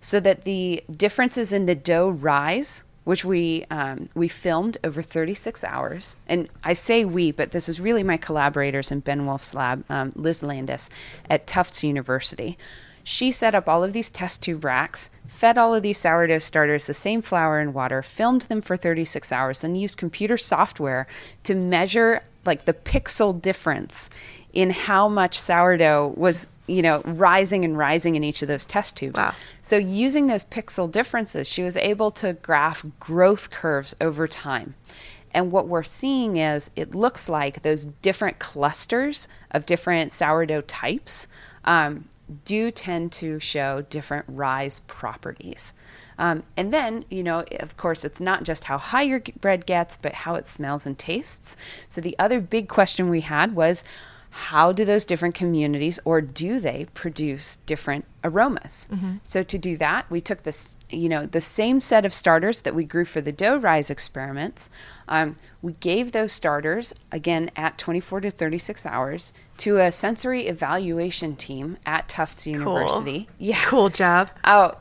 so 0.02 0.20
that 0.20 0.44
the 0.44 0.84
differences 0.96 1.54
in 1.54 1.66
the 1.66 1.76
dough 1.76 2.10
rise. 2.10 2.84
Which 3.06 3.26
we 3.26 3.66
um, 3.72 4.08
we 4.14 4.28
filmed 4.28 4.78
over 4.84 5.02
36 5.02 5.64
hours, 5.64 6.16
and 6.28 6.48
I 6.64 6.74
say 6.74 7.06
we, 7.06 7.32
but 7.32 7.50
this 7.50 7.68
is 7.68 7.80
really 7.80 8.04
my 8.04 8.18
collaborators 8.18 8.92
in 8.92 9.00
Ben 9.00 9.26
Wolfe's 9.26 9.56
lab, 9.56 9.84
um, 9.90 10.12
Liz 10.16 10.44
Landis 10.44 10.92
at 11.28 11.48
Tufts 11.48 11.84
University. 11.84 12.56
She 13.04 13.32
set 13.32 13.56
up 13.56 13.68
all 13.68 13.84
of 13.84 13.94
these 13.94 14.10
test 14.10 14.42
tube 14.42 14.64
racks, 14.64 15.10
fed 15.28 15.58
all 15.58 15.74
of 15.74 15.84
these 15.84 15.98
sourdough 15.98 16.40
starters 16.40 16.88
the 16.88 16.94
same 16.94 17.22
flour 17.22 17.60
and 17.60 17.74
water, 17.74 18.02
filmed 18.02 18.44
them 18.44 18.62
for 18.62 18.78
36 18.78 19.32
hours, 19.32 19.64
and 19.64 19.80
used 19.80 19.98
computer 19.98 20.38
software 20.38 21.08
to 21.44 21.56
measure 21.56 22.22
like 22.46 22.66
the 22.66 22.74
pixel 22.74 23.40
difference 23.40 24.10
in 24.54 24.72
how 24.72 25.08
much 25.08 25.40
sourdough 25.40 26.14
was, 26.18 26.48
you 26.68 26.82
know, 26.82 27.02
rising 27.06 27.64
and 27.64 27.78
rising 27.78 28.16
in 28.16 28.24
each 28.24 28.42
of 28.42 28.48
those 28.48 28.66
test 28.66 28.98
tubes. 28.98 29.22
Wow. 29.22 29.34
So 29.62 29.78
using 29.78 30.28
those 30.28 30.44
pixel 30.44 30.92
differences, 30.92 31.48
she 31.48 31.62
was 31.62 31.78
able 31.78 32.12
to 32.12 32.34
graph 32.34 32.84
growth 33.00 33.50
curves 33.50 33.96
over 34.02 34.28
time. 34.28 34.76
And 35.32 35.52
what 35.52 35.68
we're 35.68 35.84
seeing 35.84 36.38
is 36.38 36.72
it 36.76 36.96
looks 36.96 37.30
like 37.30 37.62
those 37.62 37.86
different 37.86 38.40
clusters 38.40 39.28
of 39.52 39.66
different 39.66 40.12
sourdough 40.12 40.62
types 40.62 41.28
um, 41.66 42.06
do 42.46 42.72
tend 42.72 43.12
to 43.14 43.40
show 43.40 43.82
different 43.90 44.26
rise 44.28 44.80
properties. 44.82 45.74
Um, 46.18 46.44
and 46.58 46.74
then, 46.74 47.06
you 47.10 47.24
know, 47.24 47.46
of 47.60 47.78
course, 47.78 48.04
it's 48.04 48.20
not 48.20 48.44
just 48.44 48.66
how 48.66 48.78
high 48.78 49.04
your 49.04 49.22
bread 49.40 49.66
gets, 49.66 49.96
but 49.96 50.14
how 50.14 50.36
it 50.36 50.46
smells 50.46 50.86
and 50.86 51.00
tastes. 51.00 51.56
So 51.88 52.02
the 52.02 52.18
other 52.20 52.42
big 52.42 52.68
question 52.68 53.10
we 53.10 53.22
had 53.22 53.56
was 53.56 53.84
how 54.32 54.72
do 54.72 54.86
those 54.86 55.06
different 55.06 55.34
communities 55.36 56.00
or 56.06 56.22
do 56.22 56.60
they 56.60 56.86
produce 56.94 57.58
different 57.66 58.06
aromas 58.24 58.88
so 59.24 59.42
to 59.42 59.58
do 59.58 59.76
that 59.78 60.10
we 60.12 60.22
took 60.22 60.44
this 60.44 60.78
you 60.90 61.10
know 61.10 61.26
the 61.26 61.42
same 61.42 61.80
set 61.82 62.06
of 62.06 62.14
starters 62.14 62.62
that 62.62 62.76
we 62.76 62.84
grew 62.84 63.06
for 63.06 63.22
the 63.22 63.32
dough 63.32 63.58
rise 63.58 63.90
experiments 63.90 64.70
um, 65.08 65.36
we 65.62 65.74
gave 65.74 66.12
those 66.12 66.32
starters 66.32 66.94
again 67.12 67.50
at 67.56 67.78
24 67.78 68.22
to 68.22 68.30
36 68.32 68.86
hours 68.86 69.34
to 69.58 69.78
a 69.80 69.92
sensory 69.92 70.48
evaluation 70.48 71.36
team 71.36 71.78
at 71.86 72.08
tufts 72.08 72.46
university 72.46 73.26
cool. 73.26 73.36
yeah 73.40 73.62
Cool 73.66 73.90
job. 73.90 74.30
Oh, 74.44 74.74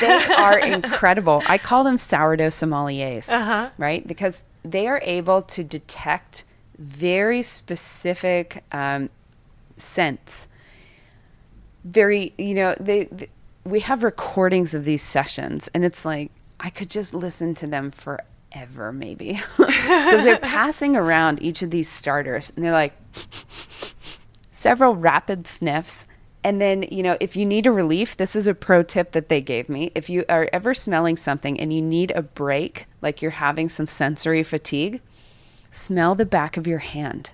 they 0.00 0.24
are 0.38 0.58
incredible. 0.58 1.42
I 1.46 1.58
call 1.58 1.84
them 1.84 1.98
sourdough 1.98 2.48
sommeliers, 2.48 3.28
Uh-huh. 3.30 3.70
right? 3.76 4.06
Because 4.06 4.42
they 4.64 4.86
are 4.88 5.00
able 5.04 5.42
to 5.42 5.62
detect 5.62 6.44
very 6.78 7.42
specific 7.42 8.64
um, 8.72 9.10
scents. 9.76 10.46
Very, 11.84 12.34
you 12.36 12.54
know, 12.54 12.74
they, 12.80 13.04
th 13.06 13.30
we 13.64 13.80
have 13.80 14.04
recordings 14.04 14.74
of 14.74 14.84
these 14.84 15.02
sessions, 15.02 15.68
and 15.74 15.84
it's 15.84 16.04
like 16.04 16.30
I 16.60 16.70
could 16.70 16.88
just 16.88 17.12
listen 17.12 17.54
to 17.56 17.66
them 17.66 17.90
forever, 17.90 18.92
maybe, 18.92 19.40
because 19.56 20.24
they're 20.24 20.38
passing 20.38 20.96
around 20.96 21.42
each 21.42 21.62
of 21.62 21.70
these 21.70 21.88
starters, 21.88 22.52
and 22.54 22.64
they're 22.64 22.72
like 22.72 22.94
several 24.52 24.94
rapid 24.94 25.46
sniffs. 25.46 26.06
And 26.44 26.60
then, 26.60 26.84
you 26.84 27.02
know, 27.02 27.16
if 27.18 27.34
you 27.34 27.44
need 27.44 27.66
a 27.66 27.72
relief, 27.72 28.16
this 28.16 28.36
is 28.36 28.46
a 28.46 28.54
pro 28.54 28.84
tip 28.84 29.10
that 29.12 29.28
they 29.28 29.40
gave 29.40 29.68
me. 29.68 29.90
If 29.96 30.08
you 30.08 30.24
are 30.28 30.48
ever 30.52 30.74
smelling 30.74 31.16
something 31.16 31.58
and 31.58 31.72
you 31.72 31.82
need 31.82 32.12
a 32.12 32.22
break, 32.22 32.86
like 33.02 33.20
you're 33.20 33.32
having 33.32 33.68
some 33.68 33.88
sensory 33.88 34.44
fatigue, 34.44 35.00
smell 35.76 36.14
the 36.14 36.26
back 36.26 36.56
of 36.56 36.66
your 36.66 36.78
hand. 36.78 37.30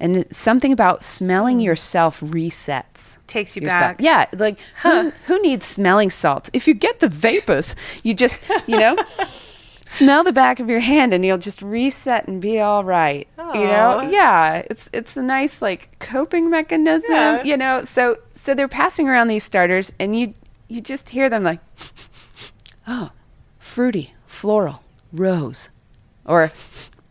And 0.00 0.26
something 0.34 0.72
about 0.72 1.04
smelling 1.04 1.58
hmm. 1.58 1.66
yourself 1.66 2.20
resets. 2.20 3.16
Takes 3.26 3.56
you 3.56 3.62
yourself. 3.62 3.80
back. 3.80 4.00
Yeah, 4.00 4.26
like 4.36 4.58
who, 4.82 5.10
who 5.26 5.40
needs 5.40 5.66
smelling 5.66 6.10
salts? 6.10 6.50
If 6.52 6.66
you 6.66 6.74
get 6.74 6.98
the 6.98 7.08
vapors, 7.08 7.76
you 8.02 8.14
just, 8.14 8.40
you 8.66 8.78
know. 8.78 8.96
smell 9.86 10.24
the 10.24 10.32
back 10.32 10.60
of 10.60 10.68
your 10.70 10.80
hand 10.80 11.12
and 11.12 11.24
you'll 11.24 11.38
just 11.38 11.60
reset 11.62 12.26
and 12.26 12.40
be 12.40 12.58
all 12.58 12.84
right. 12.84 13.28
You 13.38 13.66
know? 13.66 14.08
Yeah. 14.10 14.62
It's 14.70 14.88
it's 14.92 15.16
a 15.16 15.22
nice 15.22 15.60
like 15.60 15.96
coping 15.98 16.50
mechanism, 16.50 17.10
Yeah. 17.10 17.42
you 17.44 17.56
know. 17.56 17.84
So 17.84 18.16
so 18.32 18.54
they're 18.54 18.66
passing 18.66 19.08
around 19.08 19.28
these 19.28 19.44
starters 19.44 19.92
and 20.00 20.18
you 20.18 20.34
you 20.68 20.80
just 20.80 21.10
hear 21.10 21.28
them 21.28 21.44
like 21.44 21.60
oh, 22.88 23.10
fruity, 23.58 24.14
floral, 24.26 24.82
rose, 25.12 25.68
or 26.24 26.50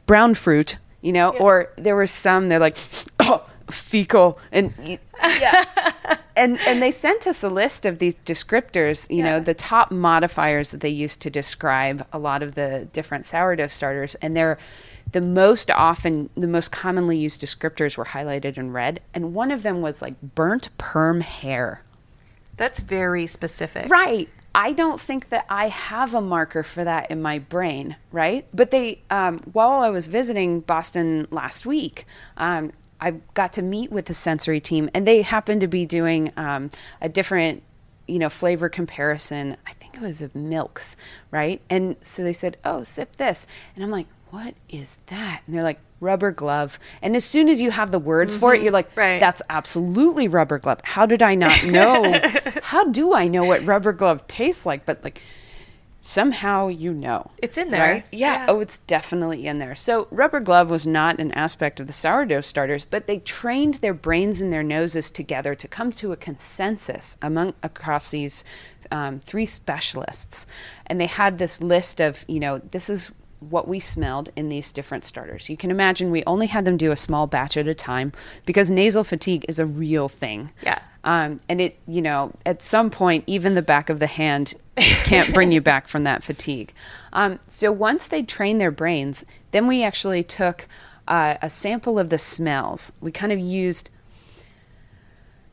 brown 0.06 0.34
fruit, 0.34 0.78
you 1.01 1.12
know, 1.12 1.30
or 1.38 1.72
there 1.78 1.95
were 1.95 2.08
some 2.08 2.49
they're 2.49 2.60
like 2.60 2.78
oh, 3.20 3.45
fecal 3.72 4.39
and 4.51 4.74
yeah. 5.22 5.66
and 6.36 6.60
and 6.62 6.82
they 6.82 6.91
sent 6.91 7.28
us 7.28 7.43
a 7.43 7.49
list 7.49 7.86
of 7.86 7.99
these 7.99 8.16
descriptors, 8.16 9.10
you 9.14 9.24
know, 9.24 9.39
the 9.39 9.54
top 9.54 9.91
modifiers 9.91 10.72
that 10.72 10.82
they 10.82 10.89
used 10.89 11.22
to 11.22 11.30
describe 11.30 12.06
a 12.12 12.20
lot 12.20 12.43
of 12.43 12.56
the 12.56 12.88
different 12.93 13.26
sourdough 13.26 13.68
starters 13.68 14.16
and 14.16 14.36
they're 14.36 14.58
the 15.12 15.22
most 15.22 15.70
often 15.72 16.30
the 16.36 16.47
most 16.47 16.72
commonly 16.72 17.18
used 17.18 17.41
descriptors 17.41 17.97
were 17.97 18.06
highlighted 18.06 18.58
in 18.58 18.72
red 18.72 18.99
and 19.14 19.34
one 19.34 19.51
of 19.51 19.64
them 19.64 19.82
was 19.82 20.01
like 20.01 20.20
burnt 20.22 20.76
perm 20.78 21.22
hair. 21.22 21.82
That's 22.58 22.80
very 22.80 23.28
specific. 23.28 23.89
Right. 23.89 24.30
I 24.56 24.74
don't 24.74 25.01
think 25.01 25.30
that 25.30 25.45
I 25.49 25.70
have 25.70 26.14
a 26.14 26.22
marker 26.22 26.62
for 26.64 26.84
that 26.84 27.10
in 27.10 27.22
my 27.22 27.39
brain, 27.39 27.95
right? 28.12 28.45
But 28.54 28.72
they, 28.72 29.01
um, 29.10 29.39
while 29.51 29.82
I 29.82 29.89
was 29.89 30.08
visiting 30.08 30.60
Boston 30.60 31.28
last 31.32 31.66
week, 31.66 32.06
um, 32.38 32.72
I 33.01 33.16
got 33.34 33.51
to 33.54 33.62
meet 33.62 33.91
with 33.91 34.06
the 34.06 34.14
sensory 34.14 34.62
team, 34.62 34.89
and 34.93 35.08
they 35.08 35.24
happened 35.24 35.62
to 35.62 35.68
be 35.68 35.86
doing 35.86 36.32
um, 36.38 36.70
a 37.01 37.10
different, 37.10 37.64
you 38.08 38.20
know, 38.20 38.30
flavor 38.30 38.70
comparison. 38.70 39.58
I 39.66 39.74
think 39.74 39.95
it 39.95 40.01
was 40.01 40.22
of 40.22 40.36
milks, 40.36 40.95
right? 41.32 41.60
And 41.70 41.95
so 42.01 42.24
they 42.24 42.32
said, 42.32 42.58
"Oh, 42.64 42.84
sip 42.84 43.16
this," 43.18 43.47
and 43.76 43.84
I'm 43.84 43.91
like, 43.91 44.08
"What 44.30 44.54
is 44.70 44.99
that?" 45.08 45.41
And 45.45 45.56
they're 45.56 45.64
like, 45.64 45.80
"Rubber 46.04 46.32
glove." 46.32 46.78
And 47.01 47.16
as 47.16 47.26
soon 47.26 47.49
as 47.49 47.62
you 47.62 47.72
have 47.72 47.91
the 47.91 47.99
words 47.99 48.36
for 48.36 48.54
it, 48.54 48.62
you're 48.62 48.72
like, 48.72 48.89
Right. 48.95 49.20
"That's 49.20 49.41
absolutely 49.49 50.28
rubber 50.28 50.60
glove. 50.60 50.82
How 50.84 51.06
did 51.06 51.22
I 51.24 51.36
not 51.36 51.66
know? 51.66 52.20
How 52.62 52.84
do 52.86 53.14
I 53.14 53.28
know 53.28 53.45
what 53.45 53.66
rubber 53.66 53.93
glove 53.93 54.28
tastes 54.28 54.66
like? 54.66 54.86
But 54.86 55.04
like 55.04 55.22
somehow 56.06 56.68
you 56.68 56.93
know. 56.93 57.32
It's 57.41 57.58
in 57.58 57.72
there. 57.72 57.93
Right? 57.93 58.06
Yeah. 58.12 58.34
Yeah. 58.34 58.45
Oh, 58.49 58.60
it's 58.60 58.80
definitely 58.80 59.47
in 59.47 59.60
there. 59.60 59.74
So 59.74 60.08
rubber 60.12 60.41
glove 60.41 60.70
was 60.70 60.86
not 60.86 61.18
an 61.20 61.32
aspect 61.32 61.80
of 61.80 61.88
the 61.88 61.93
sourdough 61.93 62.41
starters, 62.41 62.84
but 62.84 63.08
they 63.08 63.20
trained 63.20 63.76
their 63.76 63.93
brains 63.93 64.41
and 64.41 64.51
their 64.51 64.64
noses 64.64 65.10
together 65.10 65.56
to 65.56 65.68
come 65.68 65.91
to 65.91 66.12
a 66.12 66.18
consensus 66.18 67.18
among 67.22 67.54
across 67.64 68.12
these 68.12 68.43
um, 68.91 69.22
three 69.22 69.45
specialists, 69.45 70.45
and 70.86 70.99
they 70.99 71.06
had 71.06 71.38
this 71.38 71.62
list 71.64 72.01
of 72.01 72.26
you 72.28 72.39
know 72.39 72.58
this 72.60 72.89
is 72.89 73.12
what 73.50 73.68
we 73.68 73.80
smelled 73.80 74.30
in 74.36 74.50
these 74.50 74.74
different 74.74 75.04
starters. 75.04 75.50
You 75.50 75.58
can 75.58 75.72
imagine 75.72 76.12
we 76.12 76.24
only 76.26 76.48
had 76.48 76.66
them 76.66 76.78
do 76.78 76.91
a 76.91 76.96
small 76.96 77.28
batch 77.28 77.58
at 77.58 77.68
a 77.68 77.74
time 77.74 78.12
because 78.46 78.72
nasal 78.72 79.04
fatigue 79.04 79.46
is 79.48 79.60
a 79.60 79.66
real 79.66 80.10
thing. 80.10 80.52
Yeah. 80.64 80.80
Um, 81.04 81.39
and 81.50 81.60
it, 81.60 81.78
you 81.88 82.02
know, 82.02 82.32
at 82.46 82.62
some 82.62 82.89
point, 82.89 83.26
even 83.28 83.56
the 83.56 83.62
back 83.62 83.89
of 83.89 84.00
the 84.00 84.08
hand 84.08 84.56
can't 84.78 85.34
bring 85.34 85.52
you 85.52 85.62
back 85.62 85.88
from 85.88 86.04
that 86.06 86.24
fatigue. 86.24 86.74
Um, 87.12 87.39
so 87.48 87.72
once 87.72 88.08
they 88.08 88.24
trained 88.24 88.62
their 88.62 88.72
brains, 88.72 89.26
then 89.52 89.68
we 89.68 89.84
actually 89.84 90.24
took 90.24 90.68
uh, 91.08 91.36
a 91.41 91.50
sample 91.50 92.00
of 92.00 92.10
the 92.10 92.18
smells. 92.18 92.91
We 93.02 93.12
kind 93.12 93.32
of 93.32 93.39
used. 93.39 93.89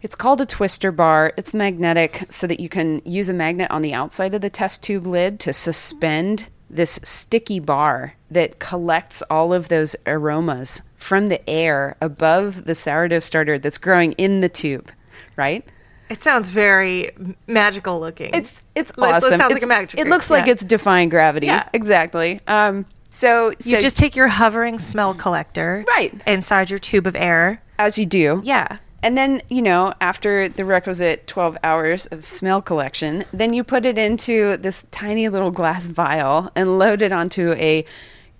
It's 0.02 0.14
called 0.14 0.40
a 0.40 0.46
twister 0.46 0.92
bar. 0.92 1.32
It's 1.36 1.52
magnetic 1.52 2.26
so 2.30 2.46
that 2.46 2.60
you 2.60 2.68
can 2.68 3.02
use 3.04 3.28
a 3.28 3.34
magnet 3.34 3.70
on 3.70 3.82
the 3.82 3.92
outside 3.92 4.32
of 4.32 4.40
the 4.40 4.48
test 4.48 4.82
tube 4.82 5.06
lid 5.06 5.40
to 5.40 5.52
suspend 5.52 6.48
this 6.70 7.00
sticky 7.02 7.58
bar 7.60 8.14
that 8.30 8.58
collects 8.60 9.22
all 9.28 9.52
of 9.52 9.68
those 9.68 9.96
aromas 10.06 10.82
from 10.96 11.26
the 11.26 11.48
air 11.50 11.96
above 12.00 12.64
the 12.64 12.74
sourdough 12.74 13.18
starter 13.18 13.58
that's 13.58 13.78
growing 13.78 14.12
in 14.12 14.40
the 14.40 14.48
tube, 14.48 14.90
right? 15.36 15.64
It 16.08 16.22
sounds 16.22 16.48
very 16.50 17.10
magical 17.46 18.00
looking. 18.00 18.30
It's 18.34 18.62
it's 18.74 18.96
Like, 18.96 19.10
it 19.10 19.24
awesome. 19.24 19.38
sounds 19.38 19.52
like 19.54 19.62
a 19.62 19.66
magic 19.66 19.90
trick. 19.90 20.06
It 20.06 20.10
looks 20.10 20.30
like 20.30 20.46
yeah. 20.46 20.52
it's 20.52 20.64
defying 20.64 21.08
gravity. 21.08 21.46
Yeah. 21.46 21.68
Exactly. 21.72 22.40
Um, 22.46 22.86
so, 23.12 23.52
you 23.64 23.80
just 23.80 23.96
take 23.96 24.14
your 24.14 24.28
hovering 24.28 24.78
smell 24.78 25.14
collector 25.14 25.84
Right. 25.88 26.14
inside 26.26 26.70
your 26.70 26.78
tube 26.78 27.06
of 27.08 27.16
air. 27.16 27.60
as 27.78 27.98
you 27.98 28.06
do, 28.06 28.40
Yeah. 28.44 28.78
And 29.02 29.16
then, 29.16 29.40
you 29.48 29.62
know, 29.62 29.94
after 30.00 30.48
the 30.48 30.64
requisite 30.64 31.26
12 31.26 31.56
hours 31.64 32.06
of 32.06 32.26
smell 32.26 32.60
collection, 32.60 33.24
then 33.32 33.54
you 33.54 33.64
put 33.64 33.86
it 33.86 33.96
into 33.96 34.58
this 34.58 34.84
tiny 34.90 35.28
little 35.28 35.50
glass 35.50 35.86
vial 35.86 36.50
and 36.54 36.78
load 36.78 37.00
it 37.00 37.12
onto 37.12 37.52
a 37.52 37.84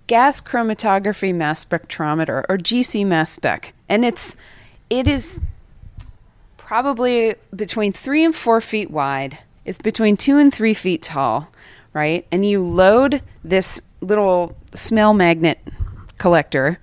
gas 0.06 0.40
chromatography 0.40 1.34
mass 1.34 1.64
spectrometer 1.64 2.44
or 2.48 2.58
GC 2.58 3.06
mass 3.06 3.30
spec. 3.30 3.72
And 3.88 4.04
it's, 4.04 4.36
it 4.90 5.08
is 5.08 5.40
probably 6.56 7.36
between 7.54 7.92
three 7.92 8.24
and 8.24 8.34
four 8.34 8.60
feet 8.60 8.90
wide. 8.90 9.38
It's 9.64 9.78
between 9.78 10.16
two 10.16 10.36
and 10.36 10.52
three 10.52 10.74
feet 10.74 11.02
tall, 11.02 11.48
right? 11.94 12.26
And 12.30 12.44
you 12.44 12.62
load 12.62 13.22
this 13.42 13.80
little 14.00 14.56
smell 14.74 15.14
magnet 15.14 15.58
collector 16.18 16.80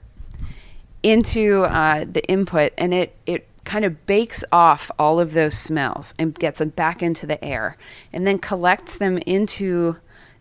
into 1.03 1.61
uh, 1.63 2.05
the 2.11 2.25
input 2.27 2.73
and 2.77 2.93
it, 2.93 3.15
it 3.25 3.47
kind 3.67 3.83
of 3.83 4.05
bakes 4.05 4.45
off 4.49 4.89
all 4.97 5.19
of 5.19 5.33
those 5.33 5.53
smells 5.53 6.13
and 6.17 6.33
gets 6.39 6.59
them 6.59 6.69
back 6.69 7.03
into 7.03 7.27
the 7.27 7.43
air 7.43 7.75
and 8.13 8.25
then 8.25 8.39
collects 8.39 8.97
them 8.97 9.17
into 9.19 9.97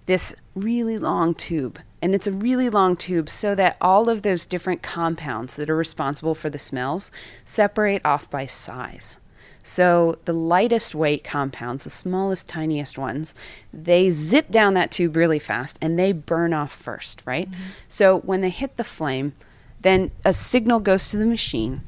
this 0.07 0.33
really 0.55 0.97
long 0.97 1.35
tube. 1.35 1.81
And 2.01 2.15
it's 2.15 2.29
a 2.29 2.33
really 2.33 2.71
long 2.71 2.97
tube 2.97 3.29
so 3.29 3.57
that 3.57 3.77
all 3.81 4.09
of 4.09 4.23
those 4.23 4.47
different 4.47 4.81
compounds 4.81 5.57
that 5.57 5.69
are 5.69 5.77
responsible 5.77 6.37
for 6.37 6.49
the 6.49 6.59
smells 6.59 7.11
separate 7.45 8.01
off 8.05 8.31
by 8.31 8.47
size. 8.47 9.19
So 9.65 10.21
the 10.25 10.33
lightest 10.33 10.95
weight 10.95 11.25
compounds, 11.25 11.83
the 11.83 11.91
smallest, 11.91 12.49
tiniest 12.49 12.97
ones, 12.97 13.35
they 13.73 14.09
zip 14.09 14.53
down 14.53 14.75
that 14.75 14.93
tube 14.93 15.17
really 15.17 15.41
fast 15.41 15.79
and 15.83 15.99
they 15.99 16.13
burn 16.13 16.53
off 16.53 16.71
first, 16.71 17.25
right? 17.27 17.51
Mm-hmm. 17.51 17.63
So 17.89 18.21
when 18.21 18.43
they 18.43 18.51
hit 18.51 18.77
the 18.77 18.85
flame, 18.85 19.33
then 19.81 20.11
a 20.25 20.33
signal 20.33 20.81
goes 20.81 21.11
to 21.11 21.17
the 21.17 21.27
machine 21.27 21.83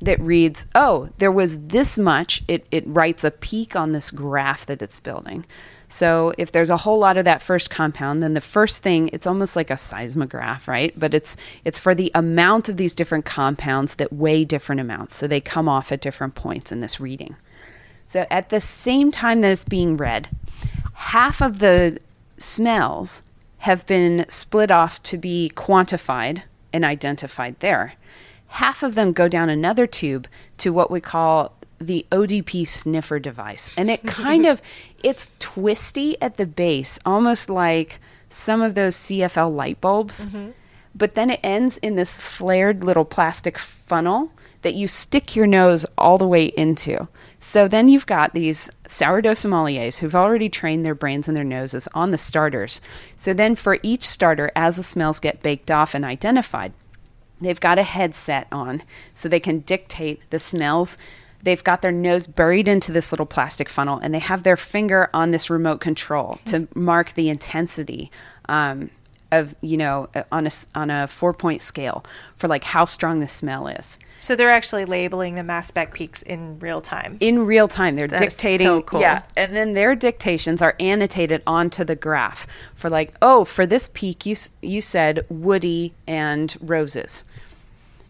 that 0.00 0.20
reads, 0.20 0.66
oh, 0.74 1.10
there 1.18 1.32
was 1.32 1.58
this 1.66 1.98
much. 1.98 2.42
It, 2.48 2.66
it 2.70 2.84
writes 2.86 3.24
a 3.24 3.30
peak 3.30 3.76
on 3.76 3.92
this 3.92 4.10
graph 4.10 4.66
that 4.66 4.82
it's 4.82 5.00
building. 5.00 5.44
So 5.88 6.32
if 6.38 6.52
there's 6.52 6.70
a 6.70 6.76
whole 6.76 6.98
lot 6.98 7.16
of 7.16 7.24
that 7.24 7.42
first 7.42 7.68
compound, 7.68 8.22
then 8.22 8.34
the 8.34 8.40
first 8.40 8.82
thing, 8.82 9.10
it's 9.12 9.26
almost 9.26 9.56
like 9.56 9.70
a 9.70 9.76
seismograph, 9.76 10.68
right? 10.68 10.96
But 10.96 11.14
it's 11.14 11.36
it's 11.64 11.78
for 11.78 11.96
the 11.96 12.12
amount 12.14 12.68
of 12.68 12.76
these 12.76 12.94
different 12.94 13.24
compounds 13.24 13.96
that 13.96 14.12
weigh 14.12 14.44
different 14.44 14.80
amounts. 14.80 15.16
So 15.16 15.26
they 15.26 15.40
come 15.40 15.68
off 15.68 15.90
at 15.90 16.00
different 16.00 16.36
points 16.36 16.70
in 16.70 16.80
this 16.80 17.00
reading. 17.00 17.34
So 18.06 18.24
at 18.30 18.50
the 18.50 18.60
same 18.60 19.10
time 19.10 19.40
that 19.40 19.50
it's 19.50 19.64
being 19.64 19.96
read, 19.96 20.28
half 20.94 21.42
of 21.42 21.58
the 21.58 21.98
smells 22.38 23.24
have 23.58 23.84
been 23.86 24.24
split 24.28 24.70
off 24.70 25.02
to 25.02 25.18
be 25.18 25.50
quantified 25.54 26.42
and 26.72 26.84
identified 26.84 27.58
there. 27.60 27.94
Half 28.48 28.82
of 28.82 28.94
them 28.94 29.12
go 29.12 29.28
down 29.28 29.48
another 29.48 29.86
tube 29.86 30.26
to 30.58 30.72
what 30.72 30.90
we 30.90 31.00
call 31.00 31.54
the 31.80 32.06
ODP 32.12 32.66
sniffer 32.66 33.18
device. 33.18 33.70
And 33.76 33.90
it 33.90 34.02
kind 34.06 34.46
of 34.46 34.60
it's 35.02 35.30
twisty 35.38 36.20
at 36.20 36.36
the 36.36 36.46
base, 36.46 36.98
almost 37.06 37.48
like 37.48 38.00
some 38.28 38.62
of 38.62 38.74
those 38.74 38.96
CFL 38.96 39.54
light 39.54 39.80
bulbs. 39.80 40.26
Mm-hmm. 40.26 40.50
But 40.94 41.14
then 41.14 41.30
it 41.30 41.40
ends 41.42 41.78
in 41.78 41.96
this 41.96 42.20
flared 42.20 42.82
little 42.82 43.04
plastic 43.04 43.56
funnel 43.58 44.32
that 44.62 44.74
you 44.74 44.86
stick 44.86 45.34
your 45.34 45.46
nose 45.46 45.86
all 45.96 46.18
the 46.18 46.26
way 46.26 46.46
into. 46.56 47.08
So 47.40 47.68
then 47.68 47.88
you've 47.88 48.06
got 48.06 48.34
these 48.34 48.70
sourdough 48.86 49.32
sommeliers 49.32 49.98
who've 49.98 50.14
already 50.14 50.48
trained 50.48 50.84
their 50.84 50.94
brains 50.94 51.28
and 51.28 51.36
their 51.36 51.44
noses 51.44 51.88
on 51.94 52.10
the 52.10 52.18
starters. 52.18 52.80
So 53.16 53.32
then 53.32 53.54
for 53.54 53.78
each 53.82 54.06
starter, 54.06 54.52
as 54.54 54.76
the 54.76 54.82
smells 54.82 55.20
get 55.20 55.42
baked 55.42 55.70
off 55.70 55.94
and 55.94 56.04
identified, 56.04 56.72
they've 57.40 57.60
got 57.60 57.78
a 57.78 57.82
headset 57.82 58.46
on 58.52 58.82
so 59.14 59.28
they 59.28 59.40
can 59.40 59.60
dictate 59.60 60.28
the 60.30 60.38
smells. 60.38 60.98
They've 61.42 61.64
got 61.64 61.80
their 61.80 61.92
nose 61.92 62.26
buried 62.26 62.68
into 62.68 62.92
this 62.92 63.12
little 63.12 63.24
plastic 63.24 63.70
funnel 63.70 63.98
and 63.98 64.12
they 64.12 64.18
have 64.18 64.42
their 64.42 64.58
finger 64.58 65.08
on 65.14 65.30
this 65.30 65.48
remote 65.48 65.80
control 65.80 66.38
to 66.46 66.68
mark 66.74 67.14
the 67.14 67.30
intensity. 67.30 68.10
Um, 68.46 68.90
of 69.32 69.54
you 69.60 69.76
know 69.76 70.08
uh, 70.14 70.22
on 70.32 70.46
a 70.46 70.50
on 70.74 70.90
a 70.90 71.06
four 71.06 71.32
point 71.32 71.62
scale 71.62 72.04
for 72.36 72.48
like 72.48 72.64
how 72.64 72.84
strong 72.84 73.20
the 73.20 73.28
smell 73.28 73.66
is 73.68 73.98
So 74.18 74.36
they're 74.36 74.50
actually 74.50 74.84
labeling 74.84 75.34
the 75.36 75.42
mass 75.44 75.68
spec 75.68 75.94
peaks 75.94 76.22
in 76.22 76.58
real 76.58 76.80
time. 76.80 77.16
in 77.20 77.46
real 77.46 77.68
time 77.68 77.96
they're 77.96 78.08
That 78.08 78.18
dictating 78.18 78.66
so 78.66 78.82
cool. 78.82 79.00
yeah 79.00 79.22
and 79.36 79.54
then 79.54 79.74
their 79.74 79.94
dictations 79.94 80.62
are 80.62 80.74
annotated 80.80 81.42
onto 81.46 81.84
the 81.84 81.96
graph 81.96 82.46
for 82.74 82.90
like 82.90 83.14
oh 83.22 83.44
for 83.44 83.66
this 83.66 83.88
peak 83.92 84.26
you 84.26 84.36
you 84.62 84.80
said 84.80 85.24
woody 85.28 85.94
and 86.06 86.56
roses 86.60 87.24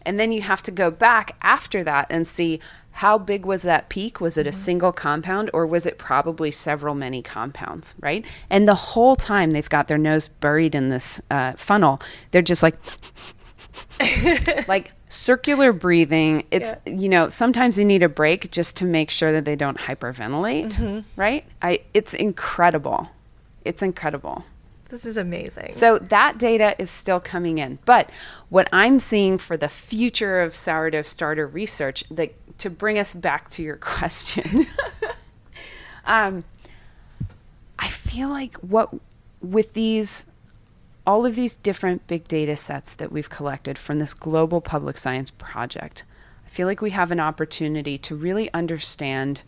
And 0.05 0.19
then 0.19 0.31
you 0.31 0.41
have 0.41 0.63
to 0.63 0.71
go 0.71 0.91
back 0.91 1.35
after 1.41 1.83
that 1.83 2.07
and 2.09 2.27
see 2.27 2.59
how 2.91 3.17
big 3.17 3.45
was 3.45 3.61
that 3.63 3.89
peak? 3.89 4.19
Was 4.19 4.37
it 4.37 4.45
a 4.45 4.51
single 4.51 4.91
compound 4.91 5.49
or 5.53 5.65
was 5.65 5.85
it 5.85 5.97
probably 5.97 6.51
several 6.51 6.93
many 6.93 7.21
compounds, 7.21 7.95
right? 7.99 8.25
And 8.49 8.67
the 8.67 8.75
whole 8.75 9.15
time 9.15 9.51
they've 9.51 9.69
got 9.69 9.87
their 9.87 9.97
nose 9.97 10.27
buried 10.27 10.75
in 10.75 10.89
this 10.89 11.21
uh, 11.31 11.53
funnel, 11.53 12.01
they're 12.31 12.41
just 12.41 12.61
like, 12.61 12.75
like 14.67 14.91
circular 15.07 15.71
breathing. 15.71 16.45
It's, 16.51 16.73
you 16.85 17.07
know, 17.07 17.29
sometimes 17.29 17.77
you 17.79 17.85
need 17.85 18.03
a 18.03 18.09
break 18.09 18.51
just 18.51 18.75
to 18.77 18.85
make 18.85 19.09
sure 19.09 19.31
that 19.31 19.45
they 19.45 19.55
don't 19.55 19.77
hyperventilate, 19.77 20.77
right? 21.15 21.45
I, 21.61 21.81
it's 21.93 22.13
incredible. 22.13 23.09
It's 23.63 23.81
incredible. 23.81 24.43
This 24.91 25.05
is 25.05 25.15
amazing. 25.15 25.71
So 25.71 25.97
that 25.97 26.37
data 26.37 26.75
is 26.77 26.91
still 26.91 27.21
coming 27.21 27.59
in. 27.59 27.79
But 27.85 28.09
what 28.49 28.67
I'm 28.73 28.99
seeing 28.99 29.37
for 29.37 29.55
the 29.55 29.69
future 29.69 30.41
of 30.41 30.53
sourdough 30.53 31.03
starter 31.03 31.47
research, 31.47 32.03
to 32.57 32.69
bring 32.69 32.99
us 32.99 33.13
back 33.13 33.49
to 33.51 33.63
your 33.63 33.75
question, 33.77 34.67
um, 36.05 36.43
I 37.79 37.87
feel 37.87 38.27
like 38.27 38.57
what 38.57 38.89
with 39.41 39.73
these 39.73 40.27
all 41.07 41.25
of 41.25 41.35
these 41.35 41.55
different 41.55 42.05
big 42.05 42.27
data 42.27 42.55
sets 42.55 42.93
that 42.93 43.11
we've 43.11 43.29
collected 43.29 43.79
from 43.79 43.97
this 43.97 44.13
global 44.13 44.61
public 44.61 44.97
science 44.97 45.31
project, 45.31 46.03
I 46.45 46.49
feel 46.49 46.67
like 46.67 46.81
we 46.81 46.91
have 46.91 47.11
an 47.11 47.19
opportunity 47.19 47.97
to 47.99 48.15
really 48.15 48.53
understand 48.53 49.41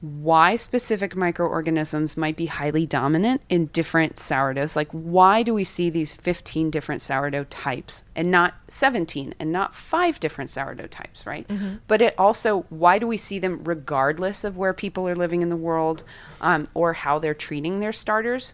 why 0.00 0.56
specific 0.56 1.16
microorganisms 1.16 2.16
might 2.18 2.36
be 2.36 2.46
highly 2.46 2.84
dominant 2.84 3.40
in 3.48 3.66
different 3.66 4.18
sourdoughs. 4.18 4.76
Like, 4.76 4.90
why 4.90 5.42
do 5.42 5.54
we 5.54 5.64
see 5.64 5.88
these 5.88 6.14
15 6.14 6.70
different 6.70 7.00
sourdough 7.00 7.44
types 7.44 8.04
and 8.14 8.30
not 8.30 8.54
17 8.68 9.34
and 9.40 9.50
not 9.50 9.74
five 9.74 10.20
different 10.20 10.50
sourdough 10.50 10.88
types, 10.88 11.26
right? 11.26 11.46
But 11.86 12.02
it 12.02 12.14
also, 12.18 12.66
why 12.68 12.98
do 12.98 13.06
we 13.06 13.16
see 13.16 13.38
them 13.38 13.64
regardless 13.64 14.44
of 14.44 14.56
where 14.58 14.74
people 14.74 15.08
are 15.08 15.16
living 15.16 15.40
in 15.40 15.48
the 15.48 15.56
world 15.56 16.04
um, 16.42 16.66
or 16.74 16.92
how 16.92 17.18
they're 17.18 17.34
treating 17.34 17.80
their 17.80 17.92
starters? 17.92 18.52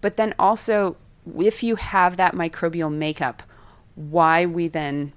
But 0.00 0.16
then 0.16 0.34
also, 0.38 0.96
if 1.38 1.64
you 1.64 1.76
have 1.76 2.16
that 2.16 2.34
microbial 2.34 2.92
makeup, 2.92 3.42
why 3.96 4.46
we 4.46 4.68
then 4.68 5.12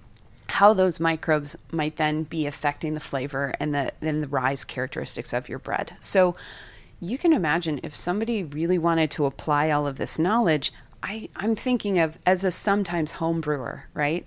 how 0.49 0.73
those 0.73 0.99
microbes 0.99 1.55
might 1.71 1.97
then 1.97 2.23
be 2.23 2.47
affecting 2.47 2.93
the 2.93 2.99
flavor 2.99 3.53
and 3.59 3.73
the 3.73 3.91
and 4.01 4.23
the 4.23 4.27
rise 4.27 4.63
characteristics 4.63 5.33
of 5.33 5.49
your 5.49 5.59
bread. 5.59 5.95
So 5.99 6.35
you 6.99 7.17
can 7.17 7.33
imagine 7.33 7.79
if 7.83 7.93
somebody 7.93 8.43
really 8.43 8.77
wanted 8.77 9.11
to 9.11 9.25
apply 9.25 9.69
all 9.69 9.85
of 9.85 9.97
this 9.97 10.17
knowledge, 10.17 10.71
I, 11.03 11.29
I'm 11.35 11.55
thinking 11.55 11.99
of 11.99 12.17
as 12.25 12.43
a 12.43 12.51
sometimes 12.51 13.11
home 13.13 13.39
brewer, 13.39 13.85
right? 13.93 14.25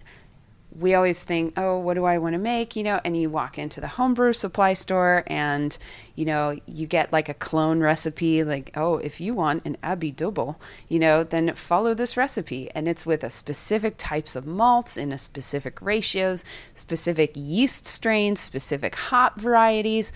We 0.78 0.94
always 0.94 1.24
think, 1.24 1.54
oh, 1.56 1.78
what 1.78 1.94
do 1.94 2.04
I 2.04 2.18
want 2.18 2.34
to 2.34 2.38
make? 2.38 2.76
You 2.76 2.84
know, 2.84 3.00
and 3.04 3.16
you 3.16 3.28
walk 3.28 3.58
into 3.58 3.80
the 3.80 3.88
homebrew 3.88 4.32
supply 4.32 4.74
store 4.74 5.24
and, 5.26 5.76
you 6.14 6.24
know, 6.24 6.56
you 6.66 6.86
get 6.86 7.12
like 7.12 7.28
a 7.28 7.34
clone 7.34 7.80
recipe, 7.80 8.44
like, 8.44 8.70
oh, 8.76 8.96
if 8.98 9.20
you 9.20 9.34
want 9.34 9.64
an 9.64 9.76
Abbey 9.82 10.12
double, 10.12 10.60
you 10.88 10.98
know, 10.98 11.24
then 11.24 11.54
follow 11.54 11.94
this 11.94 12.16
recipe. 12.16 12.70
And 12.72 12.86
it's 12.88 13.04
with 13.04 13.24
a 13.24 13.30
specific 13.30 13.94
types 13.98 14.36
of 14.36 14.46
malts 14.46 14.96
in 14.96 15.12
a 15.12 15.18
specific 15.18 15.80
ratios, 15.82 16.44
specific 16.74 17.32
yeast 17.34 17.86
strains, 17.86 18.40
specific 18.40 18.94
hop 18.94 19.40
varieties. 19.40 20.12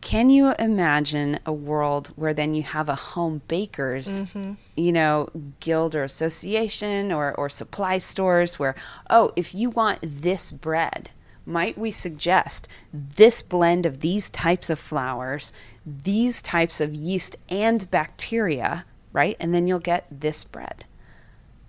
Can 0.00 0.30
you 0.30 0.52
imagine 0.58 1.40
a 1.44 1.52
world 1.52 2.08
where 2.16 2.32
then 2.32 2.54
you 2.54 2.62
have 2.62 2.88
a 2.88 2.94
home 2.94 3.42
bakers, 3.48 4.22
mm-hmm. 4.22 4.54
you 4.74 4.92
know, 4.92 5.28
guild 5.60 5.94
or 5.94 6.04
association 6.04 7.12
or, 7.12 7.34
or 7.34 7.48
supply 7.48 7.98
stores 7.98 8.58
where, 8.58 8.74
oh, 9.10 9.32
if 9.36 9.54
you 9.54 9.68
want 9.68 9.98
this 10.02 10.50
bread, 10.50 11.10
might 11.44 11.76
we 11.76 11.90
suggest 11.90 12.68
this 12.92 13.42
blend 13.42 13.84
of 13.84 14.00
these 14.00 14.30
types 14.30 14.70
of 14.70 14.78
flours, 14.78 15.52
these 15.84 16.40
types 16.40 16.80
of 16.80 16.94
yeast 16.94 17.36
and 17.48 17.90
bacteria, 17.90 18.84
right? 19.12 19.36
And 19.38 19.54
then 19.54 19.66
you'll 19.66 19.80
get 19.80 20.06
this 20.10 20.44
bread. 20.44 20.84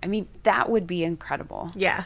I 0.02 0.06
mean, 0.06 0.28
that 0.42 0.68
would 0.70 0.86
be 0.86 1.04
incredible. 1.04 1.70
Yeah. 1.74 2.04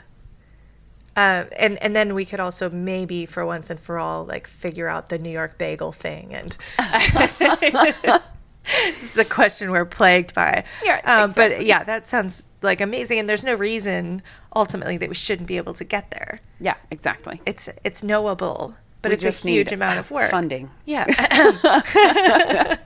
Um, 1.17 1.47
and 1.59 1.83
and 1.83 1.97
then 1.97 2.15
we 2.15 2.27
could 2.27 2.41
also 2.41 2.69
maybe 2.69 3.25
for 3.25 3.47
once 3.47 3.71
and 3.71 3.81
for 3.81 3.99
all 3.99 4.25
like 4.25 4.47
figure 4.47 4.87
out 4.87 5.09
the 5.09 5.19
New 5.19 5.31
York 5.31 5.57
bagel 5.57 5.91
thing 5.91 6.35
and 6.35 6.57
this 8.67 9.03
is 9.03 9.19
a 9.19 9.25
question 9.25 9.71
we're 9.71 9.85
plagued 9.85 10.35
by. 10.35 10.65
Yeah, 10.85 11.01
um, 11.05 11.33
but 11.33 11.65
yeah, 11.65 11.85
that 11.85 12.07
sounds 12.07 12.47
like 12.63 12.81
amazing, 12.81 13.19
and 13.19 13.29
there's 13.29 13.45
no 13.45 13.55
reason 13.55 14.23
ultimately 14.55 14.97
that 14.99 15.09
we 15.09 15.15
shouldn't 15.15 15.49
be 15.49 15.57
able 15.57 15.75
to 15.75 15.85
get 15.85 16.11
there. 16.11 16.41
Yeah, 16.61 16.75
exactly. 16.91 17.41
It's 17.47 17.69
it's 17.85 18.03
knowable, 18.03 18.75
but 19.11 19.23
We 19.23 19.29
it's 19.29 19.45
a 19.45 19.49
huge 19.49 19.73
amount 19.73 19.99
of 19.99 20.11
work. 20.11 20.31
Funding. 20.31 20.71
Yeah. 20.85 21.07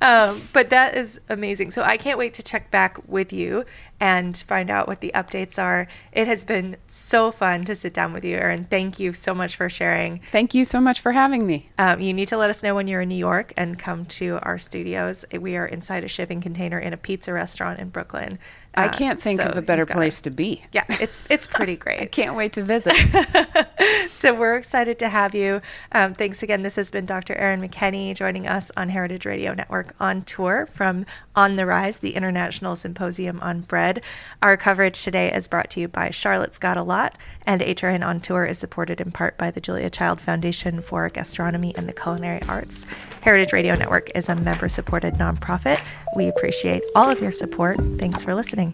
um, 0.00 0.40
but 0.52 0.70
that 0.70 0.94
is 0.96 1.20
amazing. 1.28 1.70
So 1.70 1.82
I 1.82 1.96
can't 1.96 2.18
wait 2.18 2.34
to 2.34 2.42
check 2.42 2.70
back 2.70 2.98
with 3.06 3.32
you 3.32 3.64
and 4.00 4.36
find 4.36 4.70
out 4.70 4.86
what 4.86 5.00
the 5.00 5.10
updates 5.14 5.60
are. 5.60 5.88
It 6.12 6.26
has 6.26 6.44
been 6.44 6.76
so 6.86 7.30
fun 7.30 7.64
to 7.64 7.74
sit 7.74 7.92
down 7.92 8.12
with 8.12 8.24
you, 8.24 8.36
Erin. 8.36 8.66
Thank 8.70 9.00
you 9.00 9.12
so 9.12 9.34
much 9.34 9.56
for 9.56 9.68
sharing. 9.68 10.20
Thank 10.30 10.54
you 10.54 10.64
so 10.64 10.80
much 10.80 11.00
for 11.00 11.12
having 11.12 11.46
me. 11.46 11.70
Um, 11.78 12.00
you 12.00 12.12
need 12.12 12.28
to 12.28 12.36
let 12.36 12.50
us 12.50 12.62
know 12.62 12.74
when 12.74 12.86
you're 12.86 13.00
in 13.00 13.08
New 13.08 13.16
York 13.16 13.52
and 13.56 13.78
come 13.78 14.06
to 14.06 14.38
our 14.42 14.58
studios. 14.58 15.24
We 15.32 15.56
are 15.56 15.66
inside 15.66 16.04
a 16.04 16.08
shipping 16.08 16.40
container 16.40 16.78
in 16.78 16.92
a 16.92 16.96
pizza 16.96 17.32
restaurant 17.32 17.80
in 17.80 17.88
Brooklyn. 17.88 18.38
I 18.74 18.86
Uh, 18.86 18.92
can't 18.92 19.20
think 19.20 19.40
so 19.40 19.48
of 19.48 19.56
a 19.56 19.62
better 19.62 19.86
place 19.86 20.20
to 20.20 20.30
be. 20.30 20.62
Yeah, 20.72 20.84
it's 20.88 21.24
it's 21.30 21.46
pretty 21.46 21.76
great. 21.84 22.00
I 22.00 22.06
can't 22.06 22.36
wait 22.36 22.52
to 22.52 22.62
visit. 22.62 22.94
so 24.10 24.34
we're 24.34 24.56
excited 24.56 24.98
to 25.00 25.08
have 25.08 25.34
you. 25.34 25.60
Um, 25.92 26.14
thanks 26.14 26.42
again. 26.42 26.62
This 26.62 26.76
has 26.76 26.90
been 26.90 27.06
Dr. 27.06 27.34
Erin 27.34 27.60
McKenney 27.60 28.14
joining 28.14 28.46
us 28.46 28.70
on 28.76 28.88
Heritage 28.88 29.26
Radio 29.26 29.54
Network 29.54 29.94
on 30.00 30.22
tour 30.22 30.68
from 30.74 31.06
On 31.34 31.56
the 31.56 31.66
Rise, 31.66 31.98
the 31.98 32.14
International 32.14 32.76
Symposium 32.76 33.40
on 33.40 33.62
Bread. 33.62 34.02
Our 34.42 34.56
coverage 34.56 35.02
today 35.02 35.32
is 35.32 35.48
brought 35.48 35.70
to 35.70 35.80
you 35.80 35.88
by 35.88 36.10
Charlotte's 36.10 36.58
Got 36.58 36.76
a 36.76 36.82
Lot, 36.82 37.16
and 37.46 37.60
HRN 37.60 38.06
on 38.06 38.20
Tour 38.20 38.44
is 38.44 38.58
supported 38.58 39.00
in 39.00 39.10
part 39.10 39.38
by 39.38 39.50
the 39.50 39.60
Julia 39.60 39.90
Child 39.90 40.20
Foundation 40.20 40.80
for 40.82 41.08
Gastronomy 41.08 41.74
and 41.76 41.88
the 41.88 41.92
Culinary 41.92 42.42
Arts. 42.48 42.86
Heritage 43.28 43.52
Radio 43.52 43.74
Network 43.74 44.10
is 44.16 44.30
a 44.30 44.34
member 44.34 44.70
supported 44.70 45.12
nonprofit. 45.16 45.84
We 46.16 46.28
appreciate 46.28 46.82
all 46.94 47.10
of 47.10 47.20
your 47.20 47.30
support. 47.30 47.78
Thanks 47.98 48.24
for 48.24 48.34
listening. 48.34 48.72